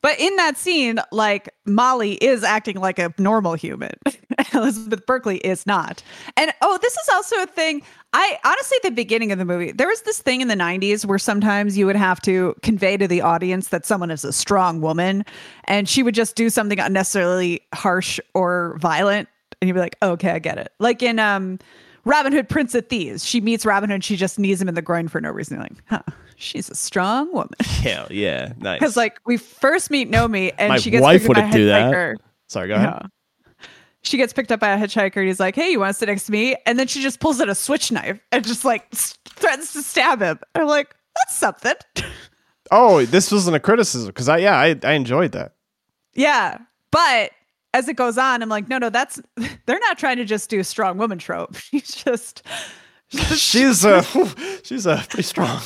But 0.02 0.18
in 0.18 0.34
that 0.36 0.56
scene, 0.56 0.98
like 1.12 1.48
Molly 1.64 2.14
is 2.14 2.42
acting 2.42 2.80
like 2.80 2.98
a 2.98 3.14
normal 3.18 3.54
human. 3.54 3.92
Elizabeth 4.52 5.06
Berkley 5.06 5.38
is 5.38 5.64
not. 5.64 6.02
And 6.36 6.52
oh, 6.60 6.78
this 6.82 6.92
is 6.92 7.08
also 7.12 7.42
a 7.42 7.46
thing. 7.46 7.82
I 8.12 8.38
honestly, 8.44 8.76
at 8.78 8.82
the 8.82 8.90
beginning 8.90 9.30
of 9.30 9.38
the 9.38 9.44
movie, 9.44 9.70
there 9.70 9.86
was 9.86 10.02
this 10.02 10.20
thing 10.20 10.40
in 10.40 10.48
the 10.48 10.56
90s 10.56 11.06
where 11.06 11.18
sometimes 11.18 11.78
you 11.78 11.86
would 11.86 11.96
have 11.96 12.20
to 12.22 12.54
convey 12.62 12.96
to 12.96 13.06
the 13.06 13.20
audience 13.20 13.68
that 13.68 13.86
someone 13.86 14.10
is 14.10 14.24
a 14.24 14.32
strong 14.32 14.80
woman 14.80 15.24
and 15.64 15.88
she 15.88 16.02
would 16.02 16.14
just 16.14 16.34
do 16.34 16.50
something 16.50 16.80
unnecessarily 16.80 17.62
harsh 17.72 18.18
or 18.34 18.76
violent. 18.80 19.28
And 19.60 19.68
you'd 19.68 19.74
be 19.74 19.80
like, 19.80 19.96
oh, 20.02 20.10
okay, 20.12 20.32
I 20.32 20.40
get 20.40 20.58
it. 20.58 20.72
Like 20.80 21.02
in 21.02 21.20
um, 21.20 21.60
Robin 22.04 22.32
Hood, 22.32 22.48
Prince 22.48 22.74
of 22.74 22.88
Thieves, 22.88 23.24
she 23.24 23.40
meets 23.40 23.64
Robin 23.64 23.88
Hood, 23.88 24.02
she 24.02 24.16
just 24.16 24.38
knees 24.38 24.60
him 24.60 24.68
in 24.68 24.74
the 24.74 24.82
groin 24.82 25.06
for 25.06 25.20
no 25.20 25.30
reason. 25.30 25.56
You're 25.56 25.62
like, 25.62 25.82
huh, 25.86 26.02
she's 26.36 26.68
a 26.70 26.74
strong 26.74 27.32
woman. 27.32 27.50
Hell 27.60 28.08
yeah, 28.10 28.52
nice. 28.58 28.78
Because 28.78 28.96
like 28.96 29.18
we 29.26 29.36
first 29.36 29.90
meet 29.90 30.10
Nomi 30.10 30.52
and 30.58 30.70
My 30.70 30.78
she 30.78 30.90
gets 30.90 31.02
wife 31.02 31.22
picked 31.22 31.30
up 31.30 31.36
by 31.36 31.40
a 31.40 31.44
wouldn't 31.44 31.52
do 31.54 31.66
that. 31.66 31.92
hitchhiker. 31.92 32.14
Sorry, 32.48 32.68
go 32.68 32.74
ahead. 32.74 32.88
Yeah. 33.02 33.06
She 34.04 34.16
gets 34.16 34.32
picked 34.32 34.50
up 34.50 34.58
by 34.58 34.70
a 34.70 34.78
hitchhiker 34.78 35.18
and 35.18 35.26
he's 35.28 35.38
like, 35.38 35.54
"Hey, 35.54 35.70
you 35.70 35.78
want 35.80 35.90
to 35.90 35.98
sit 35.98 36.06
next 36.08 36.26
to 36.26 36.32
me?" 36.32 36.56
And 36.66 36.78
then 36.78 36.88
she 36.88 37.00
just 37.02 37.20
pulls 37.20 37.40
out 37.40 37.48
a 37.48 37.54
switch 37.54 37.92
knife 37.92 38.18
and 38.32 38.44
just 38.44 38.64
like 38.64 38.90
threatens 38.92 39.72
to 39.74 39.82
stab 39.82 40.20
him. 40.20 40.40
I'm 40.56 40.66
like, 40.66 40.94
"That's 41.16 41.36
something." 41.36 41.74
Oh, 42.74 43.04
this 43.04 43.30
wasn't 43.30 43.54
a 43.54 43.60
criticism 43.60 44.06
because 44.08 44.30
I 44.30 44.38
yeah 44.38 44.56
I, 44.56 44.78
I 44.82 44.92
enjoyed 44.94 45.32
that. 45.32 45.52
yeah, 46.14 46.56
but 46.90 47.30
as 47.74 47.86
it 47.86 47.94
goes 47.96 48.16
on, 48.16 48.42
I'm 48.42 48.48
like, 48.48 48.66
"No, 48.68 48.78
no, 48.78 48.88
that's 48.88 49.20
they're 49.66 49.78
not 49.80 49.98
trying 49.98 50.16
to 50.16 50.24
just 50.24 50.48
do 50.48 50.58
a 50.58 50.64
strong 50.64 50.96
woman 50.96 51.18
trope. 51.18 51.54
She's 51.56 51.90
just 51.94 52.46
She's 53.36 53.84
uh 53.84 54.02
she's 54.62 54.86
uh 54.86 55.02
pretty 55.08 55.22
strong. 55.22 55.60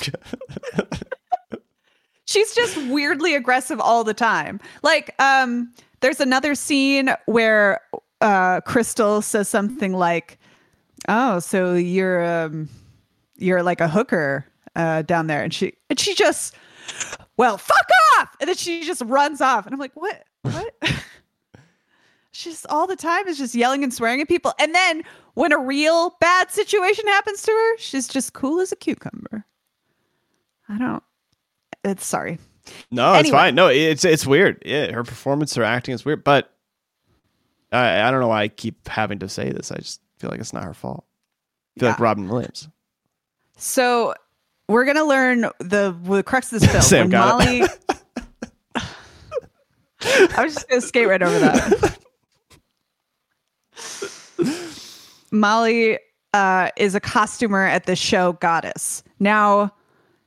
she's 2.24 2.54
just 2.54 2.76
weirdly 2.88 3.34
aggressive 3.34 3.80
all 3.80 4.02
the 4.02 4.14
time. 4.14 4.58
Like, 4.82 5.14
um, 5.20 5.72
there's 6.00 6.20
another 6.20 6.54
scene 6.56 7.10
where 7.26 7.80
uh 8.20 8.62
Cristal 8.62 9.22
says 9.22 9.48
something 9.48 9.92
like, 9.92 10.38
"Oh, 11.08 11.38
so 11.38 11.74
you're 11.74 12.24
um 12.44 12.68
you're 13.36 13.62
like 13.62 13.80
a 13.80 13.88
hooker 13.88 14.44
uh 14.74 15.02
down 15.02 15.28
there." 15.28 15.42
And 15.42 15.54
she 15.54 15.74
and 15.88 16.00
she 16.00 16.14
just 16.14 16.54
well, 17.36 17.58
fuck 17.58 17.86
off. 18.18 18.34
And 18.40 18.48
then 18.48 18.56
she 18.56 18.84
just 18.84 19.02
runs 19.02 19.40
off. 19.40 19.66
And 19.66 19.72
I'm 19.72 19.78
like, 19.78 19.94
"What? 19.94 20.24
What?" 20.42 20.74
She's 22.36 22.66
all 22.68 22.86
the 22.86 22.96
time 22.96 23.26
is 23.28 23.38
just 23.38 23.54
yelling 23.54 23.82
and 23.82 23.92
swearing 23.94 24.20
at 24.20 24.28
people. 24.28 24.52
And 24.58 24.74
then 24.74 25.02
when 25.34 25.52
a 25.52 25.58
real 25.58 26.16
bad 26.20 26.50
situation 26.50 27.06
happens 27.06 27.42
to 27.42 27.50
her, 27.50 27.78
she's 27.78 28.08
just 28.08 28.34
cool 28.34 28.60
as 28.60 28.72
a 28.72 28.76
cucumber. 28.76 29.46
I 30.68 30.78
don't 30.78 31.02
it's 31.86 32.04
sorry. 32.04 32.38
No, 32.90 33.14
it's 33.14 33.30
fine. 33.30 33.54
No, 33.54 33.68
it's 33.68 34.04
it's 34.04 34.26
weird. 34.26 34.62
Yeah, 34.66 34.90
her 34.92 35.04
performance, 35.04 35.54
her 35.54 35.62
acting 35.62 35.94
is 35.94 36.04
weird, 36.04 36.24
but 36.24 36.52
I 37.72 38.02
I 38.02 38.10
don't 38.10 38.20
know 38.20 38.28
why 38.28 38.42
I 38.42 38.48
keep 38.48 38.88
having 38.88 39.20
to 39.20 39.28
say 39.28 39.50
this. 39.50 39.70
I 39.70 39.76
just 39.76 40.00
feel 40.18 40.30
like 40.30 40.40
it's 40.40 40.52
not 40.52 40.64
her 40.64 40.74
fault. 40.74 41.04
I 41.76 41.80
feel 41.80 41.88
like 41.90 42.00
Robin 42.00 42.28
Williams. 42.28 42.68
So 43.56 44.14
we're 44.68 44.84
gonna 44.84 45.04
learn 45.04 45.42
the 45.60 45.96
the 46.02 46.22
crux 46.22 46.52
of 46.52 46.60
this 46.60 46.70
film. 46.70 46.82
Sam 46.82 47.00
when 47.02 47.10
got 47.10 47.38
Molly, 47.38 47.62
I 50.36 50.44
was 50.44 50.54
just 50.54 50.68
gonna 50.68 50.80
skate 50.80 51.08
right 51.08 51.22
over 51.22 51.38
that. 51.38 51.98
Molly 55.40 55.98
uh, 56.34 56.70
is 56.76 56.94
a 56.94 57.00
costumer 57.00 57.64
at 57.64 57.86
the 57.86 57.96
show 57.96 58.34
Goddess. 58.34 59.02
Now, 59.18 59.72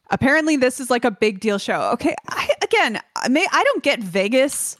apparently, 0.09 0.57
this 0.57 0.79
is 0.79 0.89
like 0.89 1.05
a 1.05 1.11
big 1.11 1.39
deal 1.39 1.57
show. 1.57 1.89
Okay, 1.93 2.15
I, 2.29 2.49
again, 2.61 2.99
I 3.15 3.29
may 3.29 3.45
I 3.51 3.63
don't 3.63 3.83
get 3.83 4.01
Vegas, 4.01 4.77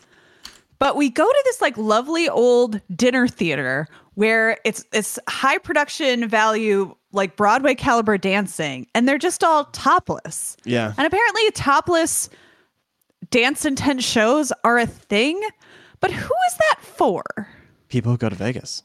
but 0.80 0.95
we 0.95 1.09
go 1.09 1.27
to 1.27 1.41
this 1.45 1.61
like 1.61 1.77
lovely 1.77 2.30
old 2.30 2.82
dinner 2.95 3.27
theater 3.27 3.88
where 4.15 4.57
it's 4.65 4.84
it's 4.91 5.19
high 5.27 5.57
production 5.57 6.27
value, 6.27 6.95
like 7.11 7.36
Broadway 7.36 7.75
caliber 7.75 8.17
dancing, 8.17 8.88
and 8.95 9.07
they're 9.07 9.17
just 9.17 9.43
all 9.43 9.65
topless. 9.65 10.57
Yeah. 10.63 10.93
And 10.97 11.05
apparently, 11.05 11.51
topless 11.51 12.30
dance 13.30 13.65
intense 13.65 14.03
shows 14.03 14.51
are 14.63 14.80
a 14.80 14.88
thing. 14.88 15.41
But 15.99 16.11
who 16.11 16.34
is 16.47 16.57
that 16.57 16.80
for? 16.82 17.23
People 17.89 18.13
who 18.13 18.17
go 18.17 18.30
to 18.30 18.36
Vegas. 18.36 18.84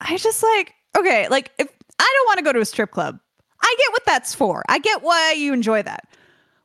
I 0.00 0.16
just 0.16 0.42
like, 0.42 0.74
okay, 0.96 1.28
like 1.28 1.50
if 1.58 1.68
I 1.98 2.14
don't 2.16 2.26
want 2.26 2.38
to 2.38 2.44
go 2.44 2.52
to 2.52 2.60
a 2.60 2.64
strip 2.64 2.90
club, 2.90 3.18
I 3.62 3.74
get 3.78 3.92
what 3.92 4.04
that's 4.06 4.34
for. 4.34 4.62
I 4.68 4.78
get 4.78 5.02
why 5.02 5.32
you 5.32 5.52
enjoy 5.52 5.82
that. 5.82 6.06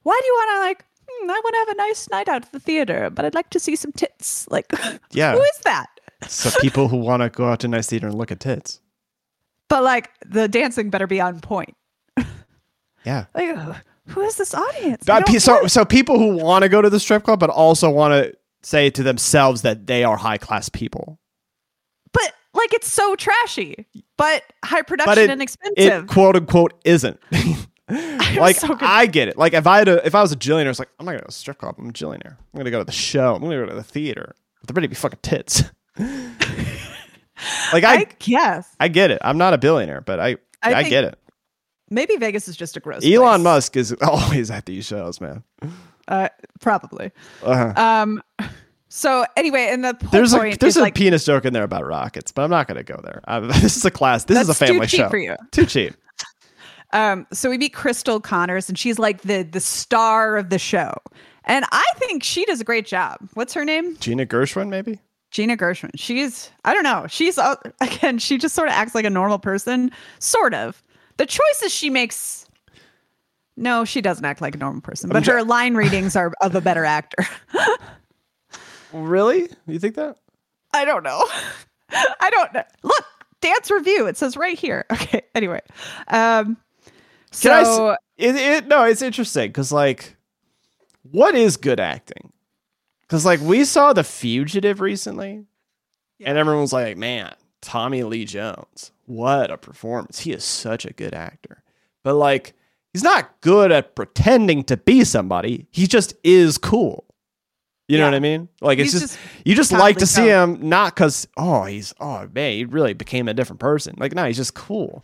Why 0.04 0.20
do 0.22 0.28
you 0.28 0.34
want 0.34 0.50
to 0.56 0.60
like, 0.68 0.86
hmm, 1.08 1.30
I 1.30 1.42
want 1.44 1.54
to 1.54 1.60
have 1.60 1.70
a 1.70 1.76
nice 1.90 2.10
night 2.10 2.30
out 2.30 2.44
at 2.46 2.52
the 2.52 2.60
theater, 2.60 3.10
but 3.10 3.26
I'd 3.26 3.36
like 3.36 3.50
to 3.52 3.60
see 3.60 3.76
some 3.76 3.92
tits. 3.92 4.48
Like, 4.50 4.66
Yeah. 5.12 5.34
who 5.34 5.42
is 5.42 5.58
that? 5.64 5.88
So 6.28 6.50
people 6.60 6.88
who 6.90 6.98
want 6.98 7.22
to 7.24 7.30
go 7.30 7.46
out 7.46 7.62
to 7.62 7.68
a 7.68 7.70
nice 7.70 7.88
theater 7.88 8.08
and 8.08 8.16
look 8.18 8.32
at 8.32 8.40
tits. 8.40 8.82
But 9.70 9.84
like, 9.84 10.10
the 10.26 10.48
dancing 10.48 10.90
better 10.90 11.08
be 11.08 11.22
on 11.22 11.40
point. 11.42 11.76
Yeah. 13.06 13.26
Like, 13.36 13.56
who 14.08 14.22
is 14.22 14.38
this 14.38 14.56
audience? 14.56 15.08
Uh, 15.08 15.24
so, 15.38 15.66
it. 15.66 15.70
so 15.70 15.86
people 15.86 16.18
who 16.18 16.36
want 16.36 16.64
to 16.64 16.70
go 16.70 16.82
to 16.82 16.90
the 16.90 17.00
strip 17.00 17.24
club, 17.24 17.40
but 17.40 17.52
also 17.52 17.90
want 17.92 18.12
to 18.12 18.36
say 18.64 18.90
to 18.90 19.04
themselves 19.04 19.62
that 19.62 19.86
they 19.86 20.04
are 20.04 20.18
high 20.18 20.40
class 20.40 20.68
people. 20.68 21.20
Like, 22.60 22.74
it's 22.74 22.92
so 22.92 23.16
trashy, 23.16 23.86
but 24.18 24.44
high 24.64 24.82
production 24.82 25.12
But 25.12 25.18
it, 25.18 25.30
and 25.30 25.42
expensive. 25.42 25.76
it 26.04 26.08
quote 26.08 26.36
unquote 26.36 26.74
isn't. 26.86 27.20
like 28.38 28.58
so. 28.58 28.78
I 28.80 29.08
get 29.08 29.30
it. 29.30 29.38
Like 29.38 29.54
if 29.54 29.66
I 29.66 29.80
had 29.80 29.88
a, 29.88 30.06
if 30.06 30.14
I 30.14 30.22
was 30.22 30.32
a 30.32 30.36
jillionaire, 30.36 30.70
it's 30.70 30.80
like 30.80 30.90
I'm 31.00 31.06
not 31.06 31.14
gonna 31.14 31.22
go 31.22 31.26
to 31.26 31.30
a 31.30 31.32
strip 31.32 31.58
club. 31.58 31.76
I'm 31.80 31.90
a 31.90 31.94
jillionaire. 31.94 32.38
I'm 32.54 32.58
gonna 32.58 32.72
go 32.72 32.80
to 32.80 32.86
the 32.86 32.92
show. 32.92 33.34
I'm 33.34 33.42
gonna 33.42 33.56
go 33.56 33.66
to 33.66 33.76
the 33.76 33.84
theater. 33.84 34.36
But 34.66 34.76
there 34.76 34.82
to 34.82 34.88
be 34.88 34.96
fucking 34.96 35.20
tits. 35.22 35.64
like 35.98 37.84
I, 37.84 37.96
I 37.96 38.08
guess 38.20 38.76
I 38.80 38.88
get 38.88 39.12
it. 39.12 39.20
I'm 39.24 39.38
not 39.38 39.54
a 39.54 39.58
billionaire, 39.58 40.02
but 40.02 40.20
I 40.20 40.38
I 40.62 40.74
I, 40.76 40.84
get 40.84 41.04
it. 41.04 41.18
maybe 41.90 42.16
Vegas 42.18 42.48
is 42.48 42.56
just 42.58 42.78
a 42.78 42.80
gross. 42.80 43.06
Elon 43.06 43.42
place. 43.42 43.44
Musk 43.44 43.78
is 43.78 43.94
always 44.02 44.52
at 44.52 44.66
these 44.66 44.86
shows, 44.86 45.20
man. 45.22 45.44
uh, 46.08 46.30
probably. 46.60 47.12
Uh-huh. 47.42 47.74
Um. 47.76 48.22
So 48.90 49.24
anyway, 49.38 49.68
and 49.70 49.84
the 49.84 49.96
There's 50.12 50.34
a 50.34 50.56
there's 50.60 50.76
a 50.76 50.82
like 50.82 50.96
penis 50.96 51.24
joke 51.24 51.46
in 51.46 51.54
there 51.54 51.64
about 51.64 51.86
rockets, 51.86 52.32
but 52.32 52.42
I'm 52.44 52.50
not 52.50 52.68
gonna 52.68 52.84
go 52.84 53.00
there. 53.04 53.22
Uh, 53.28 53.40
this 53.62 53.78
is 53.78 53.86
a 53.86 53.92
class. 53.92 54.26
This 54.26 54.40
is 54.42 54.50
a 54.50 54.54
too 54.54 54.74
family 54.74 54.88
cheap 54.88 55.02
show. 55.02 55.10
for 55.10 55.18
you. 55.18 55.36
Too 55.52 55.66
cheap. 55.66 55.94
Um, 56.92 57.28
so 57.32 57.52
we 57.52 57.60
meet 57.60 57.76
Cristal 57.76 58.20
Connors, 58.20 58.68
and 58.68 58.76
she's 58.76 58.98
like 58.98 59.22
the 59.22 59.44
the 59.44 59.60
star 59.60 60.38
of 60.38 60.50
the 60.50 60.58
show, 60.58 60.96
and 61.44 61.64
I 61.72 61.86
think 61.98 62.24
she 62.24 62.46
does 62.46 62.60
a 62.62 62.64
great 62.64 62.88
job. 62.88 63.20
What's 63.36 63.54
her 63.54 63.64
name? 63.64 63.96
Gina 63.98 64.26
Gershwin, 64.26 64.70
maybe. 64.70 65.00
Gina 65.30 65.56
Gershwin. 65.56 65.92
She's 65.94 66.50
I 66.66 66.74
don't 66.74 66.82
know. 66.82 67.06
She's 67.08 67.38
uh, 67.38 67.58
again. 67.82 68.18
She 68.18 68.40
just 68.40 68.56
sort 68.56 68.70
of 68.70 68.74
acts 68.74 68.96
like 68.96 69.06
a 69.06 69.10
normal 69.12 69.38
person, 69.38 69.92
sort 70.18 70.56
of. 70.56 70.82
The 71.18 71.28
choices 71.28 71.72
she 71.72 71.92
makes. 71.92 72.48
No, 73.56 73.86
she 73.86 74.02
doesn't 74.02 74.26
act 74.26 74.42
like 74.42 74.56
a 74.56 74.58
normal 74.58 74.82
person, 74.82 75.12
but 75.12 75.28
her 75.28 75.44
line 75.44 75.76
readings 75.76 76.16
are 76.16 76.34
of 76.42 76.56
a 76.56 76.62
better 76.62 76.86
actor. 76.86 77.24
Really? 78.94 79.50
You 79.68 79.80
think 79.80 79.96
that? 79.96 80.18
I 80.74 80.86
don't 80.86 81.04
know. 81.04 81.24
I 81.92 82.30
don't 82.30 82.54
know. 82.54 82.64
Look, 82.84 83.06
dance 83.42 83.72
review. 83.72 84.08
It 84.08 84.18
says 84.18 84.38
right 84.38 84.58
here. 84.58 84.86
Okay. 84.92 85.22
Anyway, 85.34 85.62
um, 86.10 86.58
so 87.32 87.92
I 87.92 87.98
it, 88.18 88.36
it, 88.36 88.68
no, 88.68 88.84
it's 88.84 89.02
interesting 89.02 89.48
because 89.48 89.72
like, 89.72 90.18
what 91.04 91.36
is 91.36 91.56
good 91.56 91.80
acting? 91.80 92.34
Because 93.02 93.26
like 93.26 93.40
we 93.40 93.64
saw 93.64 93.94
The 93.94 94.04
Fugitive 94.04 94.82
recently, 94.82 95.46
and 96.24 96.38
everyone 96.38 96.62
was 96.62 96.74
like, 96.74 96.98
"Man, 96.98 97.34
Tommy 97.62 98.04
Lee 98.04 98.26
Jones, 98.26 98.92
what 99.06 99.52
a 99.52 99.58
performance! 99.58 100.20
He 100.20 100.34
is 100.34 100.44
such 100.44 100.86
a 100.86 100.94
good 100.94 101.14
actor." 101.14 101.64
But 102.04 102.16
like, 102.16 102.54
he's 102.92 103.04
not 103.04 103.40
good 103.42 103.72
at 103.72 103.96
pretending 103.96 104.64
to 104.66 104.76
be 104.78 105.04
somebody. 105.06 105.68
He 105.72 105.88
just 105.88 106.14
is 106.24 106.58
cool. 106.58 107.06
You 107.90 107.98
know 107.98 108.04
Yeah. 108.06 108.10
what 108.12 108.16
I 108.16 108.20
mean? 108.20 108.50
Like 108.62 108.80
it's 108.80 108.92
just, 108.92 109.08
just 109.08 109.20
you 109.44 109.56
just 109.56 109.72
like 109.72 109.98
to 109.98 110.06
see 110.06 110.28
him 110.28 110.70
not 110.70 110.96
because 110.96 111.28
oh 111.38 111.64
he's 111.66 111.94
oh 112.00 112.28
man 112.34 112.54
he 112.54 112.64
really 112.66 112.94
became 112.94 113.28
a 113.28 113.34
different 113.34 113.60
person. 113.60 113.96
Like 113.98 114.14
no, 114.14 114.26
he's 114.26 114.38
just 114.38 114.54
cool. 114.54 115.04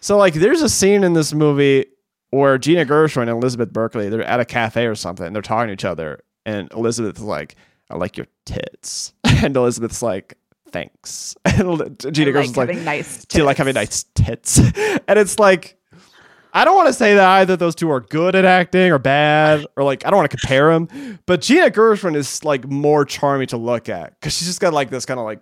So 0.00 0.16
like 0.16 0.34
there's 0.34 0.62
a 0.62 0.68
scene 0.68 1.04
in 1.04 1.12
this 1.12 1.34
movie 1.34 1.86
where 2.30 2.56
Gina 2.56 2.86
Gershwin 2.86 3.22
and 3.22 3.30
Elizabeth 3.30 3.72
Berkley 3.72 4.08
they're 4.08 4.22
at 4.22 4.38
a 4.40 4.44
cafe 4.44 4.86
or 4.86 4.94
something 4.94 5.26
and 5.26 5.34
they're 5.34 5.42
talking 5.42 5.66
to 5.66 5.72
each 5.72 5.84
other 5.84 6.20
and 6.46 6.72
Elizabeth's 6.72 7.20
like 7.20 7.56
I 7.90 7.96
like 7.96 8.16
your 8.16 8.28
tits 8.46 9.12
and 9.24 9.56
Elizabeth's 9.56 10.00
like 10.00 10.38
thanks 10.70 11.34
and 11.44 11.58
Gina 12.12 12.30
I 12.30 12.34
like 12.42 12.46
Gershwin's 12.50 12.56
like, 12.56 12.78
nice. 12.78 13.24
do 13.24 13.38
you 13.38 13.44
like 13.44 13.56
having 13.56 13.74
nice 13.74 14.04
tits 14.14 14.58
and 15.08 15.18
it's 15.18 15.40
like 15.40 15.76
I 16.52 16.64
don't 16.64 16.76
want 16.76 16.88
to 16.88 16.92
say 16.92 17.14
that 17.14 17.28
either 17.40 17.56
those 17.56 17.74
two 17.74 17.90
are 17.90 18.00
good 18.00 18.34
at 18.34 18.44
acting 18.44 18.90
or 18.92 18.98
bad 18.98 19.66
or 19.76 19.84
like 19.84 20.04
I 20.06 20.10
don't 20.10 20.16
want 20.18 20.30
to 20.30 20.36
compare 20.36 20.72
them 20.72 21.18
but 21.26 21.40
Gina 21.42 21.70
Gershwin 21.70 22.16
is 22.16 22.44
like 22.44 22.66
more 22.66 23.04
charming 23.04 23.46
to 23.48 23.56
look 23.56 23.88
at 23.88 24.18
because 24.18 24.36
she's 24.36 24.48
just 24.48 24.60
got 24.60 24.72
like 24.72 24.90
this 24.90 25.06
kind 25.06 25.20
of 25.20 25.26
like 25.26 25.40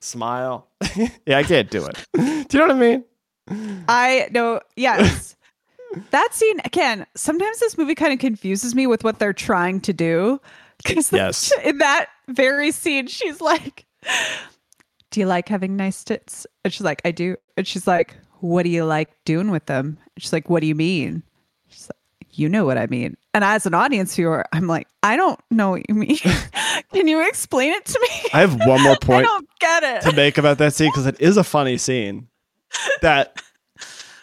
smile 0.00 0.68
yeah 1.26 1.38
I 1.38 1.42
can't 1.42 1.70
do 1.70 1.84
it 1.86 1.98
do 2.14 2.58
you 2.58 2.66
know 2.66 2.66
what 2.66 2.76
I 2.76 2.78
mean 2.78 3.04
I 3.88 4.28
know. 4.30 4.60
Yes. 4.76 5.34
that 6.10 6.28
scene 6.32 6.60
again. 6.64 7.04
Sometimes 7.16 7.58
this 7.58 7.76
movie 7.76 7.96
kind 7.96 8.12
of 8.12 8.20
confuses 8.20 8.74
me 8.76 8.86
with 8.86 9.02
what 9.02 9.18
they're 9.18 9.32
trying 9.32 9.80
to 9.80 9.92
do. 9.92 10.40
Because 10.84 11.12
Yes. 11.12 11.52
in 11.64 11.78
that 11.78 12.06
very 12.28 12.70
scene, 12.70 13.06
she's 13.08 13.40
like, 13.40 13.86
"Do 15.10 15.20
you 15.20 15.26
like 15.26 15.48
having 15.48 15.76
nice 15.76 16.04
tits?" 16.04 16.46
And 16.64 16.72
she's 16.72 16.82
like, 16.84 17.02
"I 17.04 17.10
do." 17.10 17.36
And 17.56 17.66
she's 17.66 17.86
like, 17.88 18.16
"What 18.40 18.64
do 18.64 18.70
you 18.70 18.84
like 18.84 19.10
doing 19.24 19.50
with 19.50 19.66
them?" 19.66 19.98
She's 20.18 20.32
like, 20.32 20.50
"What 20.50 20.60
do 20.60 20.66
you 20.66 20.74
mean?" 20.74 21.22
She's 21.68 21.88
like, 21.88 22.28
"You 22.38 22.48
know 22.48 22.64
what 22.64 22.78
I 22.78 22.86
mean." 22.86 23.16
And 23.32 23.44
as 23.44 23.64
an 23.66 23.74
audience 23.74 24.14
viewer, 24.16 24.44
I'm 24.52 24.66
like, 24.66 24.88
"I 25.02 25.16
don't 25.16 25.38
know 25.50 25.70
what 25.70 25.88
you 25.88 25.94
mean. 25.94 26.16
Can 26.92 27.06
you 27.06 27.26
explain 27.28 27.72
it 27.72 27.84
to 27.86 28.00
me?" 28.00 28.28
I 28.32 28.40
have 28.40 28.54
one 28.66 28.82
more 28.82 28.96
point 29.00 29.20
I 29.26 29.28
don't 29.28 29.48
get 29.60 29.82
it. 29.82 30.02
to 30.10 30.16
make 30.16 30.38
about 30.38 30.58
that 30.58 30.74
scene 30.74 30.90
because 30.90 31.06
it 31.06 31.20
is 31.20 31.36
a 31.36 31.44
funny 31.44 31.78
scene 31.78 32.28
that 33.02 33.40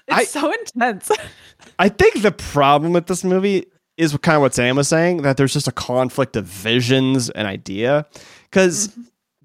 It's 0.07 0.17
I- 0.17 0.23
so 0.25 0.51
intense. 0.51 1.11
I 1.79 1.89
think 1.89 2.21
the 2.21 2.31
problem 2.31 2.93
with 2.93 3.07
this 3.07 3.23
movie 3.23 3.65
is 3.97 4.15
kind 4.17 4.35
of 4.35 4.41
what 4.41 4.53
Sam 4.53 4.75
was 4.75 4.87
saying 4.87 5.23
that 5.23 5.37
there's 5.37 5.53
just 5.53 5.67
a 5.67 5.71
conflict 5.71 6.35
of 6.35 6.45
visions 6.45 7.29
and 7.31 7.47
idea. 7.47 8.05
Because 8.43 8.87
mm-hmm. 8.89 9.01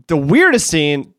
the 0.08 0.16
weirdest 0.16 0.66
scene, 0.68 1.11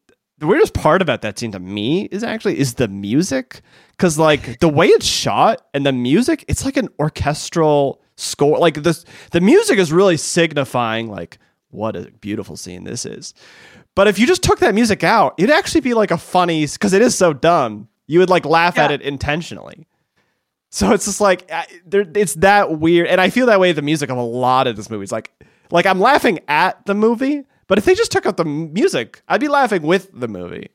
the 0.44 0.48
weirdest 0.48 0.74
part 0.74 1.02
about 1.02 1.22
that 1.22 1.40
scene 1.40 1.54
to 1.54 1.60
me 1.60 2.04
is 2.12 2.22
actually 2.22 2.60
is 2.60 2.74
the 2.74 2.90
music. 2.90 3.62
Because 3.92 4.20
like 4.20 4.60
the 4.60 4.68
way 4.68 4.88
it's 4.88 5.06
shot 5.06 5.66
and 5.74 5.86
the 5.86 5.94
music, 5.94 6.44
it's 6.50 6.66
like 6.66 6.76
an 6.76 6.90
orchestral 7.00 8.02
score. 8.18 8.58
Like 8.58 8.84
this, 8.84 9.06
the 9.32 9.40
music 9.40 9.80
is 9.80 9.94
really 9.94 10.18
signifying 10.18 11.10
like 11.10 11.38
what 11.70 11.96
a 11.96 12.12
beautiful 12.20 12.58
scene 12.58 12.84
this 12.84 13.06
is. 13.06 13.34
But 13.96 14.08
if 14.10 14.20
you 14.20 14.28
just 14.28 14.44
took 14.44 14.60
that 14.60 14.76
music 14.76 15.04
out, 15.04 15.36
it'd 15.38 15.50
actually 15.56 15.80
be 15.82 15.94
like 15.94 16.12
a 16.12 16.18
funny 16.18 16.66
because 16.66 16.92
it 16.92 17.02
is 17.02 17.16
so 17.18 17.32
dumb. 17.32 17.88
You 18.06 18.20
would 18.20 18.30
like 18.30 18.46
laugh 18.46 18.78
at 18.78 18.92
it 18.92 19.02
intentionally. 19.02 19.88
So 20.72 20.92
it's 20.92 21.06
just 21.06 21.22
like 21.22 21.50
I- 21.52 21.68
there, 21.86 22.06
it's 22.16 22.34
that 22.36 22.80
weird, 22.80 23.08
and 23.08 23.22
I 23.22 23.30
feel 23.30 23.46
that 23.46 23.60
way. 23.62 23.72
The 23.72 23.82
music 23.82 24.10
of 24.10 24.18
a 24.18 24.22
lot 24.24 24.68
of 24.68 24.76
this 24.76 24.90
movie 24.90 25.04
is 25.06 25.12
like, 25.12 25.32
like 25.72 25.86
I'm 25.86 26.00
laughing 26.02 26.40
at 26.50 26.86
the 26.86 26.96
movie, 26.96 27.44
but 27.68 27.78
if 27.78 27.86
they 27.86 27.96
just 27.96 28.12
took 28.12 28.26
out 28.26 28.38
the 28.38 28.46
music, 28.46 29.22
I'd 29.28 29.42
be 29.42 29.48
laughing 29.48 29.84
with 29.84 30.10
the 30.14 30.28
movie. 30.28 30.70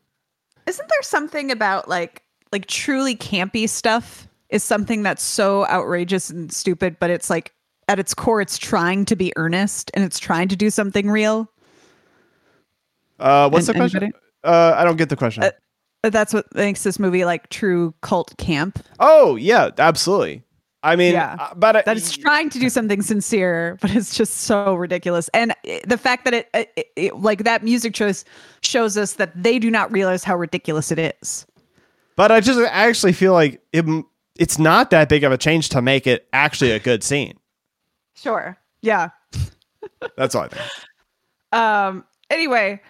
Isn't 0.67 0.89
there 0.89 1.03
something 1.03 1.51
about 1.51 1.89
like 1.89 2.23
like 2.53 2.67
truly 2.67 3.17
campy 3.17 3.69
stuff 3.69 4.29
is 4.49 4.63
something 4.63 5.03
that's 5.03 5.23
so 5.23 5.67
outrageous 5.67 6.31
and 6.31 6.53
stupid, 6.53 6.97
but 6.99 7.11
it's 7.11 7.29
like 7.29 7.53
at 7.89 7.99
its 7.99 8.15
core 8.15 8.41
it's 8.41 8.59
trying 8.59 9.05
to 9.07 9.17
be 9.17 9.33
earnest 9.37 9.91
and 9.95 10.05
it's 10.05 10.19
trying 10.19 10.49
to 10.49 10.57
do 10.57 10.71
something 10.71 11.11
real. 11.11 11.51
Uh, 13.19 13.49
what's 13.51 13.67
the 13.67 13.75
question? 13.75 14.13
Uh, 14.45 14.75
I 14.77 14.85
don't 14.85 14.97
get 14.97 15.09
the 15.09 15.17
question. 15.17 15.43
Uh, 15.43 16.11
That's 16.11 16.33
what 16.33 16.55
makes 16.55 16.85
this 16.85 16.99
movie 16.99 17.25
like 17.25 17.49
true 17.49 17.95
cult 18.03 18.35
camp. 18.39 18.79
oh 19.01 19.37
yeah, 19.37 19.71
absolutely. 19.79 20.43
I 20.83 20.95
mean, 20.97 21.13
Yeah. 21.13 21.37
uh, 21.41 21.55
but 21.57 21.77
I- 21.77 21.83
That 21.83 21.97
it's 21.97 22.17
trying 22.17 22.51
to 22.51 22.59
do 22.61 22.69
something 22.71 23.03
sincere, 23.03 23.77
but 23.81 23.91
it's 23.91 24.17
just 24.17 24.39
so 24.43 24.75
ridiculous. 24.75 25.29
And 25.35 25.53
i- 25.67 25.81
the 25.87 25.99
fact 25.99 26.25
that 26.25 26.35
it, 26.35 26.49
it, 26.55 26.87
it 26.97 27.17
like 27.17 27.45
that 27.45 27.65
music 27.65 27.95
choice 27.95 28.25
shows 28.63 28.97
us 28.97 29.15
that 29.15 29.33
they 29.41 29.59
do 29.59 29.71
not 29.71 29.91
realize 29.93 30.23
how 30.25 30.37
ridiculous 30.37 30.93
it 30.93 30.99
is. 31.21 31.47
but 32.17 32.31
I 32.33 32.41
just 32.41 32.59
I 32.61 32.65
actually 32.89 33.13
feel 33.13 33.33
like 33.33 33.61
it, 33.73 33.85
it's 34.39 34.59
not 34.59 34.91
that 34.91 35.09
big 35.09 35.25
of 35.25 35.33
a 35.33 35.39
change 35.39 35.69
to 35.71 35.83
make 35.83 36.07
it 36.07 36.29
actually 36.33 36.71
a 36.73 36.79
good 36.79 37.03
scene. 37.03 37.39
Sure. 38.15 38.57
Yeah. 38.83 39.11
That's 40.17 40.35
all 40.35 40.43
I 40.45 40.49
think. 40.49 40.63
Um. 41.53 42.05
Anyway, 42.31 42.81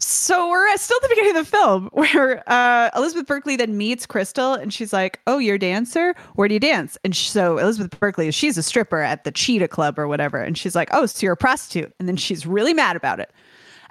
So 0.00 0.48
we're 0.48 0.76
still 0.76 0.96
at 0.96 1.02
the 1.02 1.08
beginning 1.08 1.36
of 1.36 1.44
the 1.46 1.50
film 1.50 1.90
where 1.92 2.42
uh, 2.50 2.90
Elizabeth 2.96 3.26
Berkley 3.26 3.56
then 3.56 3.76
meets 3.76 4.06
Cristal 4.06 4.54
and 4.54 4.72
she's 4.72 4.92
like, 4.92 5.20
Oh, 5.26 5.38
you're 5.38 5.56
a 5.56 5.58
dancer? 5.58 6.14
Where 6.34 6.48
do 6.48 6.54
you 6.54 6.60
dance? 6.60 6.96
And 7.04 7.14
so 7.14 7.58
Elizabeth 7.58 7.98
Berkley, 8.00 8.30
she's 8.30 8.56
a 8.56 8.62
stripper 8.62 9.00
at 9.00 9.24
the 9.24 9.30
Cheetah 9.30 9.68
Club 9.68 9.98
or 9.98 10.08
whatever. 10.08 10.38
And 10.38 10.56
she's 10.56 10.74
like, 10.74 10.88
Oh, 10.92 11.06
so 11.06 11.24
you're 11.24 11.34
a 11.34 11.36
prostitute. 11.36 11.92
And 11.98 12.08
then 12.08 12.16
she's 12.16 12.46
really 12.46 12.74
mad 12.74 12.96
about 12.96 13.20
it. 13.20 13.30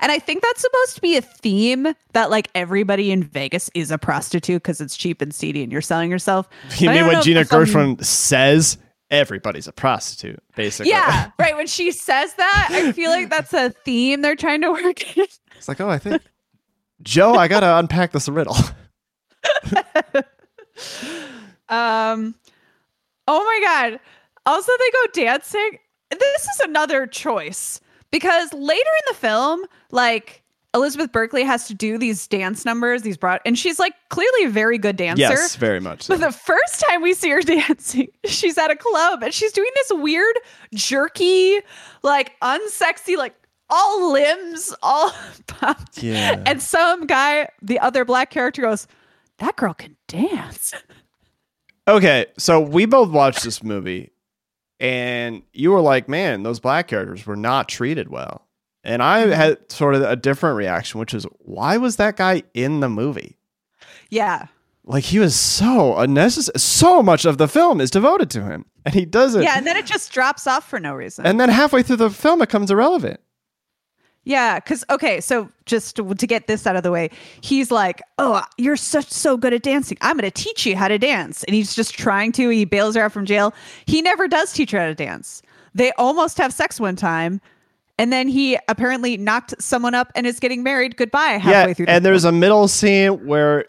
And 0.01 0.11
I 0.11 0.19
think 0.19 0.41
that's 0.41 0.61
supposed 0.61 0.95
to 0.95 1.01
be 1.01 1.17
a 1.17 1.21
theme 1.21 1.87
that 2.13 2.29
like 2.29 2.49
everybody 2.55 3.11
in 3.11 3.23
Vegas 3.23 3.69
is 3.73 3.91
a 3.91 3.97
prostitute 3.97 4.63
because 4.63 4.79
it's 4.81 4.95
cheap 4.95 5.21
and 5.21 5.33
seedy 5.35 5.61
and 5.61 5.71
you're 5.71 5.81
selling 5.81 6.09
yourself. 6.09 6.47
You 6.77 6.87
But 6.87 6.93
mean 6.93 6.99
don't 6.99 7.07
when 7.07 7.13
know 7.15 7.19
if 7.19 7.25
Gina 7.25 7.43
Gershwin 7.43 8.03
says 8.03 8.77
everybody's 9.11 9.67
a 9.67 9.73
prostitute, 9.73 10.41
basically? 10.55 10.91
Yeah, 10.91 11.31
right. 11.39 11.55
When 11.55 11.67
she 11.67 11.91
says 11.91 12.33
that, 12.35 12.69
I 12.71 12.91
feel 12.93 13.09
like 13.11 13.29
that's 13.29 13.53
a 13.53 13.71
theme 13.71 14.21
they're 14.21 14.35
trying 14.35 14.61
to 14.61 14.71
work. 14.71 15.03
It's 15.59 15.67
like, 15.67 15.79
oh, 15.79 15.89
I 15.89 15.99
think 15.99 16.23
Joe, 17.03 17.35
I 17.35 17.47
gotta 17.47 17.77
unpack 17.77 18.11
this 18.11 18.27
riddle. 18.27 18.55
Um, 21.69 22.33
oh 23.27 23.43
my 23.43 23.59
god! 23.63 23.99
Also, 24.45 24.71
they 24.79 24.91
go 24.91 25.05
dancing. 25.23 25.77
This 26.09 26.47
is 26.47 26.59
another 26.61 27.05
choice 27.05 27.79
because 28.09 28.51
later 28.53 28.79
in 28.79 29.05
the 29.09 29.13
film, 29.13 29.61
like 29.91 30.41
Elizabeth 30.73 31.11
Berkley 31.11 31.43
has 31.43 31.67
to 31.67 31.73
do 31.75 31.97
these 31.97 32.27
dance 32.27 32.65
numbers, 32.65 33.03
these 33.03 33.17
broad, 33.17 33.39
and 33.45 33.57
she's 33.57 33.77
like 33.77 33.93
clearly 34.09 34.45
a 34.45 34.49
very 34.49 34.77
good 34.77 34.95
dancer. 34.95 35.21
yes, 35.21 35.55
very 35.55 35.79
much. 35.79 36.03
So. 36.03 36.15
But 36.15 36.21
the 36.25 36.31
first 36.31 36.83
time 36.89 37.01
we 37.03 37.13
see 37.13 37.29
her 37.29 37.41
dancing, 37.43 38.07
she's 38.25 38.57
at 38.57 38.71
a 38.71 38.75
club 38.75 39.21
and 39.21 39.33
she's 39.33 39.51
doing 39.51 39.69
this 39.75 39.91
weird, 39.99 40.35
jerky, 40.73 41.59
like 42.01 42.39
unsexy, 42.41 43.15
like 43.15 43.35
all 43.69 44.11
limbs, 44.11 44.73
all 44.81 45.11
pumped. 45.47 46.01
Yeah. 46.03 46.41
And 46.45 46.61
some 46.61 47.05
guy, 47.07 47.49
the 47.61 47.79
other 47.79 48.05
black 48.05 48.29
character 48.29 48.61
goes, 48.61 48.87
That 49.37 49.55
girl 49.55 49.73
can 49.73 49.95
dance. 50.07 50.73
Okay, 51.87 52.27
so 52.37 52.59
we 52.59 52.85
both 52.85 53.09
watched 53.09 53.43
this 53.43 53.63
movie, 53.63 54.11
and 54.79 55.41
you 55.53 55.71
were 55.71 55.81
like, 55.81 56.07
"Man, 56.07 56.43
those 56.43 56.59
black 56.59 56.87
characters 56.87 57.25
were 57.25 57.35
not 57.35 57.67
treated 57.67 58.09
well," 58.09 58.45
and 58.83 59.01
I 59.01 59.23
Mm-hmm. 59.23 59.31
had 59.31 59.71
sort 59.71 59.95
of 59.95 60.03
a 60.03 60.15
different 60.15 60.55
reaction, 60.57 60.99
which 60.99 61.15
is, 61.15 61.25
"Why 61.39 61.77
was 61.77 61.95
that 61.95 62.15
guy 62.15 62.43
in 62.53 62.79
the 62.81 62.89
movie? 62.89 63.37
Yeah. 64.11 64.47
Like 64.85 65.03
he 65.03 65.17
was 65.19 65.35
so 65.35 65.97
unnecessary. 65.97 66.59
So 66.59 67.01
much 67.01 67.25
of 67.25 67.37
the 67.39 67.47
film 67.47 67.81
is 67.81 67.89
devoted 67.89 68.29
to 68.31 68.43
him, 68.43 68.65
and 68.85 68.93
he 68.93 69.05
doesn't. 69.05 69.41
Yeah. 69.41 69.53
And 69.57 69.65
then 69.65 69.75
it 69.77 69.85
just 69.87 70.11
drops 70.11 70.45
off 70.45 70.69
for 70.69 70.79
no 70.79 70.93
reason. 70.93 71.25
And 71.25 71.39
then 71.39 71.49
halfway 71.49 71.81
through 71.81 71.95
the 71.97 72.09
film, 72.11 72.41
it 72.41 72.47
becomes 72.49 72.69
irrelevant. 72.69 73.19
Yeah, 74.29 74.59
because 74.59 74.85
okay, 74.91 75.21
so 75.21 75.49
just 75.65 75.95
to, 75.95 76.13
to 76.13 76.27
get 76.27 76.45
this 76.45 76.67
out 76.67 76.75
of 76.75 76.83
the 76.83 76.91
way, 76.91 77.09
he's 77.41 77.71
like, 77.71 78.03
"Oh, 78.19 78.43
you're 78.59 78.75
such 78.75 79.09
so 79.09 79.37
good 79.37 79.53
at 79.55 79.63
dancing. 79.63 79.97
I'm 80.01 80.17
going 80.17 80.29
to 80.29 80.43
teach 80.43 80.67
you 80.67 80.77
how 80.77 80.87
to 80.87 80.99
dance." 80.99 81.43
And 81.45 81.55
he's 81.55 81.73
just 81.73 81.95
trying 81.97 82.31
to. 82.33 82.47
He 82.49 82.63
bails 82.63 82.95
her 82.95 83.01
out 83.01 83.11
from 83.11 83.25
jail. 83.25 83.55
He 83.87 84.03
never 84.03 84.27
does 84.27 84.53
teach 84.53 84.69
her 84.69 84.79
how 84.79 84.85
to 84.85 84.93
dance. 84.93 85.41
They 85.73 85.91
almost 85.93 86.37
have 86.37 86.53
sex 86.53 86.79
one 86.79 86.95
time, 86.95 87.41
and 87.97 88.13
then 88.13 88.27
he 88.27 88.55
apparently 88.67 89.17
knocked 89.17 89.59
someone 89.59 89.95
up 89.95 90.11
and 90.13 90.27
is 90.27 90.39
getting 90.39 90.61
married. 90.61 90.95
Goodbye. 90.95 91.39
Halfway 91.41 91.49
yeah, 91.51 91.73
through, 91.73 91.85
the 91.87 91.91
and 91.91 92.05
there's 92.05 92.23
a 92.23 92.31
middle 92.31 92.67
scene 92.67 93.25
where 93.25 93.65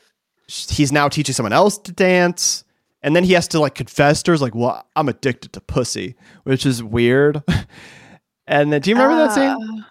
he's 0.47 0.93
now 0.93 1.09
teaching 1.09 1.33
someone 1.33 1.55
else 1.55 1.79
to 1.79 1.93
dance, 1.93 2.65
and 3.03 3.17
then 3.17 3.25
he 3.25 3.33
has 3.33 3.49
to 3.49 3.61
like 3.61 3.77
confess 3.77 4.23
to 4.25 4.33
her, 4.33 4.37
like, 4.37 4.55
"Well, 4.55 4.87
I'm 4.95 5.09
addicted 5.09 5.55
to 5.55 5.63
pussy," 5.63 6.17
which 6.45 6.67
is 6.67 6.83
weird. 6.83 7.43
and 8.47 8.71
then, 8.71 8.83
do 8.83 8.91
you 8.91 8.97
remember 8.97 9.17
that 9.17 9.33
scene? 9.33 9.81
Uh, 9.81 9.85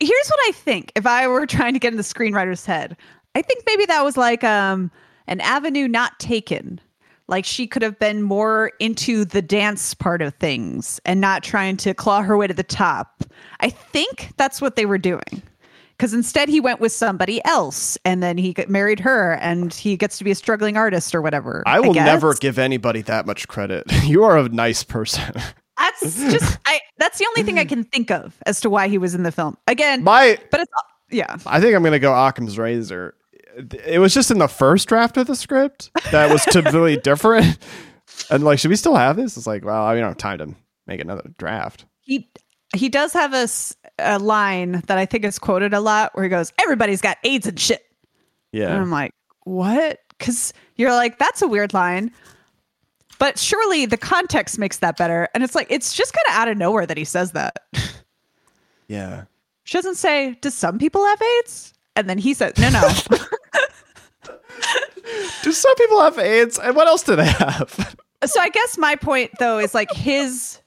here's 0.00 0.28
what 0.28 0.40
I 0.48 0.52
think. 0.52 0.92
If 0.96 1.06
I 1.06 1.28
were 1.28 1.46
trying 1.46 1.74
to 1.74 1.78
get 1.78 1.92
in 1.92 1.96
the 1.96 2.02
screenwriter's 2.02 2.66
head, 2.66 2.96
I 3.34 3.42
think 3.42 3.62
maybe 3.66 3.86
that 3.86 4.02
was 4.04 4.16
like 4.16 4.42
um 4.42 4.90
an 5.26 5.40
avenue 5.40 5.88
not 5.88 6.18
taken. 6.18 6.80
Like 7.28 7.44
she 7.44 7.68
could 7.68 7.82
have 7.82 7.98
been 8.00 8.22
more 8.22 8.72
into 8.80 9.24
the 9.24 9.40
dance 9.40 9.94
part 9.94 10.20
of 10.20 10.34
things 10.34 11.00
and 11.04 11.20
not 11.20 11.44
trying 11.44 11.76
to 11.78 11.94
claw 11.94 12.22
her 12.22 12.36
way 12.36 12.48
to 12.48 12.54
the 12.54 12.64
top. 12.64 13.22
I 13.60 13.70
think 13.70 14.32
that's 14.36 14.60
what 14.60 14.74
they 14.74 14.84
were 14.84 14.98
doing. 14.98 15.42
Because 15.96 16.12
instead 16.12 16.48
he 16.48 16.60
went 16.60 16.80
with 16.80 16.92
somebody 16.92 17.44
else 17.44 17.96
and 18.04 18.22
then 18.22 18.36
he 18.38 18.56
married 18.68 18.98
her 19.00 19.34
and 19.34 19.72
he 19.72 19.96
gets 19.96 20.18
to 20.18 20.24
be 20.24 20.30
a 20.30 20.34
struggling 20.34 20.76
artist 20.76 21.14
or 21.14 21.22
whatever. 21.22 21.62
I 21.66 21.78
will 21.78 21.92
guess. 21.92 22.06
never 22.06 22.34
give 22.34 22.58
anybody 22.58 23.02
that 23.02 23.26
much 23.26 23.46
credit. 23.46 23.84
you 24.04 24.24
are 24.24 24.38
a 24.38 24.48
nice 24.48 24.82
person. 24.82 25.34
That's 25.80 26.16
just 26.16 26.58
I 26.66 26.80
that's 26.98 27.18
the 27.18 27.26
only 27.26 27.42
thing 27.42 27.58
I 27.58 27.64
can 27.64 27.82
think 27.84 28.10
of 28.10 28.36
as 28.46 28.60
to 28.60 28.70
why 28.70 28.86
he 28.88 28.98
was 28.98 29.14
in 29.14 29.22
the 29.24 29.32
film. 29.32 29.56
Again, 29.66 30.04
My, 30.04 30.38
but 30.50 30.60
it's 30.60 30.70
yeah. 31.10 31.36
I 31.46 31.60
think 31.60 31.74
I'm 31.74 31.82
gonna 31.82 31.98
go 31.98 32.12
Occam's 32.14 32.58
razor. 32.58 33.14
It 33.84 33.98
was 33.98 34.14
just 34.14 34.30
in 34.30 34.38
the 34.38 34.46
first 34.48 34.86
draft 34.88 35.16
of 35.16 35.26
the 35.26 35.34
script 35.34 35.90
that 36.12 36.30
was 36.30 36.44
completely 36.44 36.96
different. 37.02 37.58
And 38.30 38.44
like, 38.44 38.58
should 38.60 38.68
we 38.70 38.76
still 38.76 38.94
have 38.94 39.16
this? 39.16 39.36
It's 39.36 39.46
like, 39.46 39.64
well, 39.64 39.82
I 39.82 39.94
don't 39.96 40.04
have 40.04 40.16
time 40.18 40.38
to 40.38 40.54
make 40.86 41.00
another 41.00 41.30
draft. 41.38 41.84
he 42.02 42.28
he 42.76 42.88
does 42.88 43.12
have 43.14 43.34
a, 43.34 43.48
a 43.98 44.18
line 44.20 44.82
that 44.86 44.96
I 44.98 45.04
think 45.06 45.24
is 45.24 45.38
quoted 45.40 45.74
a 45.74 45.80
lot 45.80 46.14
where 46.14 46.22
he 46.24 46.30
goes, 46.30 46.52
"Everybody's 46.60 47.00
got 47.00 47.16
AIDS 47.24 47.46
and 47.48 47.58
shit," 47.58 47.82
and 48.52 48.62
Yeah. 48.62 48.76
I'm 48.80 48.90
like, 48.90 49.12
"What?" 49.44 49.98
Because 50.16 50.52
you're 50.76 50.92
like, 50.92 51.18
"That's 51.18 51.42
a 51.42 51.48
weird 51.48 51.74
line," 51.74 52.12
but 53.20 53.38
surely 53.38 53.86
the 53.86 53.96
context 53.96 54.58
makes 54.58 54.78
that 54.78 54.96
better. 54.96 55.28
And 55.34 55.44
it's 55.44 55.54
like 55.54 55.68
it's 55.70 55.92
just 55.92 56.12
kind 56.12 56.24
of 56.30 56.34
out 56.34 56.48
of 56.48 56.56
nowhere 56.58 56.86
that 56.86 56.96
he 56.96 57.04
says 57.04 57.30
that. 57.32 57.58
Yeah. 58.88 59.26
she 59.62 59.78
doesn't 59.78 59.94
say, 59.94 60.36
"Does 60.40 60.54
some 60.54 60.76
people 60.76 61.06
have 61.06 61.22
AIDS?" 61.22 61.74
And 61.94 62.10
then 62.10 62.18
he 62.18 62.34
says, 62.34 62.58
"No, 62.58 62.70
no." 62.70 62.80
Do 65.42 65.52
some 65.52 65.74
people 65.76 66.00
have 66.02 66.18
AIDS? 66.18 66.58
And 66.58 66.74
what 66.74 66.88
else 66.88 67.04
do 67.04 67.14
they 67.14 67.26
have? 67.26 67.96
so 68.24 68.40
I 68.40 68.48
guess 68.48 68.76
my 68.78 68.96
point 68.96 69.30
though 69.38 69.58
is 69.58 69.74
like 69.74 69.92
his 69.92 70.58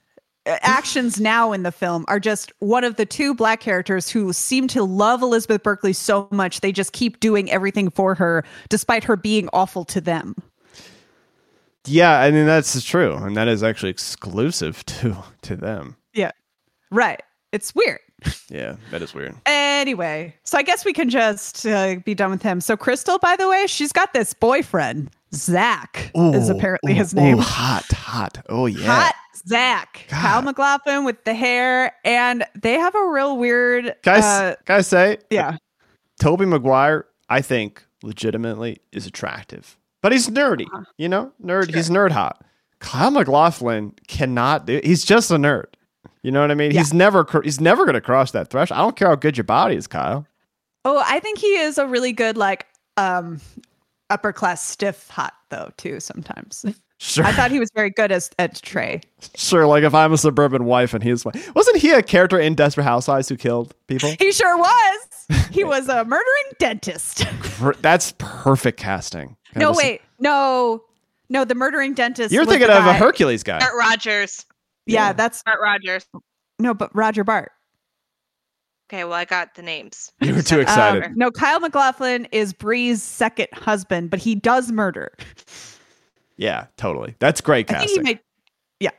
uh, 0.45 0.57
actions 0.61 1.19
now 1.19 1.51
in 1.51 1.63
the 1.63 1.71
film 1.71 2.05
are 2.07 2.19
just 2.19 2.53
one 2.59 2.83
of 2.85 2.95
the 2.95 3.05
two 3.05 3.33
black 3.33 3.59
characters 3.59 4.09
who 4.09 4.31
seem 4.31 4.67
to 4.69 4.83
love 4.83 5.21
Elizabeth 5.21 5.63
Berkley 5.63 5.91
so 5.93 6.29
much 6.31 6.61
they 6.61 6.71
just 6.71 6.93
keep 6.93 7.19
doing 7.19 7.51
everything 7.51 7.89
for 7.89 8.15
her 8.15 8.45
despite 8.69 9.03
her 9.03 9.17
being 9.17 9.49
awful 9.51 9.83
to 9.85 9.99
them. 9.99 10.35
Yeah, 11.85 12.19
I 12.19 12.31
mean 12.31 12.45
that's 12.45 12.81
true, 12.83 13.15
and 13.15 13.35
that 13.35 13.47
is 13.47 13.63
actually 13.63 13.89
exclusive 13.89 14.85
to 14.87 15.17
to 15.43 15.55
them. 15.55 15.95
Yeah. 16.13 16.31
Right. 16.91 17.21
It's 17.51 17.73
weird. 17.75 17.99
Yeah, 18.49 18.77
that 18.91 19.01
is 19.01 19.13
weird. 19.13 19.35
Anyway, 19.45 20.35
so 20.43 20.57
I 20.57 20.63
guess 20.63 20.85
we 20.85 20.93
can 20.93 21.09
just 21.09 21.65
uh, 21.65 21.95
be 22.05 22.13
done 22.15 22.31
with 22.31 22.41
him. 22.41 22.61
So 22.61 22.77
Cristal, 22.77 23.19
by 23.19 23.35
the 23.35 23.49
way, 23.49 23.67
she's 23.67 23.91
got 23.91 24.13
this 24.13 24.33
boyfriend, 24.33 25.11
Zach, 25.33 26.09
is 26.15 26.47
apparently 26.49 26.93
ooh, 26.93 26.95
his 26.95 27.13
name. 27.13 27.37
ooh, 27.39 27.41
hot, 27.41 27.91
hot. 27.91 28.45
Oh 28.47 28.65
yeah. 28.65 28.85
Hot 28.85 29.15
Zach, 29.45 30.05
God. 30.07 30.21
Kyle 30.21 30.41
MacLachlan 30.41 31.03
with 31.03 31.23
the 31.25 31.33
hair, 31.33 31.93
and 32.05 32.45
they 32.55 32.73
have 32.75 32.95
a 32.95 33.07
real 33.09 33.37
weird. 33.37 33.93
Guys, 34.03 34.23
uh, 34.23 34.55
guys, 34.65 34.87
say 34.87 35.17
yeah, 35.29 35.57
Tobey 36.19 36.45
Maguire, 36.45 37.05
I 37.27 37.41
think, 37.41 37.83
legitimately 38.03 38.77
is 38.93 39.05
attractive, 39.05 39.77
but 40.03 40.11
he's 40.11 40.29
nerdy. 40.29 40.67
Uh-huh. 40.67 40.83
You 40.97 41.09
know, 41.09 41.31
nerd. 41.43 41.73
He's 41.73 41.89
nerd 41.89 42.11
hot. 42.11 42.45
Kyle 42.79 43.09
MacLachlan 43.09 43.93
cannot 44.07 44.67
do. 44.67 44.79
He's 44.83 45.03
just 45.03 45.31
a 45.31 45.35
nerd. 45.35 45.65
You 46.21 46.31
know 46.31 46.41
what 46.41 46.51
I 46.51 46.55
mean? 46.55 46.71
Yeah. 46.71 46.81
He's 46.81 46.93
never. 46.93 47.25
He's 47.43 47.59
never 47.59 47.85
going 47.85 47.95
to 47.95 48.01
cross 48.01 48.29
that 48.31 48.49
threshold. 48.51 48.77
I 48.77 48.81
don't 48.83 48.95
care 48.95 49.07
how 49.07 49.15
good 49.15 49.35
your 49.35 49.45
body 49.45 49.75
is, 49.75 49.87
Kyle. 49.87 50.27
Oh, 50.85 51.01
I 51.07 51.19
think 51.19 51.39
he 51.39 51.55
is 51.55 51.79
a 51.79 51.87
really 51.87 52.11
good 52.11 52.37
like 52.37 52.67
um 52.97 53.41
upper 54.09 54.31
class 54.31 54.63
stiff 54.63 55.07
hot 55.09 55.33
though 55.49 55.71
too 55.77 55.99
sometimes. 55.99 56.65
Sure, 56.99 57.25
I 57.25 57.33
thought 57.33 57.51
he 57.51 57.59
was 57.59 57.69
very 57.75 57.89
good 57.89 58.13
as 58.13 58.29
at 58.39 58.61
Trey. 58.61 59.01
sure. 59.35 59.67
Like 59.67 59.83
if 59.83 59.93
I'm 59.93 60.13
a 60.13 60.17
suburban 60.17 60.63
wife 60.63 60.93
and 60.93 61.03
he's 61.03 61.25
my, 61.25 61.33
wasn't 61.53 61.77
he 61.77 61.91
a 61.91 62.01
character 62.01 62.39
in 62.39 62.55
Desperate 62.55 62.85
Housewives 62.85 63.27
who 63.27 63.35
killed 63.35 63.75
people? 63.87 64.13
He 64.19 64.31
sure 64.31 64.57
was. 64.57 65.07
He 65.51 65.63
was 65.63 65.87
a 65.89 66.03
murdering 66.05 66.51
dentist. 66.59 67.25
That's 67.81 68.13
perfect 68.17 68.79
casting. 68.79 69.35
no, 69.55 69.59
Kind 69.59 69.65
of 69.71 69.75
wait. 69.77 70.01
No. 70.19 70.83
No, 71.29 71.45
the 71.45 71.55
murdering 71.55 71.93
dentist. 71.93 72.31
You're 72.33 72.45
thinking 72.45 72.69
of 72.69 72.85
a 72.85 72.93
Hercules 72.93 73.43
guy. 73.43 73.59
Art 73.59 73.73
Rogers. 73.77 74.45
Yeah, 74.85 75.07
Yeah. 75.07 75.13
that's 75.13 75.41
Art 75.47 75.59
Rogers. 75.61 76.05
no, 76.59 76.73
but 76.73 76.93
Roger 76.95 77.23
Bart. 77.23 77.51
Okay, 78.89 79.03
well 79.05 79.13
I 79.13 79.25
got 79.25 79.55
the 79.55 79.61
names. 79.63 80.11
You 80.21 80.35
were 80.35 80.41
too 80.41 80.55
Um, 80.57 80.61
excited. 80.61 81.17
no, 81.17 81.31
Kyle 81.31 81.59
MacLachlan 81.59 82.25
is 82.31 82.53
Bree's 82.53 83.01
second 83.01 83.47
husband, 83.53 84.09
but 84.11 84.19
he 84.19 84.35
does 84.35 84.71
murder. 84.71 85.11
Yeah, 86.37 86.65
totally. 86.77 87.15
That's 87.19 87.41
great 87.41 87.69
I 87.71 87.77
think 87.79 87.81
casting. 87.89 88.05
he 88.05 88.13
made. 88.13 88.19
Yeah. 88.79 88.89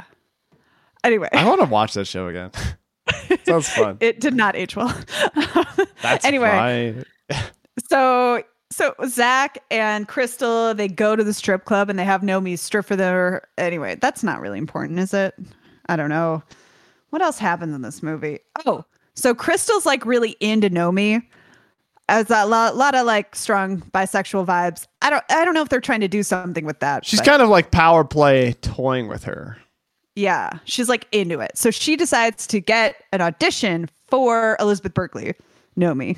Anyway, 1.04 1.28
I 1.32 1.44
want 1.46 1.60
to 1.60 1.66
watch 1.66 1.92
that 1.94 2.06
show 2.06 2.28
again. 2.28 2.50
Sounds 3.46 3.68
fun. 3.68 3.96
it 4.00 4.20
did 4.20 4.34
not 4.34 4.56
age 4.56 4.76
well. 4.76 4.94
That's 6.02 6.24
anyway. 6.24 7.04
fine. 7.30 7.42
so 7.88 8.42
so 8.70 8.94
Zach 9.06 9.62
and 9.70 10.08
Cristal 10.08 10.74
they 10.74 10.88
go 10.88 11.14
to 11.16 11.22
the 11.24 11.34
strip 11.34 11.64
club 11.64 11.90
and 11.90 11.98
they 11.98 12.04
have 12.04 12.22
Nomi 12.22 12.58
strip 12.58 12.86
for 12.86 12.96
their 12.96 13.46
anyway. 13.58 13.96
That's 14.00 14.22
not 14.22 14.40
really 14.40 14.58
important, 14.58 14.98
is 14.98 15.14
it? 15.14 15.34
I 15.86 15.96
don't 15.96 16.08
know. 16.08 16.42
What 17.10 17.22
else 17.22 17.38
happens 17.38 17.74
in 17.74 17.82
this 17.82 18.02
movie? 18.02 18.40
Oh, 18.66 18.84
so 19.14 19.34
Cristal's 19.34 19.86
like 19.86 20.04
really 20.04 20.36
into 20.40 20.68
Nomi. 20.70 21.22
as 22.08 22.30
a 22.30 22.44
lot, 22.46 22.76
lot 22.76 22.94
of 22.94 23.06
like 23.06 23.36
strong 23.36 23.80
bisexual 23.92 24.46
vibes. 24.46 24.86
I 25.02 25.10
don't 25.10 25.24
I 25.30 25.44
don't 25.44 25.54
know 25.54 25.62
if 25.62 25.68
they're 25.68 25.80
trying 25.80 26.00
to 26.00 26.08
do 26.08 26.22
something 26.22 26.64
with 26.64 26.80
that. 26.80 27.04
She's 27.06 27.20
but 27.20 27.26
kind 27.26 27.42
of 27.42 27.48
like 27.48 27.70
power 27.70 28.04
play 28.04 28.54
toying 28.54 29.08
with 29.08 29.24
her. 29.24 29.58
Yeah, 30.16 30.58
she's 30.64 30.88
like 30.88 31.06
into 31.12 31.40
it. 31.40 31.58
So 31.58 31.70
she 31.70 31.96
decides 31.96 32.46
to 32.48 32.60
get 32.60 33.02
an 33.12 33.20
audition 33.20 33.88
for 34.08 34.56
Elizabeth 34.60 34.94
Berkley, 34.94 35.34
Nomi, 35.76 36.16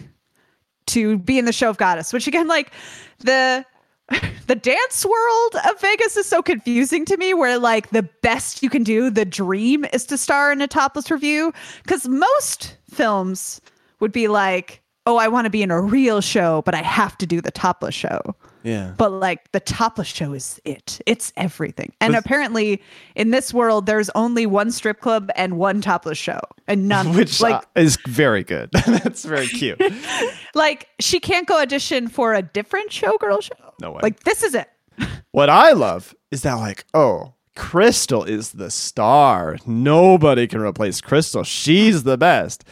to 0.88 1.18
be 1.18 1.38
in 1.38 1.46
the 1.46 1.52
show 1.52 1.70
of 1.70 1.78
Goddess. 1.78 2.12
Which 2.12 2.26
again, 2.26 2.46
like 2.46 2.72
the 3.18 3.64
the 4.46 4.54
dance 4.54 5.04
world 5.04 5.56
of 5.66 5.80
Vegas 5.80 6.16
is 6.16 6.26
so 6.26 6.42
confusing 6.42 7.04
to 7.06 7.16
me 7.16 7.34
where 7.34 7.58
like 7.58 7.90
the 7.90 8.02
best 8.22 8.62
you 8.62 8.70
can 8.70 8.82
do, 8.82 9.10
the 9.10 9.24
dream 9.24 9.84
is 9.92 10.04
to 10.06 10.18
star 10.18 10.52
in 10.52 10.60
a 10.60 10.68
topless 10.68 11.10
revue. 11.10 11.52
Cause 11.86 12.06
most 12.06 12.76
films 12.90 13.60
would 14.00 14.12
be 14.12 14.28
like, 14.28 14.82
oh, 15.06 15.16
I 15.16 15.28
want 15.28 15.46
to 15.46 15.50
be 15.50 15.62
in 15.62 15.70
a 15.70 15.80
real 15.80 16.20
show, 16.20 16.62
but 16.62 16.74
I 16.74 16.82
have 16.82 17.16
to 17.18 17.26
do 17.26 17.40
the 17.40 17.50
topless 17.50 17.94
show. 17.94 18.20
Yeah. 18.66 18.94
But 18.96 19.12
like 19.12 19.52
the 19.52 19.60
topless 19.60 20.08
show 20.08 20.32
is 20.32 20.60
it. 20.64 21.00
It's 21.06 21.32
everything. 21.36 21.92
And 22.00 22.16
apparently 22.16 22.82
in 23.14 23.30
this 23.30 23.54
world 23.54 23.86
there's 23.86 24.10
only 24.16 24.44
one 24.44 24.72
strip 24.72 25.00
club 25.00 25.30
and 25.36 25.56
one 25.56 25.80
topless 25.80 26.18
show. 26.18 26.40
And 26.66 26.88
none 26.88 27.14
Which 27.14 27.40
like 27.40 27.54
uh, 27.54 27.62
is 27.76 27.96
very 28.06 28.42
good. 28.42 28.70
That's 28.86 29.24
very 29.24 29.46
cute. 29.46 29.80
like 30.54 30.88
she 30.98 31.20
can't 31.20 31.46
go 31.46 31.60
audition 31.60 32.08
for 32.08 32.34
a 32.34 32.42
different 32.42 32.90
showgirl 32.90 33.42
show. 33.42 33.74
No 33.80 33.92
way. 33.92 34.00
Like 34.02 34.24
this 34.24 34.42
is 34.42 34.54
it. 34.54 34.68
What 35.32 35.50
I 35.50 35.72
love 35.72 36.14
is 36.30 36.40
that, 36.42 36.54
like, 36.54 36.86
oh, 36.94 37.34
Cristal 37.56 38.24
is 38.24 38.52
the 38.52 38.70
star. 38.70 39.58
Nobody 39.66 40.46
can 40.46 40.62
replace 40.62 41.02
Cristal. 41.02 41.44
She's 41.44 42.04
the 42.04 42.16
best. 42.16 42.64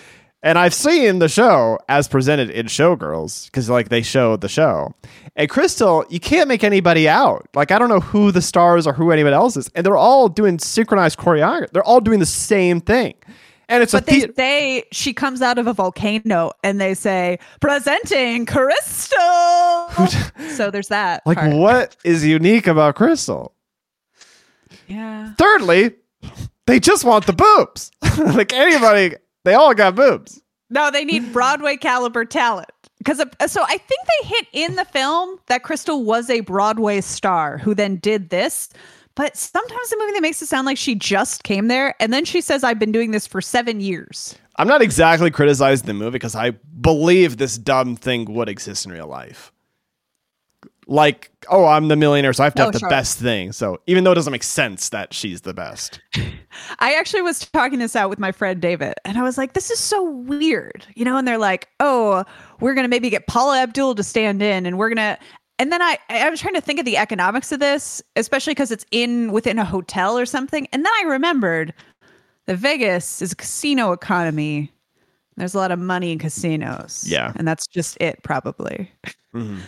And 0.44 0.58
I've 0.58 0.74
seen 0.74 1.20
the 1.20 1.28
show 1.28 1.78
as 1.88 2.06
presented 2.06 2.50
in 2.50 2.66
Showgirls 2.66 3.46
because, 3.46 3.70
like, 3.70 3.88
they 3.88 4.02
show 4.02 4.36
the 4.36 4.48
show. 4.48 4.94
And 5.36 5.48
Cristal, 5.48 6.04
you 6.10 6.20
can't 6.20 6.48
make 6.48 6.62
anybody 6.62 7.08
out. 7.08 7.48
Like, 7.54 7.70
I 7.72 7.78
don't 7.78 7.88
know 7.88 8.00
who 8.00 8.30
the 8.30 8.42
stars 8.42 8.86
or 8.86 8.92
who 8.92 9.10
anybody 9.10 9.34
else 9.34 9.56
is. 9.56 9.70
And 9.74 9.86
they're 9.86 9.96
all 9.96 10.28
doing 10.28 10.58
synchronized 10.58 11.18
choreography. 11.18 11.70
They're 11.70 11.82
all 11.82 12.02
doing 12.02 12.20
the 12.20 12.26
same 12.26 12.82
thing. 12.82 13.14
And 13.70 13.82
it's 13.82 13.92
But 13.92 14.02
a 14.02 14.06
they 14.06 14.12
theater. 14.18 14.32
say 14.36 14.84
she 14.92 15.14
comes 15.14 15.40
out 15.40 15.56
of 15.56 15.66
a 15.66 15.72
volcano 15.72 16.52
and 16.62 16.78
they 16.78 16.92
say, 16.92 17.38
presenting 17.62 18.44
Cristal. 18.44 19.18
so 20.50 20.70
there's 20.70 20.88
that. 20.88 21.22
Like, 21.24 21.38
part. 21.38 21.54
what 21.54 21.96
is 22.04 22.22
unique 22.22 22.66
about 22.66 22.96
Cristal? 22.96 23.54
Yeah. 24.86 25.32
Thirdly, 25.38 25.92
they 26.66 26.80
just 26.80 27.04
want 27.04 27.26
the 27.26 27.32
boobs. 27.32 27.90
like 28.36 28.52
anybody, 28.52 29.16
they 29.44 29.54
all 29.54 29.74
got 29.74 29.94
boobs. 29.94 30.40
No, 30.70 30.90
they 30.90 31.04
need 31.04 31.32
Broadway 31.32 31.76
caliber 31.76 32.24
talent. 32.24 32.70
Because 32.98 33.18
so 33.18 33.62
I 33.62 33.76
think 33.76 34.00
they 34.06 34.28
hit 34.28 34.46
in 34.52 34.76
the 34.76 34.84
film 34.86 35.38
that 35.46 35.62
Cristal 35.62 36.04
was 36.04 36.30
a 36.30 36.40
Broadway 36.40 37.02
star 37.02 37.58
who 37.58 37.74
then 37.74 37.96
did 37.96 38.30
this. 38.30 38.70
But 39.14 39.36
sometimes 39.36 39.90
the 39.90 39.96
movie 39.98 40.12
that 40.12 40.22
makes 40.22 40.42
it 40.42 40.46
sound 40.46 40.66
like 40.66 40.78
she 40.78 40.94
just 40.96 41.44
came 41.44 41.68
there, 41.68 41.94
and 42.00 42.12
then 42.12 42.24
she 42.24 42.40
says, 42.40 42.64
"I've 42.64 42.80
been 42.80 42.90
doing 42.92 43.12
this 43.12 43.26
for 43.26 43.40
seven 43.40 43.80
years." 43.80 44.36
I'm 44.56 44.66
not 44.66 44.82
exactly 44.82 45.30
criticizing 45.30 45.86
the 45.86 45.94
movie 45.94 46.12
because 46.12 46.34
I 46.34 46.50
believe 46.50 47.36
this 47.36 47.58
dumb 47.58 47.94
thing 47.94 48.32
would 48.34 48.48
exist 48.48 48.86
in 48.86 48.92
real 48.92 49.06
life. 49.06 49.52
Like, 50.86 51.30
oh, 51.48 51.64
I'm 51.64 51.88
the 51.88 51.96
millionaire, 51.96 52.32
so 52.34 52.42
I 52.42 52.46
have 52.46 52.54
to 52.56 52.62
Oh, 52.62 52.64
have 52.66 52.72
the 52.74 52.78
sure. 52.80 52.88
best 52.90 53.18
thing. 53.18 53.52
So 53.52 53.80
even 53.86 54.04
though 54.04 54.12
it 54.12 54.16
doesn't 54.16 54.30
make 54.32 54.42
sense 54.42 54.90
that 54.90 55.14
she's 55.14 55.40
the 55.42 55.54
best, 55.54 56.00
I 56.78 56.94
actually 56.94 57.22
was 57.22 57.40
talking 57.40 57.78
this 57.78 57.96
out 57.96 58.10
with 58.10 58.18
my 58.18 58.32
friend 58.32 58.60
David, 58.60 58.94
and 59.04 59.16
I 59.18 59.22
was 59.22 59.38
like, 59.38 59.54
"This 59.54 59.70
is 59.70 59.78
so 59.78 60.02
weird," 60.10 60.86
you 60.94 61.04
know. 61.04 61.16
And 61.16 61.26
they're 61.26 61.38
like, 61.38 61.68
"Oh, 61.80 62.24
we're 62.60 62.74
gonna 62.74 62.88
maybe 62.88 63.08
get 63.10 63.26
Paula 63.26 63.60
Abdul 63.62 63.94
to 63.94 64.02
stand 64.02 64.42
in, 64.42 64.66
and 64.66 64.78
we're 64.78 64.90
gonna." 64.90 65.18
And 65.58 65.70
then 65.70 65.80
I, 65.80 65.98
I 66.10 66.28
was 66.30 66.40
trying 66.40 66.54
to 66.54 66.60
think 66.60 66.80
of 66.80 66.84
the 66.84 66.96
economics 66.96 67.52
of 67.52 67.60
this, 67.60 68.02
especially 68.16 68.50
because 68.52 68.70
it's 68.72 68.84
in 68.90 69.30
within 69.32 69.58
a 69.58 69.64
hotel 69.64 70.18
or 70.18 70.26
something. 70.26 70.66
And 70.72 70.84
then 70.84 70.92
I 71.00 71.04
remembered 71.06 71.72
that 72.46 72.56
Vegas 72.56 73.22
is 73.22 73.30
a 73.32 73.36
casino 73.36 73.92
economy. 73.92 74.72
There's 75.36 75.54
a 75.54 75.58
lot 75.58 75.70
of 75.70 75.78
money 75.78 76.10
in 76.12 76.18
casinos. 76.18 77.04
Yeah. 77.06 77.32
and 77.36 77.46
that's 77.46 77.66
just 77.68 77.96
it, 78.00 78.20
probably. 78.24 78.90
Mhm. 79.34 79.60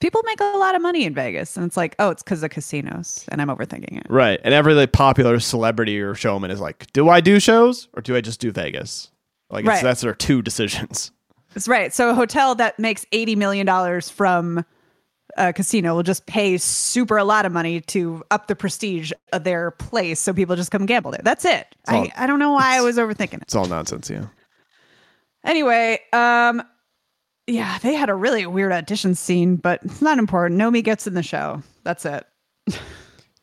People 0.00 0.22
make 0.24 0.40
a 0.40 0.56
lot 0.58 0.74
of 0.76 0.82
money 0.82 1.04
in 1.04 1.12
Vegas, 1.14 1.56
and 1.56 1.66
it's 1.66 1.76
like, 1.76 1.96
oh, 1.98 2.10
it's 2.10 2.22
because 2.22 2.42
of 2.44 2.50
casinos, 2.50 3.24
and 3.30 3.42
I'm 3.42 3.48
overthinking 3.48 3.98
it. 3.98 4.06
right? 4.08 4.38
And 4.44 4.54
every 4.54 4.74
like 4.74 4.92
popular 4.92 5.40
celebrity 5.40 6.00
or 6.00 6.14
showman 6.14 6.50
is 6.52 6.60
like, 6.60 6.86
do 6.92 7.08
I 7.08 7.20
do 7.20 7.40
shows 7.40 7.88
or 7.94 8.02
do 8.02 8.14
I 8.14 8.20
just 8.20 8.38
do 8.40 8.52
Vegas? 8.52 9.10
Like, 9.50 9.64
it's, 9.64 9.68
Right. 9.68 9.82
that's 9.82 10.02
their 10.02 10.14
two 10.14 10.40
decisions. 10.42 11.10
That's 11.54 11.66
right. 11.66 11.92
So 11.92 12.10
a 12.10 12.14
hotel 12.14 12.54
that 12.56 12.78
makes 12.78 13.06
eighty 13.10 13.34
million 13.34 13.66
dollars 13.66 14.08
from 14.10 14.64
a 15.36 15.52
casino 15.52 15.94
will 15.96 16.02
just 16.02 16.26
pay 16.26 16.58
super 16.58 17.16
a 17.16 17.24
lot 17.24 17.44
of 17.46 17.52
money 17.52 17.80
to 17.80 18.22
up 18.30 18.46
the 18.46 18.54
prestige 18.54 19.10
of 19.32 19.44
their 19.44 19.70
place, 19.72 20.20
so 20.20 20.32
people 20.32 20.54
just 20.56 20.70
come 20.70 20.84
gamble 20.86 21.10
there. 21.10 21.20
That's 21.24 21.44
it. 21.44 21.66
all- 21.88 22.02
I, 22.02 22.12
I 22.16 22.26
don't 22.26 22.38
know 22.38 22.52
why 22.52 22.76
I 22.76 22.82
was 22.82 22.96
overthinking 22.98 23.34
it. 23.34 23.42
It's 23.42 23.54
all 23.54 23.66
nonsense, 23.66 24.08
yeah. 24.10 24.26
Anyway, 25.44 26.00
um, 26.12 26.62
yeah, 27.48 27.78
they 27.78 27.94
had 27.94 28.08
a 28.10 28.14
really 28.14 28.46
weird 28.46 28.72
audition 28.72 29.14
scene, 29.14 29.56
but 29.56 29.80
it's 29.82 30.00
not 30.02 30.18
important. 30.18 30.60
Nomi 30.60 30.84
gets 30.84 31.06
in 31.06 31.14
the 31.14 31.22
show. 31.22 31.62
That's 31.82 32.04
it. 32.04 32.24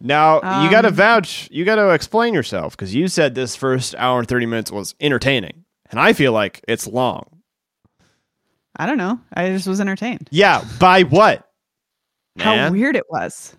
Now 0.01 0.64
you 0.64 0.70
got 0.70 0.82
to 0.82 0.89
Um, 0.89 0.93
vouch. 0.93 1.47
You 1.51 1.66
got 1.66 1.76
to 1.76 1.89
explain 1.91 2.34
yourself 2.34 2.76
because 2.76 2.93
you 2.93 3.08
said 3.08 3.34
this 3.34 3.56
first 3.56 3.95
hour 3.97 4.20
and 4.20 4.28
thirty 4.28 4.45
minutes 4.45 4.72
was 4.72 4.93
entertaining, 4.99 5.64
and 5.89 5.99
I 5.99 6.14
feel 6.14 6.32
like 6.34 6.64
it's 6.68 6.86
long. 6.86 7.26
I 8.78 8.86
don't 8.86 8.97
know. 8.97 9.20
I 9.34 9.47
just 9.49 9.68
was 9.68 9.80
entertained. 9.80 10.28
Yeah, 10.32 10.64
by 10.80 11.03
what? 11.03 11.49
How 12.38 12.56
Man? 12.56 12.74
weird 12.74 12.97
it 12.97 13.06
was. 13.10 13.56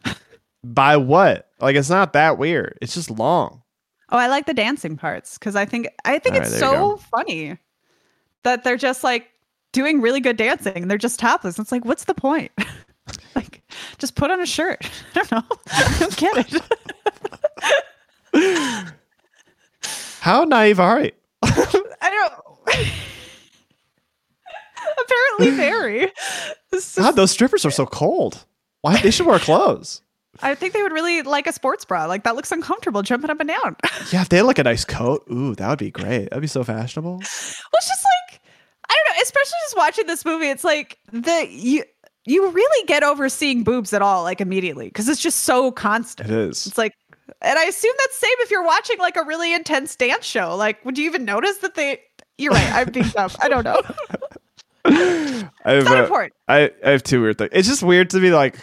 By 0.62 0.98
what? 0.98 1.48
Like 1.58 1.74
it's 1.74 1.88
not 1.90 2.12
that 2.12 2.36
weird. 2.38 2.78
It's 2.82 2.94
just 2.94 3.10
long. 3.10 3.62
Oh, 4.10 4.18
I 4.18 4.28
like 4.28 4.46
the 4.46 4.54
dancing 4.54 4.96
parts 4.96 5.38
because 5.38 5.56
I 5.56 5.64
think 5.64 5.88
I 6.04 6.18
think 6.18 6.36
All 6.36 6.42
it's 6.42 6.50
right, 6.52 6.60
so 6.60 6.96
funny 6.98 7.56
that 8.44 8.62
they're 8.62 8.76
just 8.76 9.02
like 9.02 9.28
doing 9.76 10.00
really 10.00 10.20
good 10.20 10.38
dancing 10.38 10.78
and 10.78 10.90
they're 10.90 10.96
just 10.96 11.20
topless. 11.20 11.58
It's 11.58 11.70
like, 11.70 11.84
what's 11.84 12.04
the 12.04 12.14
point? 12.14 12.50
like, 13.36 13.62
just 13.98 14.16
put 14.16 14.30
on 14.30 14.40
a 14.40 14.46
shirt. 14.46 14.90
I 15.14 15.22
don't 15.22 15.32
know. 15.32 15.56
I 15.70 15.96
don't 16.00 16.16
get 16.16 16.62
it. 18.32 18.92
How 20.20 20.44
naive 20.44 20.80
are 20.80 21.04
you? 21.04 21.12
I 21.42 22.10
don't. 22.10 22.32
Apparently, 25.04 25.50
very. 25.56 26.10
Is- 26.72 26.94
God, 26.96 27.12
those 27.12 27.30
strippers 27.30 27.66
are 27.66 27.70
so 27.70 27.84
cold. 27.84 28.46
Why 28.80 29.00
they 29.02 29.10
should 29.10 29.26
wear 29.26 29.38
clothes? 29.38 30.00
I 30.42 30.54
think 30.54 30.72
they 30.72 30.82
would 30.82 30.92
really 30.92 31.22
like 31.22 31.46
a 31.46 31.52
sports 31.52 31.84
bra. 31.84 32.06
Like 32.06 32.24
that 32.24 32.34
looks 32.34 32.50
uncomfortable 32.50 33.02
jumping 33.02 33.30
up 33.30 33.40
and 33.40 33.48
down. 33.48 33.76
Yeah, 34.10 34.22
if 34.22 34.28
they 34.30 34.38
had 34.38 34.46
like 34.46 34.58
a 34.58 34.64
nice 34.64 34.84
coat, 34.84 35.26
ooh, 35.30 35.54
that 35.54 35.68
would 35.68 35.78
be 35.78 35.90
great. 35.90 36.30
That'd 36.30 36.40
be 36.40 36.46
so 36.48 36.64
fashionable. 36.64 37.18
it's 37.20 37.62
just 37.72 38.04
like 38.04 38.25
I 38.88 38.94
don't 39.04 39.16
know. 39.16 39.22
Especially 39.22 39.58
just 39.64 39.76
watching 39.76 40.06
this 40.06 40.24
movie, 40.24 40.48
it's 40.48 40.64
like 40.64 40.98
the 41.12 41.48
you 41.50 41.84
you 42.24 42.50
really 42.50 42.86
get 42.86 43.02
over 43.02 43.28
seeing 43.28 43.62
boobs 43.62 43.92
at 43.92 44.02
all 44.02 44.24
like 44.24 44.40
immediately 44.40 44.86
because 44.86 45.08
it's 45.08 45.20
just 45.22 45.42
so 45.42 45.70
constant. 45.70 46.28
It 46.28 46.36
is. 46.36 46.66
It's 46.66 46.78
like, 46.78 46.92
and 47.40 47.58
I 47.58 47.64
assume 47.64 47.92
that's 47.98 48.18
same 48.18 48.34
if 48.40 48.50
you're 48.50 48.64
watching 48.64 48.98
like 48.98 49.16
a 49.16 49.24
really 49.24 49.54
intense 49.54 49.94
dance 49.96 50.24
show. 50.24 50.56
Like, 50.56 50.84
would 50.84 50.98
you 50.98 51.06
even 51.06 51.24
notice 51.24 51.58
that 51.58 51.74
they? 51.74 52.00
You're 52.38 52.52
right. 52.52 52.72
I'm 52.72 52.90
being 52.90 53.08
dumb. 53.08 53.30
I 53.40 53.48
don't 53.48 53.64
know. 53.64 53.80
I 54.84 54.90
have, 54.90 55.78
It's 55.78 55.88
not 55.88 56.04
important. 56.04 56.32
I, 56.48 56.70
I 56.84 56.90
have 56.90 57.02
two 57.02 57.20
weird 57.20 57.38
things. 57.38 57.50
It's 57.52 57.68
just 57.68 57.82
weird 57.82 58.10
to 58.10 58.20
be 58.20 58.30
like, 58.30 58.56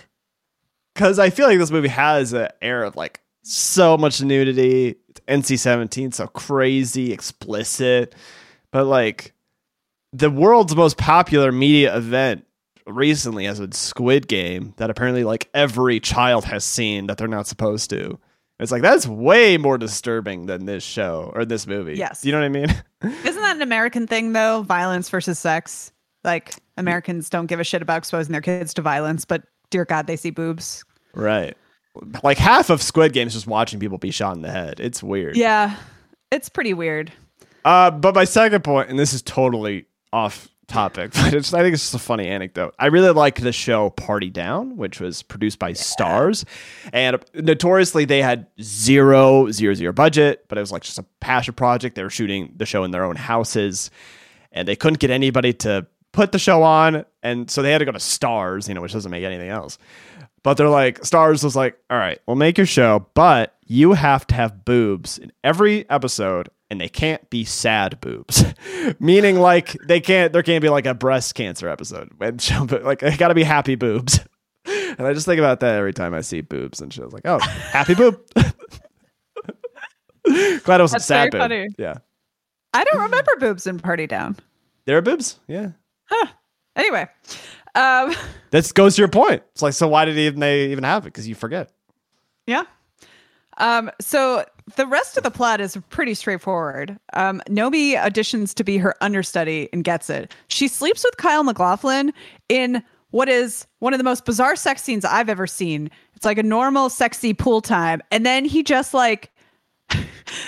because 0.94 1.20
I 1.20 1.30
feel 1.30 1.48
like 1.48 1.58
this 1.58 1.72
movie 1.72 1.90
has 1.90 2.34
an 2.34 2.50
air 2.62 2.84
of 2.84 2.96
like 2.96 3.22
so 3.42 3.98
much 3.98 4.22
nudity, 4.22 4.96
NC 5.28 5.60
seventeen, 5.60 6.12
so 6.12 6.28
crazy, 6.28 7.12
explicit, 7.12 8.16
but 8.72 8.86
like 8.86 9.34
the 10.14 10.30
world's 10.30 10.76
most 10.76 10.98
popular 10.98 11.52
media 11.52 11.96
event 11.98 12.46
recently 12.86 13.46
has 13.46 13.60
been 13.60 13.72
Squid 13.72 14.28
Game 14.28 14.74
that 14.78 14.90
apparently 14.90 15.24
like 15.24 15.50
every 15.54 16.00
child 16.00 16.46
has 16.46 16.64
seen 16.64 17.08
that 17.08 17.18
they're 17.18 17.28
not 17.28 17.48
supposed 17.48 17.90
to. 17.90 18.20
It's 18.60 18.72
like 18.72 18.84
that's 18.84 19.08
way 19.08 19.58
more 19.58 19.78
disturbing 19.78 20.46
than 20.46 20.66
this 20.66 20.84
show 20.84 21.32
or 21.34 21.44
this 21.44 21.66
movie. 21.66 21.96
Yes. 21.96 22.24
you 22.24 22.32
know 22.32 22.40
what 22.40 22.46
I 22.46 22.50
mean? 22.50 22.70
Isn't 23.26 23.42
that 23.42 23.56
an 23.56 23.62
American 23.62 24.06
thing 24.06 24.34
though? 24.34 24.62
Violence 24.62 25.10
versus 25.10 25.40
sex. 25.40 25.92
Like 26.24 26.56
Americans 26.78 27.30
don't 27.30 27.48
give 27.48 27.60
a 27.60 27.64
shit 27.64 27.82
about 27.82 27.98
exposing 27.98 28.32
their 28.32 28.42
kids 28.42 28.74
to 28.76 28.82
violence, 28.82 29.26
but 29.26 29.44
dear 29.70 29.86
God, 29.86 30.08
they 30.08 30.16
see 30.16 30.30
boobs. 30.30 30.86
Right. 31.14 31.58
Like 32.24 32.38
half 32.38 32.70
of 32.70 32.82
Squid 32.82 33.14
Game 33.14 33.28
is 33.28 33.34
just 33.34 33.48
watching 33.48 33.80
people 33.80 33.98
be 33.98 34.12
shot 34.12 34.36
in 34.36 34.42
the 34.42 34.52
head. 34.52 34.80
It's 34.80 35.04
weird. 35.04 35.36
Yeah, 35.36 35.76
it's 36.32 36.50
pretty 36.50 36.74
weird. 36.74 37.12
Uh, 37.66 37.92
but 37.92 38.16
my 38.16 38.24
second 38.24 38.64
point, 38.64 38.90
and 38.90 38.98
this 38.98 39.14
is 39.14 39.22
totally 39.22 39.86
off 40.14 40.48
topic, 40.68 41.12
but 41.16 41.34
it's, 41.34 41.54
I 41.54 41.62
think 41.62 41.74
it's 41.74 41.84
just 41.84 41.96
a 41.96 42.00
funny 42.00 42.28
anecdote. 42.28 42.74
I 42.80 42.86
really 42.86 43.12
like 43.12 43.42
the 43.42 43.52
show 43.52 43.90
Party 43.90 44.30
Down, 44.30 44.78
which 44.78 45.00
was 45.00 45.24
produced 45.24 45.60
by 45.60 45.74
Starz, 45.74 46.46
and 46.94 47.18
notoriously 47.34 48.06
they 48.06 48.22
had 48.22 48.48
zero 48.62 49.52
zero 49.52 49.74
zero 49.74 49.92
budget, 49.92 50.46
but 50.48 50.58
it 50.58 50.62
was 50.62 50.72
like 50.72 50.84
just 50.84 51.00
a 51.00 51.06
passion 51.20 51.54
project. 51.54 51.96
They 51.96 52.04
were 52.04 52.10
shooting 52.10 52.54
the 52.56 52.66
show 52.66 52.84
in 52.84 52.92
their 52.92 53.04
own 53.04 53.16
houses, 53.16 53.92
and 54.52 54.68
they 54.68 54.76
couldn't 54.76 55.00
get 55.00 55.10
anybody 55.10 55.54
to 55.54 55.86
put 56.12 56.32
the 56.32 56.40
show 56.40 56.64
on, 56.64 57.06
and 57.24 57.50
so 57.50 57.62
they 57.62 57.72
had 57.72 57.80
to 57.80 57.86
go 57.86 57.92
to 57.92 57.98
Starz, 57.98 58.68
you 58.68 58.74
know, 58.74 58.82
which 58.82 58.94
doesn't 58.94 59.12
make 59.12 59.24
anything 59.24 59.50
else. 59.50 59.78
But 60.44 60.56
they're 60.58 60.70
like, 60.70 61.00
Starz 61.02 61.44
was 61.44 61.56
like, 61.56 61.78
all 61.90 61.98
right, 61.98 62.20
we'll 62.28 62.36
make 62.36 62.58
your 62.58 62.68
show, 62.68 63.08
but 63.14 63.56
you 63.66 63.94
have 63.94 64.28
to 64.28 64.36
have 64.36 64.66
boobs 64.66 65.18
in 65.18 65.32
every 65.44 65.90
episode, 65.90 66.50
and 66.70 66.82
they 66.82 66.90
can't 66.90 67.30
be 67.30 67.46
sad 67.46 68.02
boobs, 68.02 68.44
meaning 69.00 69.40
like 69.40 69.72
they 69.88 70.02
can't, 70.02 70.34
there 70.34 70.44
can't 70.44 70.62
be 70.62 70.68
like 70.70 70.86
a 70.86 70.94
breast 70.94 71.34
cancer 71.36 71.70
episode, 71.70 72.10
and 72.20 72.42
show, 72.42 72.66
but 72.66 72.84
like 72.84 73.00
they 73.00 73.16
got 73.16 73.30
to 73.30 73.36
be 73.36 73.44
happy 73.44 73.76
boobs. 73.76 74.20
And 74.66 75.08
I 75.08 75.14
just 75.14 75.26
think 75.26 75.40
about 75.40 75.60
that 75.62 75.76
every 75.76 75.92
time 75.92 76.14
I 76.14 76.22
see 76.22 76.40
boobs 76.42 76.80
and 76.80 76.94
shows. 76.94 77.12
Like, 77.12 77.24
oh, 77.26 77.40
happy 77.40 77.96
boob. 77.96 78.22
Glad 78.36 78.50
it 80.26 80.68
wasn't 80.68 80.92
That's 80.92 81.06
sad 81.06 81.32
boob. 81.32 81.42
funny. 81.42 81.68
Yeah, 81.78 81.96
I 82.74 82.84
don't 82.86 83.02
remember 83.02 83.32
boobs 83.40 83.68
in 83.68 83.80
Party 83.80 84.08
Down. 84.08 84.38
there 84.86 84.98
are 84.98 85.02
boobs. 85.02 85.40
Yeah, 85.48 85.72
Huh. 86.06 86.28
Anyway, 86.76 87.08
um, 87.76 88.14
that 88.52 88.72
goes 88.74 88.96
to 88.96 89.02
your 89.02 89.10
point. 89.10 89.44
It's 89.52 89.62
like, 89.62 89.74
so 89.74 89.88
why 89.88 90.06
did 90.06 90.18
even 90.18 90.40
they 90.40 90.72
even 90.72 90.84
have 90.84 91.04
it? 91.04 91.10
Because 91.14 91.28
you 91.28 91.36
forget. 91.36 91.72
yeah. 92.48 92.64
Um, 93.58 93.92
so 94.02 94.46
the 94.76 94.88
rest 94.88 95.16
of 95.18 95.24
the 95.24 95.32
plot 95.32 95.62
is 95.62 95.78
pretty 95.90 96.14
straightforward. 96.14 96.98
Um, 97.14 97.42
Nomi 97.48 97.96
auditions 97.96 98.54
to 98.56 98.64
be 98.64 98.78
her 98.78 98.96
understudy 99.02 99.70
and 99.72 99.84
gets 99.84 100.10
it. 100.10 100.34
She 100.48 100.68
sleeps 100.68 101.04
with 101.04 101.18
Kyle 101.18 101.44
MacLachlan 101.44 102.14
in 102.50 102.84
what 103.12 103.30
is 103.30 103.68
one 103.78 103.94
of 103.94 104.00
the 104.00 104.04
most 104.04 104.26
bizarre 104.26 104.56
sex 104.56 104.82
scenes 104.82 105.06
I've 105.06 105.30
ever 105.30 105.46
seen. 105.46 105.92
It's 106.16 106.26
like 106.26 106.40
a 106.40 106.44
normal, 106.44 106.90
sexy 106.90 107.34
pool 107.34 107.62
time. 107.62 108.02
And 108.12 108.26
then 108.26 108.44
he 108.44 108.64
just 108.64 108.94
like, 108.94 109.32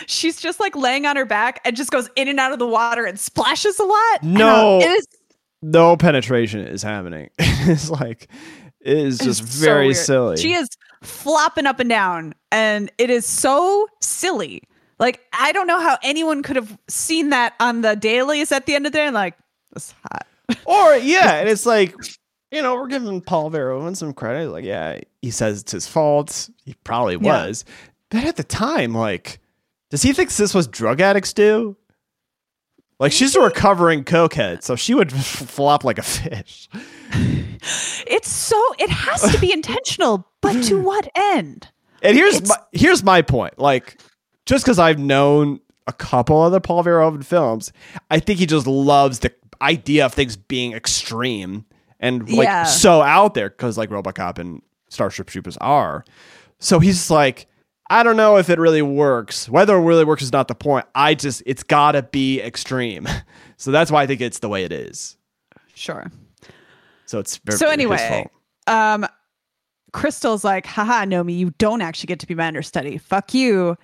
she's 0.08 0.40
just 0.40 0.60
like 0.60 0.76
laying 0.76 1.06
on 1.06 1.16
her 1.16 1.26
back 1.26 1.62
and 1.64 1.76
just 1.76 1.92
goes 1.92 2.10
in 2.16 2.28
and 2.28 2.40
out 2.40 2.54
of 2.54 2.60
the 2.60 2.68
water 2.68 3.06
and 3.06 3.20
splashes 3.20 3.78
a 3.78 3.84
lot. 3.84 4.24
No. 4.24 4.80
it 4.80 4.90
is 4.90 5.06
No 5.68 5.98
penetration 5.98 6.62
is 6.62 6.84
happening. 6.84 7.30
it's 7.40 7.90
like 7.90 8.28
it 8.82 8.98
is 8.98 9.18
just 9.18 9.42
It's 9.42 9.56
very 9.56 9.88
weird. 9.88 9.98
silly. 9.98 10.38
She 10.38 10.54
is 10.54 10.68
flopping 11.02 11.66
up 11.66 11.80
and 11.80 11.90
down, 11.90 12.34
and 12.52 12.92
it 12.98 13.10
is 13.10 13.26
so 13.26 13.88
silly. 14.02 14.62
Like 15.00 15.22
I 15.34 15.52
don't 15.52 15.68
know 15.68 15.80
how 15.80 15.98
anyone 16.04 16.44
could 16.44 16.56
have 16.56 16.78
seen 16.88 17.30
that 17.32 17.54
on 17.60 17.82
the 17.82 17.96
dailies 17.96 18.52
at 18.52 18.66
the 18.66 18.76
end 18.76 18.86
of 18.86 18.92
the 18.92 18.98
day. 19.00 19.06
And 19.08 19.14
like, 19.16 19.36
that's 19.74 19.94
hot. 20.04 20.28
or 20.66 20.96
yeah, 20.98 21.36
and 21.38 21.50
it's 21.50 21.66
like 21.66 21.94
you 22.52 22.62
know 22.62 22.76
we're 22.76 22.88
giving 22.88 23.20
Paul 23.22 23.50
Verhoeven 23.50 23.96
some 23.98 24.14
credit. 24.14 24.50
Like 24.52 24.64
yeah, 24.66 25.00
he 25.22 25.32
says 25.32 25.62
it's 25.62 25.72
his 25.72 25.88
fault. 25.88 26.50
He 26.64 26.76
probably 26.84 27.16
Yeah. 27.20 27.48
was, 27.48 27.66
but 28.12 28.24
at 28.24 28.36
the 28.36 28.44
time, 28.44 28.94
like, 28.94 29.40
does 29.90 30.04
he 30.04 30.14
think 30.14 30.32
this 30.32 30.54
was 30.54 30.68
drug 30.68 31.02
addicts 31.02 31.34
do? 31.34 31.76
Like 33.00 33.12
she's 33.12 33.36
a 33.36 33.42
recovering 33.42 34.04
cokehead, 34.06 34.64
so 34.64 34.76
she 34.76 34.94
would 34.94 35.12
flop 35.14 35.84
like 35.84 35.98
a 35.98 36.04
fish. 36.04 36.70
It's 38.08 38.30
so 38.30 38.62
it 38.80 38.90
has 38.90 39.22
to 39.32 39.40
be 39.40 39.52
intentional, 39.52 40.28
but 40.42 40.62
to 40.66 40.82
what 40.82 41.10
end? 41.16 41.68
And 42.02 42.16
here's 42.18 42.36
It's- 42.36 42.50
my, 42.50 42.58
here's 42.72 43.04
my 43.04 43.22
point. 43.22 43.58
Like, 43.60 44.00
just 44.46 44.64
because 44.64 44.80
I've 44.80 45.00
known 45.00 45.60
a 45.88 45.94
couple 45.94 46.40
other 46.42 46.60
Paul 46.60 46.84
Verhoeven 46.84 47.24
films, 47.26 47.72
I 48.12 48.20
think 48.20 48.40
he 48.40 48.46
just 48.46 48.68
loves 48.68 49.20
the 49.20 49.34
idea 49.62 50.06
of 50.06 50.14
things 50.14 50.36
being 50.36 50.74
extreme 50.74 51.66
and 52.00 52.30
like 52.30 52.46
Yeah. 52.46 52.64
so 52.66 53.02
out 53.02 53.34
there. 53.34 53.50
Because 53.50 53.78
like 53.78 53.90
RoboCop 53.90 54.38
and 54.38 54.62
Starship 54.90 55.28
Troopers 55.28 55.58
are. 55.58 56.06
So 56.60 56.80
he's 56.80 57.10
like, 57.10 57.48
I 57.90 58.04
don't 58.04 58.18
know 58.18 58.38
if 58.38 58.50
it 58.50 58.60
really 58.60 58.82
works. 58.82 59.48
Whether 59.48 59.76
it 59.76 59.82
really 59.82 60.06
works 60.06 60.24
is 60.24 60.32
not 60.32 60.48
the 60.48 60.56
point. 60.56 60.86
I 60.96 61.14
just 61.14 61.44
it's 61.46 61.64
gotta 61.64 62.04
be 62.04 62.42
extreme. 62.42 63.08
So 63.58 63.72
that's 63.72 63.90
why 63.90 64.04
I 64.04 64.06
think 64.06 64.20
it's 64.20 64.40
the 64.40 64.50
way 64.50 64.66
it 64.66 64.74
is. 64.74 65.16
Sure. 65.76 66.12
So 67.06 67.20
it's 67.20 67.38
very, 67.38 67.58
So 67.58 67.70
anyway, 67.70 68.28
um, 68.68 69.08
Cristal's 69.94 70.44
like, 70.44 70.66
haha, 70.66 71.06
Nomi, 71.06 71.38
you 71.38 71.52
don't 71.58 71.82
actually 71.82 72.08
get 72.08 72.20
to 72.20 72.28
be 72.28 72.36
my 72.36 72.48
understudy. 72.48 72.98
Fuck 72.98 73.34
you. 73.34 73.78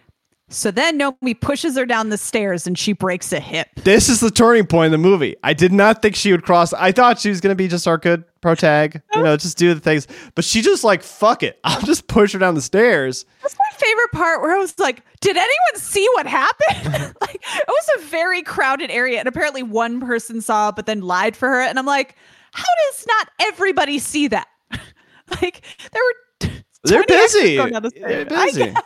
So 0.52 0.70
then 0.70 1.00
Nomi 1.00 1.40
pushes 1.40 1.78
her 1.78 1.86
down 1.86 2.10
the 2.10 2.18
stairs 2.18 2.68
and 2.68 2.78
she 2.78 2.94
breaks 2.94 3.32
a 3.32 3.40
hip. 3.40 3.70
This 3.78 4.10
is 4.10 4.20
the 4.20 4.30
turning 4.32 4.68
point 4.68 4.88
in 4.88 4.92
the 5.02 5.10
movie. 5.10 5.36
I 5.44 5.54
did 5.54 5.72
not 5.72 6.02
think 6.02 6.16
she 6.16 6.32
would 6.32 6.44
cross. 6.44 6.74
I 6.74 6.92
thought 6.92 7.20
she 7.20 7.30
was 7.30 7.40
going 7.42 7.52
to 7.52 7.56
be 7.56 7.68
just 7.68 7.88
our 7.88 7.98
good 7.98 8.24
pro 8.42 8.56
tag, 8.56 9.02
you 9.16 9.24
know, 9.24 9.38
just 9.38 9.58
do 9.58 9.74
the 9.74 9.80
things. 9.80 10.08
But 10.36 10.44
she 10.44 10.62
just 10.62 10.84
like, 10.84 11.04
fuck 11.04 11.42
it. 11.44 11.60
I'll 11.64 11.82
just 11.82 12.08
push 12.08 12.34
her 12.34 12.40
down 12.40 12.56
the 12.56 12.62
stairs. 12.62 13.26
That's 13.42 13.58
my 13.58 13.78
favorite 13.78 14.12
part 14.12 14.42
where 14.42 14.54
I 14.56 14.58
was 14.58 14.78
like, 14.78 15.04
did 15.22 15.38
anyone 15.38 15.76
see 15.76 16.08
what 16.14 16.28
happened? 16.28 17.16
like, 17.22 17.36
it 17.36 17.68
was 17.68 17.90
a 17.98 18.02
very 18.08 18.42
crowded 18.44 18.92
area. 18.92 19.20
And 19.20 19.28
apparently 19.28 19.64
one 19.64 20.00
person 20.02 20.42
saw, 20.42 20.72
but 20.72 20.86
then 20.86 21.02
lied 21.02 21.36
for 21.36 21.48
her. 21.50 21.62
And 21.62 21.80
I'm 21.80 21.86
like, 21.86 22.16
how 22.52 22.66
does 22.92 23.06
not 23.08 23.30
everybody 23.40 24.00
see 24.00 24.28
that? 24.28 24.48
like, 25.42 25.62
there 25.92 26.02
were. 26.04 26.50
They're 26.84 27.04
busy. 27.04 27.58
the 27.58 27.80
They're 27.80 27.90
stairs. 28.26 28.28
I 28.32 28.46
busy. 28.46 28.64
guess. 28.66 28.82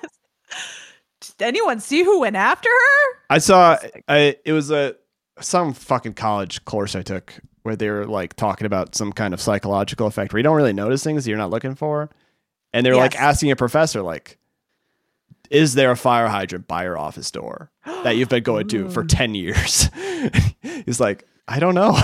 Did 1.38 1.47
anyone 1.47 1.79
see 1.79 2.03
who 2.03 2.21
went 2.21 2.36
after 2.36 2.69
her? 2.69 3.19
I 3.29 3.39
saw, 3.39 3.77
I, 4.07 4.38
it 4.45 4.53
was 4.53 4.71
a, 4.71 4.95
some 5.39 5.73
fucking 5.73 6.13
college 6.13 6.63
course 6.65 6.95
I 6.95 7.01
took 7.01 7.33
where 7.63 7.75
they 7.75 7.89
were 7.89 8.05
like 8.05 8.36
talking 8.36 8.65
about 8.65 8.95
some 8.95 9.11
kind 9.11 9.33
of 9.33 9.41
psychological 9.41 10.07
effect 10.07 10.31
where 10.31 10.39
you 10.39 10.43
don't 10.43 10.55
really 10.55 10.71
notice 10.71 11.03
things 11.03 11.25
that 11.25 11.29
you're 11.29 11.38
not 11.38 11.49
looking 11.49 11.75
for. 11.75 12.09
And 12.73 12.86
they're 12.86 12.95
like 12.95 13.19
asking 13.19 13.51
a 13.51 13.55
professor, 13.55 14.01
like, 14.01 14.38
is 15.49 15.73
there 15.73 15.91
a 15.91 15.97
fire 15.97 16.27
hydrant 16.27 16.67
by 16.67 16.83
your 16.83 16.97
office 16.97 17.31
door 17.31 17.71
that 18.03 18.17
you've 18.17 18.29
been 18.29 18.43
going 18.43 18.67
to 18.69 18.89
for 18.89 19.03
10 19.05 19.36
years? 19.36 19.89
He's 20.61 20.99
like, 20.99 21.27
I 21.47 21.59
don't 21.59 21.75
know. 21.75 21.97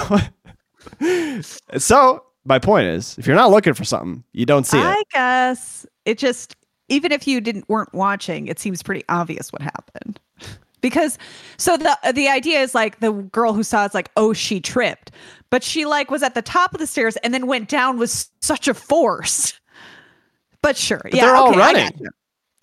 so 1.78 2.24
my 2.46 2.60
point 2.60 2.88
is, 2.88 3.18
if 3.18 3.28
you're 3.28 3.36
not 3.36 3.52
looking 3.52 3.74
for 3.74 3.84
something, 3.84 4.24
you 4.34 4.46
don't 4.46 4.66
see 4.66 4.78
I 4.78 4.94
it. 4.94 4.98
I 4.98 5.04
guess 5.12 5.86
it 6.06 6.18
just 6.18 6.56
even 6.92 7.12
if 7.12 7.28
you 7.28 7.42
didn't 7.42 7.68
weren't 7.70 7.94
watching, 7.94 8.48
it 8.48 8.60
seems 8.60 8.84
pretty 8.84 9.04
obvious 9.10 9.52
what 9.52 9.62
happened. 9.62 10.20
Because 10.82 11.18
so 11.58 11.78
the 11.78 11.98
the 12.14 12.28
idea 12.28 12.60
is 12.60 12.74
like 12.74 13.00
the 13.00 13.12
girl 13.12 13.54
who 13.54 13.64
saw 13.64 13.86
it's 13.86 13.94
like 13.94 14.10
oh 14.18 14.34
she 14.34 14.60
tripped, 14.60 15.12
but 15.52 15.64
she 15.64 15.86
like 15.86 16.10
was 16.10 16.24
at 16.24 16.34
the 16.34 16.42
top 16.42 16.74
of 16.74 16.80
the 16.80 16.88
stairs 16.88 17.16
and 17.18 17.34
then 17.34 17.46
went 17.48 17.70
down 17.70 17.98
with 17.98 18.30
such 18.42 18.68
a 18.68 18.74
force. 18.74 19.60
But 20.62 20.78
sure, 20.78 21.02
yeah, 21.12 21.26
they're 21.26 21.36
all 21.36 21.50
okay, 21.50 21.60
I 21.60 21.66
running. 21.74 22.08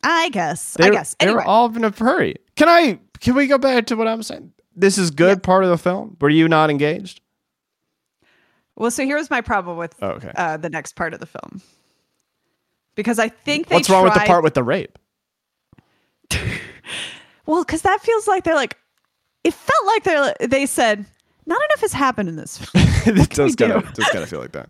I, 0.05 0.29
guess. 0.31 0.75
They're, 0.75 0.87
I 0.87 0.91
guess. 0.91 1.17
they're 1.19 1.41
all 1.43 1.75
in 1.75 1.83
a 1.85 1.91
hurry. 1.91 2.37
Can 2.55 2.69
I? 2.69 3.01
Can 3.21 3.35
we 3.35 3.47
go 3.49 3.59
back 3.59 3.87
to 3.87 3.97
what 3.97 4.07
I'm 4.07 4.23
saying? 4.23 4.53
This 4.77 4.99
is 4.99 5.11
good 5.11 5.43
part 5.43 5.65
of 5.65 5.71
the 5.71 5.79
film. 5.79 6.17
Were 6.21 6.29
you 6.31 6.47
not 6.49 6.71
engaged? 6.71 7.21
well, 8.77 8.91
so 8.93 9.05
here's 9.05 9.31
my 9.31 9.41
problem 9.41 9.77
with 9.77 9.95
Oh, 10.01 10.11
okay. 10.11 10.31
uh, 10.37 10.57
the 10.57 10.71
next 10.71 10.95
part 10.95 11.13
of 11.15 11.19
the 11.21 11.27
film. 11.27 11.61
Because 12.99 13.21
I 13.21 13.29
think 13.29 13.69
they 13.69 13.77
What's 13.77 13.89
wrong 13.89 14.03
with 14.03 14.15
the 14.15 14.21
part 14.21 14.43
with 14.43 14.55
the 14.55 14.65
rape? 14.65 14.99
Well, 17.47 17.65
because 17.65 17.81
that 17.81 18.03
feels 18.03 18.29
like 18.29 18.45
they're 18.45 18.55
like, 18.55 18.77
it 19.43 19.55
felt 19.55 19.87
like 19.87 20.05
they're 20.05 20.35
they 20.49 20.67
said 20.67 21.07
not 21.47 21.59
enough 21.71 21.81
has 21.81 21.95
happened 21.95 22.29
in 22.29 22.37
this. 22.37 22.61
it 22.75 23.31
does 23.31 23.57
kind 23.57 23.73
of 23.73 23.91
does 23.95 24.05
kind 24.11 24.23
of 24.23 24.29
feel 24.29 24.41
like 24.41 24.53
that. 24.53 24.69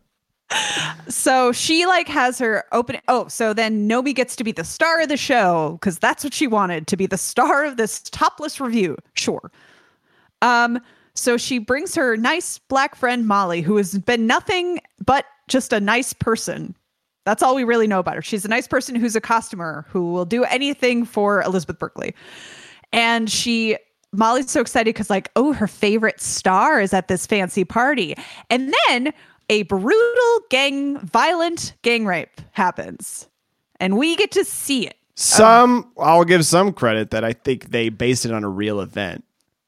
so 1.09 1.51
she 1.51 1.87
like 1.87 2.07
has 2.07 2.39
her 2.39 2.65
opening. 2.71 3.03
Oh, 3.09 3.27
so 3.27 3.53
then 3.53 3.89
Nomi 3.89 4.15
gets 4.15 4.37
to 4.37 4.45
be 4.45 4.53
the 4.53 4.63
star 4.63 5.01
of 5.01 5.09
the 5.09 5.17
show 5.17 5.77
because 5.81 5.99
that's 5.99 6.23
what 6.23 6.33
she 6.33 6.47
wanted 6.47 6.87
to 6.87 6.97
be 6.97 7.07
the 7.07 7.19
star 7.19 7.65
of 7.65 7.79
this 7.79 8.01
topless 8.03 8.61
revue. 8.61 8.97
Sure. 9.15 9.51
Um. 10.41 10.81
So 11.15 11.37
she 11.37 11.59
brings 11.59 11.97
her 11.97 12.17
nice 12.17 12.59
black 12.59 12.95
friend 12.95 13.27
Molly, 13.27 13.61
who 13.61 13.77
has 13.77 13.99
been 13.99 14.29
nothing 14.29 14.79
but 15.05 15.25
just 15.49 15.73
a 15.73 15.81
nice 15.81 16.13
person. 16.13 16.77
That's 17.29 17.43
all 17.43 17.55
we 17.55 17.63
really 17.63 17.87
know 17.87 17.99
about 17.99 18.15
her. 18.15 18.23
She's 18.23 18.47
a 18.47 18.49
nice 18.49 18.67
person 18.67 18.95
who's 18.95 19.15
a 19.15 19.21
costumer 19.21 19.85
who 19.91 20.13
will 20.13 20.25
do 20.25 20.45
anything 20.45 21.05
for 21.05 21.43
Elizabeth 21.43 21.79
Berkley. 21.79 22.15
And 22.91 23.31
she 23.31 23.77
Molly's 24.13 24.51
so 24.51 24.63
excited 24.63 24.95
because 24.95 25.11
like, 25.11 25.31
oh, 25.37 25.53
her 25.53 25.67
favorite 25.67 26.23
star 26.23 26.81
is 26.81 26.95
at 26.95 27.09
this 27.09 27.27
fancy 27.27 27.67
party. 27.67 28.15
And 28.49 28.73
then 28.89 29.13
a 29.51 29.65
brutal 29.65 30.41
gang, 30.49 31.01
violent 31.01 31.75
gang 31.83 32.07
rape 32.07 32.41
happens. 32.53 33.29
And 33.79 33.99
we 33.99 34.17
get 34.17 34.31
to 34.31 34.43
see 34.43 34.87
it. 34.87 34.97
Some 35.15 35.93
I'll 35.99 36.25
give 36.25 36.47
some 36.47 36.73
credit 36.73 37.11
that 37.11 37.25
I 37.25 37.35
think 37.35 37.67
they 37.73 37.91
based 37.91 38.25
it 38.25 38.33
on 38.33 38.43
a 38.43 38.49
real 38.49 38.81
event. 38.81 39.23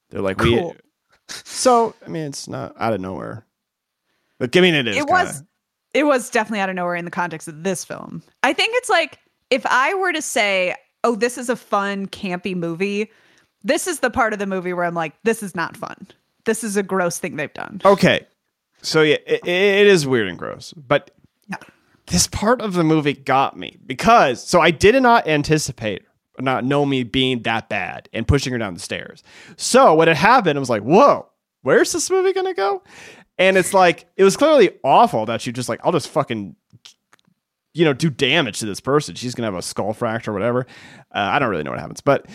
They're 0.09 0.23
like 0.23 0.41
we. 0.41 0.73
So 1.29 1.95
I 2.07 2.09
mean, 2.09 2.25
it's 2.25 2.49
not 2.49 2.75
out 2.79 2.95
of 2.95 3.03
nowhere. 3.03 3.45
But 4.39 4.57
I 4.57 4.61
mean, 4.63 4.75
it 4.75 4.89
is. 4.89 4.97
it 4.97 5.01
kinda. 5.01 5.13
was 5.13 5.43
it 5.95 6.05
was 6.05 6.31
definitely 6.31 6.61
out 6.61 6.69
of 6.69 6.77
nowhere 6.77 6.95
in 6.97 7.05
the 7.05 7.11
context 7.11 7.49
of 7.49 7.63
this 7.65 7.85
film. 7.85 8.23
I 8.43 8.53
think 8.53 8.73
it's 8.77 8.89
like 8.89 9.19
if 9.51 9.65
I 9.67 9.95
were 9.95 10.13
to 10.13 10.23
say, 10.23 10.75
"Oh, 11.05 11.15
this 11.17 11.37
is 11.39 11.49
a 11.49 11.57
fun 11.57 12.07
campy 12.07 12.55
movie," 12.57 13.11
this 13.63 13.87
is 13.87 14.01
the 14.01 14.11
part 14.11 14.33
of 14.33 14.39
the 14.39 14.47
movie 14.47 14.73
where 14.73 14.85
I'm 14.85 14.95
like, 14.95 15.15
"This 15.25 15.43
is 15.43 15.55
not 15.55 15.77
fun. 15.77 16.07
This 16.45 16.63
is 16.65 16.77
a 16.77 16.83
gross 16.83 17.19
thing 17.19 17.37
they've 17.37 17.53
done." 17.53 17.81
Okay. 17.85 18.27
So 18.83 19.03
yeah, 19.03 19.17
it, 19.27 19.47
it 19.47 19.87
is 19.87 20.07
weird 20.07 20.29
and 20.29 20.39
gross, 20.39 20.73
but 20.75 21.11
Yeah. 21.49 21.57
this 22.07 22.27
part 22.27 22.63
of 22.63 22.73
the 22.75 22.85
movie 22.85 23.13
got 23.13 23.57
me 23.59 23.77
because 23.85 24.43
so 24.43 24.61
I 24.61 24.71
did 24.71 25.01
not 25.03 25.27
anticipate 25.27 26.03
not 26.39 26.65
know 26.65 26.87
me 26.87 27.03
being 27.03 27.43
that 27.43 27.69
bad 27.69 28.09
and 28.15 28.27
pushing 28.27 28.53
her 28.55 28.59
down 28.59 28.73
the 28.73 28.81
stairs. 28.81 29.23
So 29.59 29.95
when 29.95 30.09
it 30.09 30.17
happened, 30.17 30.57
I 30.57 30.61
was 30.61 30.71
like, 30.71 30.81
"Whoa, 30.83 31.29
where's 31.61 31.93
this 31.93 32.09
movie 32.09 32.33
gonna 32.33 32.55
go?" 32.55 32.83
And 33.41 33.57
it's 33.57 33.73
like 33.75 34.07
it 34.17 34.23
was 34.23 34.37
clearly 34.37 34.71
awful 34.85 35.27
that 35.27 35.41
she 35.41 35.51
just 35.51 35.69
like 35.69 35.81
I'll 35.83 35.93
just 35.93 36.09
fucking 36.11 36.55
you 37.73 37.85
know 37.87 37.95
do 37.95 38.11
damage 38.11 38.61
to 38.61 38.67
this 38.67 38.81
person. 38.81 39.15
She's 39.15 39.35
gonna 39.35 39.47
have 39.47 39.55
a 39.55 39.63
skull 39.63 39.95
fracture 39.95 40.31
or 40.31 40.35
whatever. 40.35 40.67
Uh, 41.13 41.19
I 41.33 41.39
don't 41.39 41.49
really 41.49 41.63
know 41.63 41.71
what 41.71 41.81
happens, 41.81 42.03
but 42.03 42.27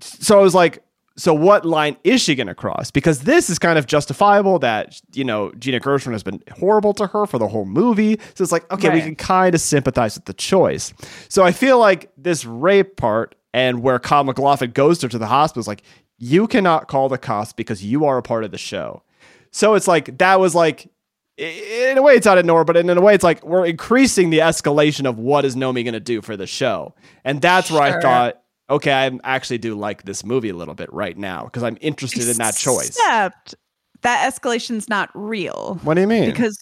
so 0.00 0.38
I 0.38 0.42
was 0.42 0.54
like, 0.54 0.84
so 1.16 1.34
what 1.34 1.64
line 1.64 1.96
is 2.04 2.20
she 2.20 2.36
gonna 2.36 2.54
cross? 2.54 2.92
Because 2.92 3.22
this 3.22 3.50
is 3.50 3.58
kind 3.58 3.80
of 3.80 3.86
justifiable 3.86 4.60
that 4.60 5.00
you 5.12 5.24
know 5.24 5.50
Gina 5.58 5.80
Gershon 5.80 6.12
has 6.12 6.22
been 6.22 6.40
horrible 6.56 6.94
to 6.94 7.08
her 7.08 7.26
for 7.26 7.38
the 7.38 7.48
whole 7.48 7.66
movie. 7.66 8.20
So 8.34 8.42
it's 8.42 8.52
like 8.52 8.70
okay, 8.72 8.90
we 8.90 9.00
can 9.00 9.16
kind 9.16 9.56
of 9.56 9.60
sympathize 9.60 10.14
with 10.14 10.26
the 10.26 10.34
choice. 10.34 10.94
So 11.28 11.42
I 11.42 11.50
feel 11.50 11.80
like 11.80 12.12
this 12.16 12.44
rape 12.44 12.96
part 12.96 13.34
and 13.52 13.82
where 13.82 13.98
Kyle 13.98 14.22
MacLachlan 14.22 14.70
goes 14.70 14.98
to, 15.00 15.06
her 15.06 15.10
to 15.10 15.18
the 15.18 15.26
hospital 15.26 15.60
is 15.60 15.66
like 15.66 15.82
you 16.16 16.46
cannot 16.46 16.86
call 16.86 17.08
the 17.08 17.18
cops 17.18 17.52
because 17.52 17.84
you 17.84 18.04
are 18.04 18.18
a 18.18 18.22
part 18.22 18.44
of 18.44 18.52
the 18.52 18.58
show. 18.58 19.02
So 19.50 19.74
it's 19.74 19.88
like 19.88 20.18
that 20.18 20.40
was 20.40 20.54
like 20.54 20.90
in 21.36 21.96
a 21.96 22.02
way 22.02 22.14
it's 22.14 22.26
out 22.26 22.38
of 22.38 22.44
nowhere, 22.44 22.64
but 22.64 22.76
in 22.76 22.88
a 22.90 23.00
way 23.00 23.14
it's 23.14 23.24
like 23.24 23.44
we're 23.44 23.64
increasing 23.64 24.30
the 24.30 24.38
escalation 24.38 25.08
of 25.08 25.18
what 25.18 25.44
is 25.44 25.56
Nomi 25.56 25.84
going 25.84 25.92
to 25.94 26.00
do 26.00 26.20
for 26.20 26.36
the 26.36 26.46
show, 26.46 26.94
and 27.24 27.40
that's 27.40 27.70
where 27.70 27.82
I 27.82 28.00
thought, 28.00 28.42
okay, 28.68 28.92
I 28.92 29.18
actually 29.24 29.58
do 29.58 29.74
like 29.74 30.02
this 30.04 30.24
movie 30.24 30.48
a 30.48 30.54
little 30.54 30.74
bit 30.74 30.92
right 30.92 31.16
now 31.16 31.44
because 31.44 31.62
I'm 31.62 31.78
interested 31.80 32.28
in 32.28 32.36
that 32.38 32.56
choice. 32.56 32.88
Except 32.88 33.54
that 34.02 34.32
escalation's 34.32 34.88
not 34.88 35.10
real. 35.14 35.78
What 35.82 35.94
do 35.94 36.00
you 36.00 36.06
mean? 36.06 36.30
Because 36.30 36.58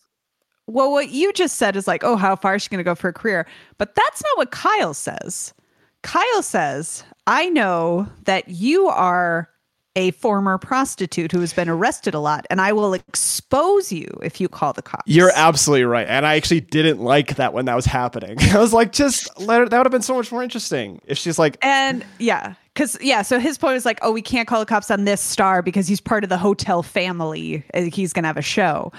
well, 0.67 0.91
what 0.91 1.11
you 1.11 1.33
just 1.33 1.57
said 1.57 1.77
is 1.77 1.87
like, 1.87 2.03
oh, 2.03 2.17
how 2.17 2.35
far 2.37 2.57
is 2.57 2.63
she 2.63 2.69
going 2.69 2.79
to 2.79 2.85
go 2.85 2.95
for 2.95 3.09
a 3.09 3.13
career? 3.13 3.47
But 3.79 3.95
that's 3.95 4.23
not 4.23 4.37
what 4.37 4.51
Kyle 4.51 4.95
says. 4.95 5.55
Kyle 6.03 6.43
says, 6.43 7.05
I 7.27 7.49
know 7.51 8.09
that 8.25 8.49
you 8.49 8.87
are 8.89 9.49
a 9.97 10.13
former 10.13 10.59
prostitute 10.59 11.33
who 11.33 11.41
has 11.41 11.53
been 11.53 11.69
arrested 11.69 12.15
a 12.15 12.21
lot, 12.21 12.47
and 12.51 12.61
I 12.61 12.73
will 12.73 12.95
expose 12.95 13.91
you 13.91 14.07
if 14.23 14.41
you 14.41 14.49
call 14.49 14.73
the 14.73 14.83
cops. 14.83 15.03
You're 15.07 15.33
absolutely 15.35 15.85
right, 15.85 16.07
and 16.07 16.25
I 16.25 16.37
actually 16.37 16.61
didn't 16.61 17.01
like 17.01 17.37
that 17.37 17.53
when 17.53 17.65
that 17.65 17.75
was 17.75 17.87
happening. 17.87 18.37
I 18.41 18.59
was 18.59 18.73
like, 18.73 18.93
just 18.93 19.29
let 19.41 19.61
her. 19.61 19.69
That 19.69 19.79
would 19.79 19.87
have 19.87 19.93
been 19.93 20.03
so 20.03 20.15
much 20.15 20.31
more 20.31 20.43
interesting 20.43 21.01
if 21.07 21.19
she's 21.19 21.39
like, 21.39 21.59
And 21.63 22.05
yeah, 22.19 22.55
because 22.75 22.97
yeah, 23.01 23.23
so 23.23 23.41
his 23.41 23.59
point 23.59 23.77
is 23.77 23.85
like, 23.85 23.99
oh, 24.03 24.13
we 24.13 24.23
can't 24.23 24.47
call 24.47 24.61
the 24.61 24.67
cops 24.67 24.91
on 24.91 25.05
this 25.05 25.21
star 25.21 25.63
because 25.63 25.89
he's 25.89 26.01
part 26.01 26.23
of 26.23 26.31
the 26.31 26.39
hotel 26.39 26.83
family. 26.83 27.65
and 27.71 27.93
He's 27.93 28.13
gonna 28.13 28.29
have 28.29 28.37
a 28.37 28.43
show. 28.43 28.93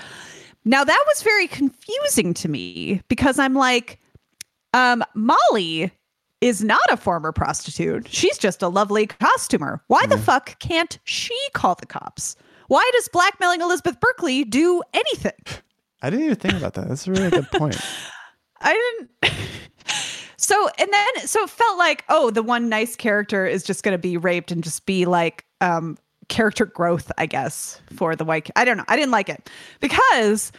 Now 0.66 0.84
that 0.84 1.04
was 1.08 1.22
very 1.22 1.48
confusing 1.48 2.34
to 2.34 2.50
me 2.50 3.02
because 3.08 3.40
I'm 3.40 3.54
like, 3.54 4.00
um, 4.74 5.04
Molly 5.14 5.92
is 6.42 6.64
not 6.64 6.82
a 6.90 6.98
former 6.98 7.32
prostitute. 7.32 8.08
She's 8.08 8.38
just 8.38 8.62
a 8.62 8.68
lovely 8.68 9.08
costumer. 9.08 9.82
Why 9.88 10.06
the 10.06 10.18
fuck 10.18 10.60
can't 10.60 11.00
she 11.04 11.36
call 11.54 11.76
the 11.76 11.86
cops? 11.86 12.36
Why 12.68 12.88
does 12.94 13.08
blackmailing 13.10 13.62
Elizabeth 13.62 14.00
Berkley 14.00 14.44
do 14.44 14.84
anything? 14.94 15.40
I 16.02 16.10
didn't 16.10 16.26
even 16.26 16.36
think 16.36 16.54
about 16.56 16.76
that. 16.76 16.90
That's 16.90 17.08
a 17.08 17.12
really 17.12 17.30
good 17.30 17.50
point. 17.52 17.80
I 18.62 18.74
didn't. 19.22 19.34
so 20.38 20.70
and 20.78 20.90
then 20.92 21.28
so 21.28 21.44
it 21.44 21.50
felt 21.50 21.78
like 21.78 22.04
oh 22.10 22.30
the 22.30 22.44
one 22.44 22.70
nice 22.70 22.96
character 22.96 23.46
is 23.46 23.64
just 23.64 23.84
going 23.84 23.94
to 23.94 24.00
be 24.00 24.18
raped 24.18 24.52
and 24.52 24.64
just 24.64 24.86
be 24.86 25.06
like 25.06 25.46
um 25.62 25.98
character 26.28 26.66
growth 26.66 27.12
I 27.18 27.26
guess 27.26 27.82
for 27.96 28.16
the 28.16 28.26
white. 28.26 28.50
I 28.56 28.66
don't 28.66 28.78
know. 28.78 28.86
I 28.88 28.96
didn't 28.96 29.12
like 29.12 29.30
it 29.30 29.50
because. 29.80 30.52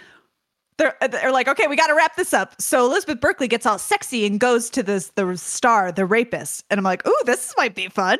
They're, 0.78 0.96
uh, 1.02 1.08
they're 1.08 1.32
like, 1.32 1.48
okay, 1.48 1.66
we 1.66 1.76
got 1.76 1.88
to 1.88 1.94
wrap 1.94 2.16
this 2.16 2.32
up. 2.32 2.60
So 2.60 2.86
Elizabeth 2.86 3.20
Berkley 3.20 3.48
gets 3.48 3.66
all 3.66 3.78
sexy 3.78 4.24
and 4.24 4.40
goes 4.40 4.70
to 4.70 4.82
this 4.82 5.08
the 5.16 5.36
star, 5.36 5.92
the 5.92 6.06
rapist, 6.06 6.64
and 6.70 6.78
I'm 6.78 6.84
like, 6.84 7.06
ooh, 7.06 7.22
this 7.26 7.52
might 7.56 7.74
be 7.74 7.88
fun. 7.88 8.18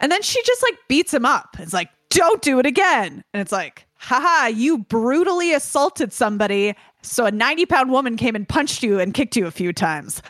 And 0.00 0.10
then 0.10 0.20
she 0.22 0.42
just 0.42 0.62
like 0.62 0.76
beats 0.88 1.14
him 1.14 1.24
up. 1.24 1.56
It's 1.58 1.72
like, 1.72 1.88
don't 2.10 2.42
do 2.42 2.58
it 2.58 2.66
again. 2.66 3.24
And 3.32 3.40
it's 3.40 3.52
like, 3.52 3.86
haha, 3.96 4.48
you 4.48 4.78
brutally 4.78 5.54
assaulted 5.54 6.12
somebody. 6.12 6.74
So 7.02 7.24
a 7.24 7.30
90 7.30 7.66
pound 7.66 7.90
woman 7.90 8.16
came 8.16 8.34
and 8.34 8.48
punched 8.48 8.82
you 8.82 8.98
and 8.98 9.14
kicked 9.14 9.36
you 9.36 9.46
a 9.46 9.52
few 9.52 9.72
times. 9.72 10.20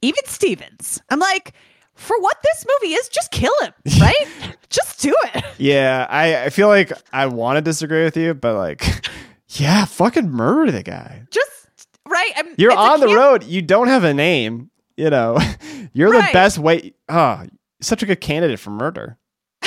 Even 0.00 0.24
Stevens. 0.24 1.02
I'm 1.10 1.18
like, 1.18 1.52
for 1.94 2.18
what 2.20 2.36
this 2.44 2.64
movie 2.64 2.94
is, 2.94 3.08
just 3.08 3.32
kill 3.32 3.52
him, 3.60 3.72
right? 4.00 4.26
just 4.70 5.00
do 5.00 5.14
it. 5.34 5.44
Yeah, 5.58 6.06
I, 6.08 6.44
I 6.44 6.50
feel 6.50 6.68
like 6.68 6.92
I 7.12 7.26
want 7.26 7.56
to 7.56 7.60
disagree 7.60 8.04
with 8.04 8.16
you, 8.16 8.34
but 8.34 8.54
like, 8.56 9.04
yeah, 9.50 9.84
fucking 9.84 10.30
murder 10.30 10.70
the 10.72 10.82
guy. 10.82 11.22
Just, 11.30 11.88
right? 12.06 12.32
I'm, 12.36 12.54
You're 12.56 12.76
on 12.76 13.00
the 13.00 13.08
road. 13.14 13.44
You 13.44 13.62
don't 13.62 13.88
have 13.88 14.04
a 14.04 14.14
name. 14.14 14.70
You 14.96 15.10
know, 15.10 15.38
you're 15.92 16.12
the 16.12 16.28
best 16.32 16.58
way. 16.58 16.94
Ah, 17.08 17.44
such 17.80 18.02
a 18.02 18.06
good 18.06 18.20
candidate 18.20 18.58
for 18.58 18.70
murder. 18.70 19.16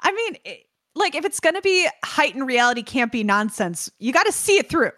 I 0.00 0.12
mean, 0.12 0.36
it- 0.44 0.66
like, 0.96 1.16
if 1.16 1.24
it's 1.24 1.40
going 1.40 1.56
to 1.56 1.60
be 1.60 1.88
heightened 2.04 2.46
reality 2.46 2.84
campy 2.84 3.24
nonsense, 3.24 3.90
you 3.98 4.12
got 4.12 4.26
to 4.26 4.32
see 4.32 4.58
it 4.58 4.68
through. 4.68 4.92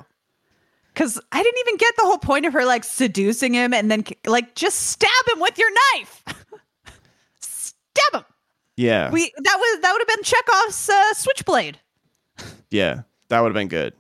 Because 0.93 1.19
I 1.33 1.43
didn't 1.43 1.59
even 1.61 1.79
get 1.79 1.95
the 1.97 2.03
whole 2.03 2.19
point 2.19 2.45
of 2.45 2.53
her 2.53 2.67
like 2.67 2.85
seducing 2.85 3.55
him 3.55 3.73
and 3.73 3.91
then 3.91 4.05
like 4.27 4.55
just 4.55 4.77
stab 4.79 5.09
him 5.33 5.41
with 5.41 5.57
your 5.59 5.71
knife. 5.95 6.23
stab 7.41 8.21
him. 8.21 8.25
Yeah, 8.77 9.11
We 9.11 9.33
that 9.39 9.57
was 9.59 9.81
that 9.81 9.93
would 9.93 10.01
have 10.07 10.17
been 10.17 10.23
Chekhov's 10.23 10.89
uh, 10.91 11.15
switchblade 11.15 11.79
yeah, 12.71 13.03
that 13.29 13.41
would 13.41 13.49
have 13.49 13.55
been 13.55 13.69
good. 13.69 13.95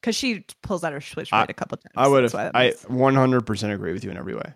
because 0.00 0.16
she 0.16 0.44
pulls 0.62 0.82
out 0.84 0.92
her 0.92 1.00
switchblade 1.00 1.50
a 1.50 1.54
couple 1.54 1.76
times. 1.78 1.92
I 1.96 2.08
would 2.08 2.22
have. 2.24 2.34
I 2.34 2.70
100% 2.72 3.74
agree 3.74 3.92
with 3.92 4.04
you 4.04 4.10
in 4.10 4.16
every 4.16 4.34
way. 4.34 4.54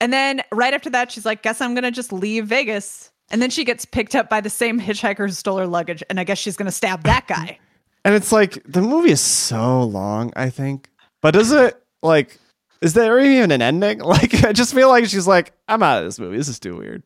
And 0.00 0.12
then 0.12 0.42
right 0.52 0.74
after 0.74 0.90
that, 0.90 1.10
she's 1.10 1.24
like, 1.24 1.42
"Guess 1.42 1.60
I'm 1.60 1.74
gonna 1.74 1.90
just 1.90 2.12
leave 2.12 2.46
Vegas." 2.46 3.10
And 3.30 3.40
then 3.42 3.50
she 3.50 3.64
gets 3.64 3.84
picked 3.84 4.14
up 4.14 4.28
by 4.28 4.40
the 4.40 4.50
same 4.50 4.78
hitchhiker 4.80 5.26
who 5.26 5.32
stole 5.32 5.56
her 5.58 5.66
luggage, 5.66 6.02
and 6.10 6.20
I 6.20 6.24
guess 6.24 6.38
she's 6.38 6.56
gonna 6.56 6.70
stab 6.72 7.02
that 7.04 7.26
guy. 7.26 7.58
And 8.04 8.14
it's 8.14 8.30
like 8.30 8.62
the 8.64 8.80
movie 8.82 9.10
is 9.10 9.20
so 9.20 9.82
long. 9.82 10.32
I 10.36 10.48
think, 10.48 10.88
but 11.22 11.32
does 11.32 11.50
it 11.50 11.74
like? 12.04 12.38
Is 12.80 12.94
there 12.94 13.18
even 13.18 13.50
an 13.50 13.60
ending? 13.62 13.98
Like, 14.04 14.44
I 14.44 14.52
just 14.52 14.72
feel 14.74 14.88
like 14.88 15.06
she's 15.06 15.26
like, 15.26 15.52
I'm 15.66 15.82
out 15.82 15.98
of 15.98 16.04
this 16.04 16.20
movie. 16.20 16.36
This 16.36 16.46
is 16.46 16.60
too 16.60 16.76
weird. 16.76 17.02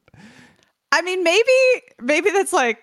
I 0.92 1.00
mean, 1.00 1.24
maybe 1.24 1.52
maybe 2.02 2.30
that's 2.30 2.52
like, 2.52 2.80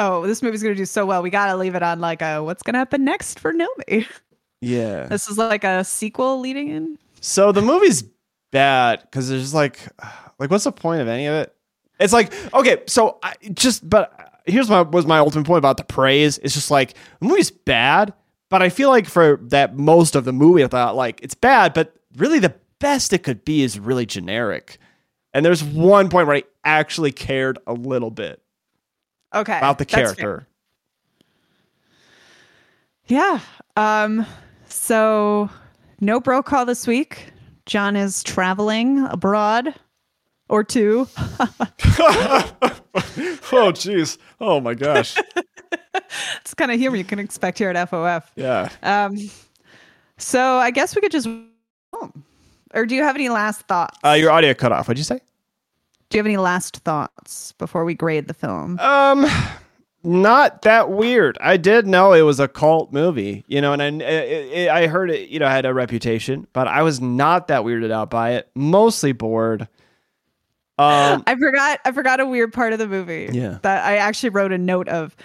oh, 0.00 0.26
this 0.26 0.42
movie's 0.42 0.62
gonna 0.62 0.74
do 0.74 0.86
so 0.86 1.06
well, 1.06 1.22
we 1.22 1.30
gotta 1.30 1.56
leave 1.56 1.74
it 1.74 1.82
on 1.82 2.00
like 2.00 2.22
a 2.22 2.42
what's 2.42 2.62
gonna 2.62 2.78
happen 2.78 3.04
next 3.04 3.38
for 3.38 3.52
Nomi. 3.52 4.06
Yeah. 4.62 5.06
This 5.06 5.26
is 5.26 5.38
like 5.38 5.64
a 5.64 5.82
sequel 5.84 6.38
leading 6.38 6.68
in. 6.68 6.98
So 7.22 7.50
the 7.50 7.62
movie's 7.62 8.04
bad 8.50 9.00
because 9.00 9.30
there's 9.30 9.54
like, 9.54 9.80
like, 10.38 10.50
what's 10.50 10.64
the 10.64 10.72
point 10.72 11.00
of 11.00 11.08
any 11.08 11.24
of 11.26 11.34
it? 11.34 11.54
It's 11.98 12.12
like, 12.12 12.32
okay, 12.52 12.82
so 12.86 13.18
I 13.22 13.34
just, 13.54 13.88
but 13.88 14.42
here's 14.46 14.68
my 14.68 14.82
was 14.82 15.06
my 15.06 15.18
ultimate 15.18 15.46
point 15.46 15.58
about 15.58 15.76
the 15.76 15.84
praise. 15.84 16.38
It's 16.38 16.54
just 16.54 16.70
like 16.70 16.94
the 17.20 17.26
movie's 17.26 17.50
bad, 17.50 18.12
but 18.48 18.62
I 18.62 18.68
feel 18.68 18.90
like 18.90 19.06
for 19.06 19.38
that 19.44 19.76
most 19.76 20.14
of 20.14 20.24
the 20.24 20.32
movie, 20.32 20.64
I 20.64 20.66
thought 20.66 20.96
like 20.96 21.20
it's 21.22 21.34
bad, 21.34 21.72
but 21.72 21.94
really 22.16 22.38
the 22.38 22.54
best 22.78 23.12
it 23.12 23.22
could 23.22 23.44
be 23.44 23.62
is 23.62 23.78
really 23.78 24.06
generic. 24.06 24.78
And 25.32 25.44
there's 25.44 25.62
one 25.62 26.08
point 26.08 26.26
where 26.26 26.36
I 26.36 26.42
actually 26.64 27.12
cared 27.12 27.58
a 27.66 27.72
little 27.72 28.10
bit 28.10 28.42
Okay, 29.34 29.58
about 29.58 29.78
the 29.78 29.84
character. 29.84 30.46
Yeah. 33.06 33.40
Um. 33.76 34.26
So 34.68 35.50
no 36.00 36.20
bro 36.20 36.42
call 36.42 36.64
this 36.64 36.86
week. 36.86 37.32
John 37.66 37.96
is 37.96 38.22
traveling 38.22 39.04
abroad 39.06 39.74
or 40.48 40.64
two. 40.64 41.08
oh, 41.18 42.54
jeez. 43.72 44.18
Oh 44.40 44.60
my 44.60 44.74
gosh. 44.74 45.16
It's 46.40 46.54
kind 46.54 46.72
of 46.72 46.78
humor 46.78 46.96
you 46.96 47.04
can 47.04 47.18
expect 47.18 47.58
here 47.58 47.70
at 47.70 47.90
FOF. 47.90 48.24
Yeah. 48.34 48.68
Um. 48.82 49.16
So 50.18 50.56
I 50.56 50.70
guess 50.70 50.94
we 50.94 51.00
could 51.00 51.12
just. 51.12 51.28
Or 52.74 52.86
do 52.86 52.94
you 52.94 53.02
have 53.02 53.16
any 53.16 53.28
last 53.28 53.62
thoughts? 53.62 53.98
Uh, 54.04 54.10
your 54.10 54.30
audio 54.30 54.54
cut 54.54 54.72
off. 54.72 54.88
What'd 54.88 54.98
you 54.98 55.04
say? 55.04 55.20
Do 56.10 56.18
you 56.18 56.18
have 56.18 56.26
any 56.26 56.36
last 56.36 56.78
thoughts 56.78 57.52
before 57.52 57.84
we 57.84 57.94
grade 57.94 58.26
the 58.26 58.34
film? 58.34 58.78
Um, 58.80 59.26
not 60.02 60.62
that 60.62 60.90
weird. 60.90 61.38
I 61.40 61.56
did 61.56 61.86
know 61.86 62.12
it 62.12 62.22
was 62.22 62.40
a 62.40 62.48
cult 62.48 62.92
movie, 62.92 63.44
you 63.46 63.60
know, 63.60 63.72
and 63.72 63.80
I 63.80 63.86
it, 63.86 64.52
it, 64.52 64.68
I 64.68 64.86
heard 64.88 65.10
it, 65.10 65.28
you 65.28 65.38
know, 65.38 65.48
had 65.48 65.64
a 65.66 65.72
reputation, 65.72 66.48
but 66.52 66.66
I 66.66 66.82
was 66.82 67.00
not 67.00 67.48
that 67.48 67.62
weirded 67.62 67.92
out 67.92 68.10
by 68.10 68.32
it. 68.32 68.50
Mostly 68.56 69.12
bored. 69.12 69.62
Um, 70.78 71.22
I 71.28 71.36
forgot. 71.36 71.80
I 71.84 71.92
forgot 71.92 72.18
a 72.18 72.26
weird 72.26 72.52
part 72.52 72.72
of 72.72 72.80
the 72.80 72.88
movie. 72.88 73.28
Yeah. 73.32 73.58
that 73.62 73.84
I 73.84 73.96
actually 73.96 74.30
wrote 74.30 74.52
a 74.52 74.58
note 74.58 74.88
of. 74.88 75.16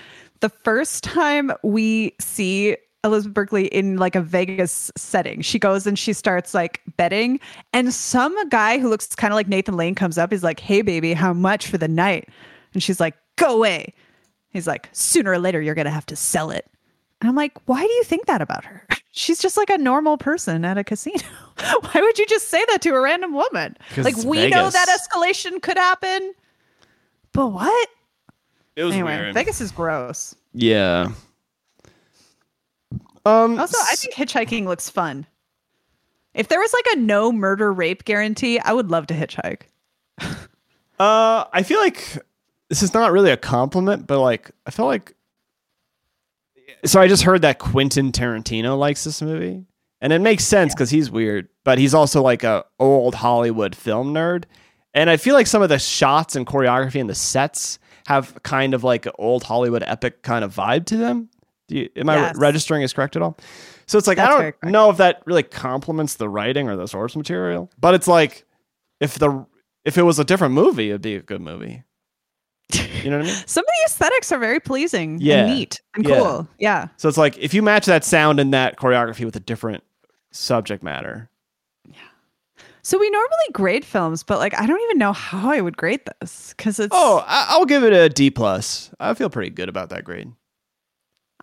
The 0.41 0.49
first 0.49 1.03
time 1.03 1.51
we 1.63 2.13
see 2.19 2.77
Elizabeth 3.05 3.33
Berkley 3.33 3.67
in 3.67 3.97
like 3.97 4.15
a 4.15 4.21
Vegas 4.21 4.91
setting, 4.97 5.41
she 5.41 5.59
goes 5.59 5.87
and 5.87 5.97
she 5.97 6.11
starts 6.11 6.53
like 6.53 6.81
betting, 6.97 7.39
and 7.71 7.93
some 7.93 8.35
guy 8.49 8.79
who 8.79 8.89
looks 8.89 9.13
kind 9.15 9.31
of 9.31 9.35
like 9.35 9.47
Nathan 9.47 9.77
Lane 9.77 9.95
comes 9.95 10.17
up. 10.17 10.31
He's 10.31 10.43
like, 10.43 10.59
"Hey, 10.59 10.81
baby, 10.81 11.13
how 11.13 11.31
much 11.33 11.67
for 11.67 11.77
the 11.77 11.87
night?" 11.87 12.27
And 12.73 12.83
she's 12.83 12.99
like, 12.99 13.15
"Go 13.37 13.55
away." 13.55 13.93
He's 14.49 14.67
like, 14.67 14.89
"Sooner 14.91 15.31
or 15.31 15.39
later, 15.39 15.61
you're 15.61 15.75
gonna 15.75 15.89
have 15.91 16.05
to 16.07 16.15
sell 16.15 16.49
it." 16.49 16.65
And 17.21 17.29
I'm 17.29 17.35
like, 17.35 17.53
"Why 17.67 17.81
do 17.81 17.91
you 17.93 18.03
think 18.03 18.25
that 18.25 18.41
about 18.41 18.65
her? 18.65 18.85
She's 19.11 19.39
just 19.39 19.55
like 19.55 19.69
a 19.69 19.77
normal 19.77 20.17
person 20.17 20.65
at 20.65 20.77
a 20.77 20.83
casino. 20.83 21.23
Why 21.57 22.01
would 22.01 22.19
you 22.19 22.25
just 22.25 22.49
say 22.49 22.63
that 22.69 22.81
to 22.81 22.89
a 22.89 22.99
random 22.99 23.33
woman? 23.33 23.77
Like 23.95 24.15
it's 24.15 24.25
we 24.25 24.49
know 24.49 24.69
that 24.69 24.89
escalation 24.89 25.61
could 25.61 25.77
happen, 25.77 26.33
but 27.31 27.47
what? 27.47 27.89
it 28.75 28.83
was 28.83 28.93
Anyway, 28.93 29.17
weird. 29.17 29.33
Vegas 29.33 29.61
is 29.61 29.71
gross. 29.71 30.35
Yeah. 30.53 31.11
Um, 33.25 33.59
Also, 33.59 33.77
I 33.89 33.95
think 33.95 34.13
hitchhiking 34.13 34.65
looks 34.65 34.89
fun. 34.89 35.25
If 36.33 36.47
there 36.47 36.59
was 36.59 36.73
like 36.73 36.85
a 36.95 36.99
no 36.99 37.31
murder 37.31 37.71
rape 37.73 38.03
guarantee, 38.05 38.59
I 38.59 38.73
would 38.73 38.91
love 38.91 39.07
to 39.07 39.13
hitchhike. 39.13 39.61
Uh, 40.97 41.43
I 41.51 41.63
feel 41.63 41.79
like 41.79 42.19
this 42.69 42.81
is 42.81 42.93
not 42.93 43.11
really 43.11 43.29
a 43.29 43.35
compliment, 43.35 44.07
but 44.07 44.21
like 44.21 44.51
I 44.65 44.71
feel 44.71 44.85
like. 44.85 45.13
So 46.85 47.01
I 47.01 47.09
just 47.09 47.23
heard 47.23 47.41
that 47.41 47.59
Quentin 47.59 48.13
Tarantino 48.13 48.77
likes 48.79 49.03
this 49.03 49.21
movie, 49.21 49.65
and 49.99 50.13
it 50.13 50.19
makes 50.19 50.45
sense 50.45 50.73
because 50.73 50.89
he's 50.89 51.11
weird, 51.11 51.49
but 51.65 51.79
he's 51.79 51.93
also 51.93 52.21
like 52.21 52.45
a 52.45 52.63
old 52.79 53.13
Hollywood 53.15 53.75
film 53.75 54.13
nerd, 54.13 54.45
and 54.93 55.09
I 55.09 55.17
feel 55.17 55.33
like 55.33 55.47
some 55.47 55.61
of 55.61 55.67
the 55.67 55.79
shots 55.79 56.37
and 56.37 56.47
choreography 56.47 57.01
and 57.01 57.09
the 57.09 57.15
sets 57.15 57.77
have 58.07 58.41
kind 58.43 58.73
of 58.73 58.85
like 58.85 59.05
an 59.05 59.11
old 59.19 59.43
Hollywood 59.43 59.83
epic 59.85 60.21
kind 60.23 60.45
of 60.45 60.55
vibe 60.55 60.85
to 60.85 60.95
them. 60.97 61.27
Do 61.67 61.77
you, 61.77 61.89
am 61.95 62.07
Yes. 62.07 62.35
I 62.35 62.39
registering 62.39 62.83
as 62.83 62.93
correct 62.93 63.15
at 63.15 63.21
all? 63.21 63.37
So 63.87 63.97
it's 63.97 64.07
like 64.07 64.17
That's 64.17 64.33
I 64.33 64.51
don't 64.61 64.71
know 64.71 64.89
if 64.89 64.97
that 64.97 65.21
really 65.25 65.43
complements 65.43 66.15
the 66.15 66.29
writing 66.29 66.69
or 66.69 66.75
the 66.75 66.87
source 66.87 67.15
material, 67.15 67.69
but 67.79 67.93
it's 67.95 68.07
like 68.07 68.45
if 68.99 69.17
the 69.19 69.45
if 69.83 69.97
it 69.97 70.03
was 70.03 70.17
a 70.19 70.23
different 70.23 70.53
movie, 70.53 70.89
it'd 70.89 71.01
be 71.01 71.15
a 71.15 71.21
good 71.21 71.41
movie. 71.41 71.83
You 72.73 73.11
know 73.11 73.17
what 73.17 73.25
I 73.27 73.29
mean? 73.29 73.35
Some 73.45 73.61
of 73.63 73.67
the 73.67 73.85
aesthetics 73.85 74.31
are 74.31 74.39
very 74.39 74.59
pleasing 74.59 75.19
Yeah. 75.21 75.45
and 75.45 75.53
neat 75.55 75.81
and 75.95 76.07
Yeah. 76.07 76.17
cool. 76.17 76.47
Yeah. 76.59 76.87
So 76.97 77.07
it's 77.07 77.17
like 77.17 77.37
if 77.37 77.53
you 77.53 77.61
match 77.61 77.85
that 77.85 78.03
sound 78.03 78.39
and 78.39 78.53
that 78.53 78.77
choreography 78.77 79.23
with 79.25 79.35
a 79.35 79.39
different 79.39 79.83
subject 80.31 80.81
matter. 80.83 81.29
Yeah. 81.87 81.95
So 82.81 82.97
we 82.99 83.09
normally 83.11 83.37
grade 83.53 83.85
films, 83.85 84.23
but 84.23 84.39
like 84.39 84.59
I 84.59 84.65
don't 84.65 84.81
even 84.81 84.97
know 84.97 85.13
how 85.13 85.51
I 85.51 85.61
would 85.61 85.77
grade 85.77 86.01
this 86.21 86.53
because 86.57 86.79
it's. 86.79 86.91
Oh, 86.95 87.23
I- 87.27 87.45
I'll 87.49 87.65
give 87.65 87.83
it 87.83 87.93
a 87.93 88.09
D 88.09 88.29
plus. 88.31 88.91
I 88.99 89.13
feel 89.13 89.29
pretty 89.29 89.51
good 89.51 89.69
about 89.69 89.89
that 89.89 90.03
grade. 90.03 90.31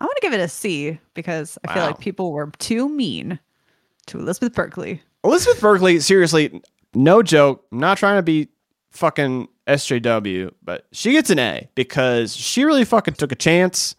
I 0.03 0.05
want 0.05 0.15
to 0.17 0.21
give 0.21 0.33
it 0.33 0.39
a 0.41 0.47
C 0.49 0.99
because 1.13 1.57
I 1.65 1.73
feel 1.73 1.83
like 1.83 1.97
people 1.99 2.33
were 2.33 2.51
too 2.59 2.89
mean 2.89 3.39
to 4.07 4.19
Elizabeth 4.19 4.53
Berkley. 4.53 5.01
Elizabeth 5.23 5.61
Berkley, 5.61 5.99
seriously, 6.01 6.61
no 6.93 7.23
joke. 7.23 7.65
I'm 7.71 7.79
not 7.79 7.97
trying 7.97 8.17
to 8.17 8.21
be 8.21 8.49
fucking 8.91 9.47
SJW, 9.65 10.51
but 10.61 10.85
she 10.91 11.13
gets 11.13 11.29
an 11.29 11.39
A 11.39 11.69
because 11.73 12.35
she 12.35 12.65
really 12.65 12.83
fucking 12.85 13.13
took 13.15 13.31
a 13.31 13.35
chance. 13.35 13.95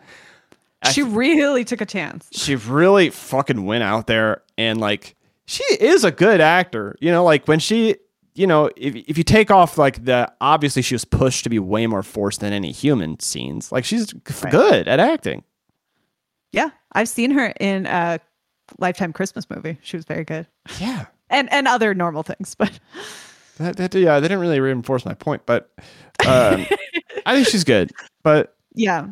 She 0.93 1.03
really 1.03 1.65
took 1.65 1.81
a 1.81 1.87
chance. 1.87 2.29
she 2.33 2.55
really 2.57 3.09
fucking 3.09 3.65
went 3.65 3.83
out 3.83 4.07
there 4.07 4.43
and 4.59 4.79
like 4.79 5.17
she 5.47 5.65
is 5.81 6.05
a 6.05 6.11
good 6.11 6.43
actor 6.43 6.95
you 7.01 7.11
know 7.11 7.25
like 7.25 7.49
when 7.49 7.59
she 7.59 7.97
you 8.35 8.47
know 8.47 8.69
if, 8.77 8.95
if 8.95 9.17
you 9.17 9.25
take 9.25 9.51
off 9.51 9.79
like 9.79 10.05
the 10.05 10.31
obviously 10.43 10.83
she 10.83 10.95
was 10.95 11.05
pushed 11.07 11.45
to 11.45 11.49
be 11.51 11.59
way 11.59 11.87
more 11.87 12.03
forced 12.03 12.41
than 12.41 12.53
any 12.53 12.71
human 12.71 13.19
scenes 13.19 13.73
like 13.73 13.85
she's 13.87 14.13
Right. 14.43 14.51
good 14.53 14.87
at 14.87 15.01
acting 15.01 15.43
Yeah, 16.55 16.71
I've 16.93 17.09
seen 17.09 17.31
her 17.33 17.53
in 17.61 17.87
a 17.87 18.21
Lifetime 18.79 19.13
Christmas 19.13 19.49
movie. 19.51 19.79
She 19.83 19.97
was 19.97 20.05
very 20.05 20.25
good, 20.25 20.47
yeah 20.79 21.07
and 21.31 21.53
and 21.53 21.69
other 21.69 21.95
normal 21.95 22.23
things. 22.23 22.55
But 22.55 22.79
that, 23.59 23.77
that 23.77 23.95
yeah 23.95 24.21
they 24.21 24.29
didn't 24.29 24.41
really 24.41 24.59
reinforce 24.59 25.05
my 25.05 25.15
point 25.15 25.43
but 25.47 25.71
um, 26.27 26.67
i 27.27 27.37
think 27.37 27.47
she's 27.47 27.63
good 27.63 27.93
but 28.25 28.57
yeah, 28.75 29.07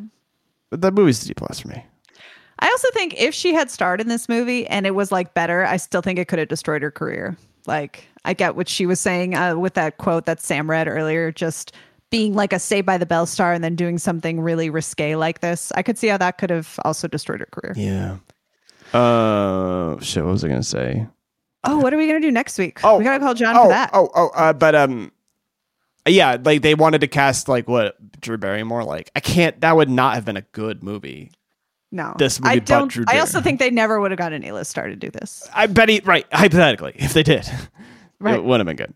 but 0.70 0.80
that 0.80 0.94
movie's 0.94 1.20
D 1.20 1.32
plus 1.34 1.60
for 1.60 1.68
me 1.68 1.84
I 2.58 2.66
also 2.66 2.88
think 2.92 3.20
if 3.20 3.34
she 3.34 3.54
had 3.54 3.70
starred 3.70 4.00
in 4.00 4.08
this 4.08 4.28
movie 4.28 4.66
and 4.68 4.86
it 4.86 4.92
was 4.92 5.10
like 5.10 5.34
better, 5.34 5.64
I 5.64 5.76
still 5.76 6.00
think 6.00 6.18
it 6.20 6.28
could 6.28 6.38
have 6.38 6.46
destroyed 6.46 6.82
her 6.82 6.92
career. 6.92 7.36
Like 7.66 8.06
I 8.24 8.34
get 8.34 8.54
what 8.54 8.68
she 8.68 8.86
was 8.86 9.00
saying 9.00 9.34
uh, 9.34 9.56
with 9.56 9.74
that 9.74 9.98
quote 9.98 10.26
that 10.26 10.40
Sam 10.40 10.70
read 10.70 10.86
earlier, 10.86 11.32
just 11.32 11.74
being 12.12 12.34
like 12.34 12.52
a 12.52 12.60
Saved 12.60 12.86
by 12.86 12.96
the 12.98 13.06
Bell 13.06 13.26
star 13.26 13.52
and 13.52 13.64
then 13.64 13.74
doing 13.74 13.98
something 13.98 14.40
really 14.40 14.70
risque 14.70 15.16
like 15.16 15.40
this. 15.40 15.72
I 15.74 15.82
could 15.82 15.98
see 15.98 16.06
how 16.06 16.18
that 16.18 16.38
could 16.38 16.50
have 16.50 16.78
also 16.84 17.08
destroyed 17.08 17.40
her 17.40 17.48
career. 17.50 17.74
yeah 17.76 18.18
uh 18.96 19.98
shit 20.00 20.22
what 20.22 20.32
was 20.32 20.44
i 20.44 20.48
gonna 20.48 20.62
say 20.62 21.06
Oh, 21.64 21.78
what 21.78 21.94
are 21.94 21.96
we 21.96 22.08
gonna 22.08 22.20
do 22.20 22.32
next 22.32 22.58
week? 22.58 22.80
Oh, 22.82 22.98
we 22.98 23.04
gotta 23.04 23.20
call 23.20 23.34
John 23.34 23.56
oh, 23.56 23.62
for 23.62 23.68
that. 23.68 23.90
Oh, 23.94 24.10
oh, 24.16 24.30
uh, 24.34 24.52
but 24.52 24.74
um, 24.74 25.12
yeah, 26.08 26.36
like 26.44 26.60
they 26.60 26.74
wanted 26.74 27.02
to 27.02 27.06
cast 27.06 27.48
like 27.48 27.68
what 27.68 27.94
Drew 28.20 28.36
Barrymore. 28.36 28.82
Like 28.82 29.12
I 29.14 29.20
can't. 29.20 29.60
That 29.60 29.76
would 29.76 29.88
not 29.88 30.16
have 30.16 30.24
been 30.24 30.36
a 30.36 30.42
good 30.42 30.82
movie. 30.82 31.30
no, 31.92 32.14
this 32.18 32.40
movie 32.40 32.56
I 32.56 32.58
don't. 32.58 32.88
Drew 32.88 33.04
I 33.06 33.20
also 33.20 33.40
think 33.40 33.60
they 33.60 33.70
never 33.70 34.00
would 34.00 34.10
have 34.10 34.18
got 34.18 34.32
an 34.32 34.42
A-list 34.44 34.72
star 34.72 34.88
to 34.88 34.96
do 34.96 35.08
this. 35.12 35.48
I 35.54 35.68
bet 35.68 35.88
he 35.88 36.00
right 36.00 36.26
hypothetically 36.32 36.94
if 36.96 37.12
they 37.12 37.22
did, 37.22 37.48
Right. 38.18 38.34
it 38.34 38.42
would 38.42 38.58
have 38.58 38.66
been 38.66 38.74
good. 38.74 38.92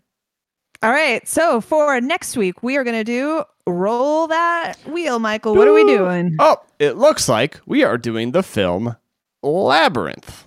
All 0.83 0.91
right. 0.91 1.27
So 1.27 1.61
for 1.61 1.99
next 2.01 2.37
week, 2.37 2.61
we 2.61 2.77
are 2.77 2.83
going 2.83 2.97
to 2.97 3.03
do 3.03 3.43
roll 3.65 4.27
that 4.27 4.75
wheel, 4.87 5.19
Michael. 5.19 5.55
What 5.55 5.67
are 5.67 5.73
we 5.73 5.83
doing? 5.83 6.35
Oh, 6.39 6.57
it 6.79 6.97
looks 6.97 7.27
like 7.27 7.59
we 7.65 7.83
are 7.83 7.97
doing 7.97 8.31
the 8.31 8.43
film 8.43 8.95
Labyrinth. 9.41 10.45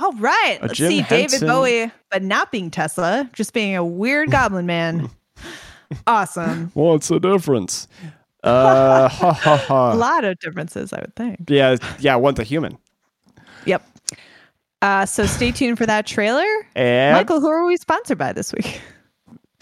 All 0.00 0.12
right. 0.12 0.58
A 0.60 0.66
Let's 0.66 0.78
Jim 0.78 0.88
see 0.90 1.02
David 1.02 1.40
Bowie, 1.40 1.90
but 2.10 2.22
not 2.22 2.50
being 2.50 2.70
Tesla, 2.70 3.28
just 3.32 3.52
being 3.52 3.76
a 3.76 3.84
weird 3.84 4.30
goblin 4.30 4.66
man. 4.66 5.10
Awesome. 6.06 6.70
What's 6.72 7.08
the 7.08 7.18
difference? 7.18 7.86
Uh, 8.44 9.08
ha 9.08 9.32
ha 9.32 9.92
A 9.92 9.94
lot 9.94 10.24
of 10.24 10.36
differences, 10.40 10.92
I 10.92 10.98
would 11.02 11.14
think. 11.14 11.48
Yeah, 11.48 11.76
yeah. 12.00 12.16
One's 12.16 12.40
a 12.40 12.42
human. 12.42 12.76
Yep. 13.66 13.86
Uh, 14.82 15.06
so 15.06 15.26
stay 15.26 15.52
tuned 15.52 15.78
for 15.78 15.86
that 15.86 16.06
trailer. 16.08 16.44
And 16.74 17.14
Michael, 17.14 17.40
who 17.40 17.46
are 17.46 17.64
we 17.64 17.76
sponsored 17.76 18.18
by 18.18 18.32
this 18.32 18.52
week? 18.52 18.80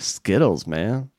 Skittles, 0.01 0.66
man. 0.66 1.11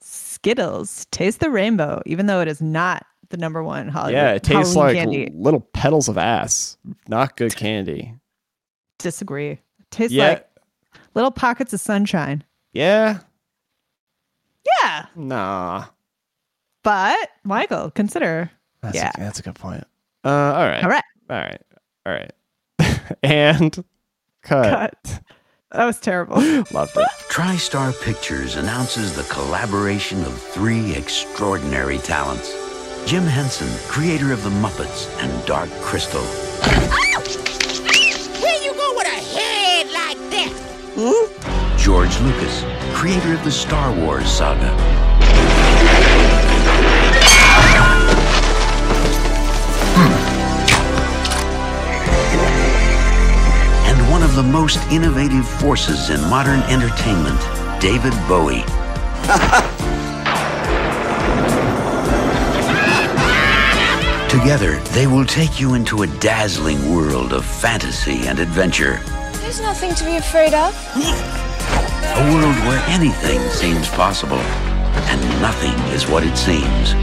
Skittles. 0.00 1.06
Taste 1.10 1.40
the 1.40 1.50
rainbow, 1.50 2.02
even 2.06 2.26
though 2.26 2.40
it 2.40 2.48
is 2.48 2.60
not 2.60 3.04
the 3.30 3.36
number 3.36 3.62
one 3.62 3.88
Hollywood 3.88 4.14
Yeah, 4.14 4.32
it 4.32 4.42
tastes 4.44 4.74
Halloween 4.74 4.94
like 4.96 5.04
candy. 5.04 5.30
little 5.34 5.60
petals 5.60 6.08
of 6.08 6.16
ass. 6.18 6.76
Not 7.08 7.36
good 7.36 7.56
candy. 7.56 8.14
Disagree. 8.98 9.50
It 9.52 9.60
tastes 9.90 10.12
Yeah, 10.14 10.28
like 10.28 10.48
little 11.14 11.30
pockets 11.32 11.72
of 11.72 11.80
sunshine. 11.80 12.44
yeah. 12.72 13.18
Yeah. 14.82 15.06
Nah. 15.14 15.84
But 16.82 17.30
Michael, 17.44 17.90
consider. 17.92 18.50
That's 18.82 18.96
Yeah. 18.96 19.10
a, 19.16 19.20
that's 19.20 19.38
a 19.38 19.42
good 19.42 19.54
point. 19.54 19.84
Uh, 20.24 20.28
all 20.28 20.66
right. 20.66 20.82
All 20.82 20.90
right. 20.90 21.04
All 21.30 21.36
right. 21.36 21.62
All 22.04 22.12
right. 22.12 22.32
and 23.22 23.84
cut. 24.42 24.92
Cut. 25.04 25.22
That 25.76 25.84
was 25.84 26.00
terrible. 26.00 26.36
Loved 26.72 26.96
it. 26.96 27.06
TriStar 27.28 27.92
Pictures 28.02 28.56
announces 28.56 29.14
the 29.14 29.24
collaboration 29.24 30.24
of 30.24 30.32
three 30.40 30.94
extraordinary 30.94 31.98
talents. 31.98 32.50
Jim 33.06 33.24
Henson, 33.24 33.68
creator 33.86 34.32
of 34.32 34.42
The 34.42 34.48
Muppets 34.48 35.06
and 35.22 35.46
Dark 35.46 35.68
Crystal. 35.82 36.22
Oh! 36.22 37.20
Where 38.40 38.64
you 38.64 38.72
go 38.72 38.94
with 38.96 39.06
a 39.06 39.20
head 39.36 39.86
like 39.92 40.16
that? 40.30 40.50
Hmm? 40.96 41.76
George 41.76 42.18
Lucas, 42.20 42.64
creator 42.96 43.34
of 43.34 43.44
the 43.44 43.52
Star 43.52 43.94
Wars 43.94 44.30
saga. 44.30 44.70
And 49.98 50.35
one 54.16 54.24
of 54.24 54.34
the 54.34 54.42
most 54.42 54.78
innovative 54.90 55.46
forces 55.46 56.08
in 56.08 56.18
modern 56.30 56.60
entertainment, 56.70 57.38
David 57.82 58.14
Bowie. 58.26 58.62
Together, 64.30 64.78
they 64.94 65.06
will 65.06 65.26
take 65.26 65.60
you 65.60 65.74
into 65.74 66.00
a 66.00 66.06
dazzling 66.06 66.94
world 66.94 67.34
of 67.34 67.44
fantasy 67.44 68.26
and 68.26 68.38
adventure. 68.38 69.00
There's 69.42 69.60
nothing 69.60 69.94
to 69.96 70.04
be 70.06 70.16
afraid 70.16 70.54
of. 70.54 70.74
A 70.96 72.32
world 72.32 72.56
where 72.64 72.82
anything 72.88 73.38
seems 73.50 73.86
possible 73.90 74.38
and 74.38 75.20
nothing 75.42 75.74
is 75.92 76.08
what 76.08 76.24
it 76.24 76.38
seems. 76.38 76.94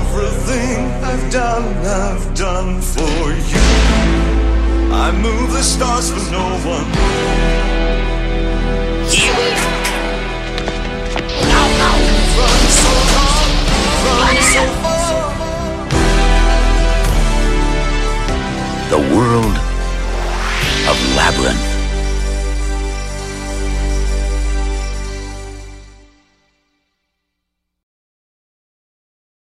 Everything 0.00 0.78
I've 1.02 1.30
done, 1.32 1.64
I've 1.84 2.34
done 2.34 2.80
for 2.80 3.32
you. 3.52 3.68
I 4.94 5.10
move 5.12 5.52
the 5.52 5.62
stars 5.62 6.10
for 6.10 6.30
no 6.30 6.46
one. 6.64 6.88
Run 12.38 12.64
so 12.82 12.92
long, 13.16 13.50
run 14.06 14.36
so 14.54 14.62
far. 14.82 15.22
The 18.90 19.00
world 19.14 19.56
of 20.88 20.96
Labyrinth. 21.16 21.67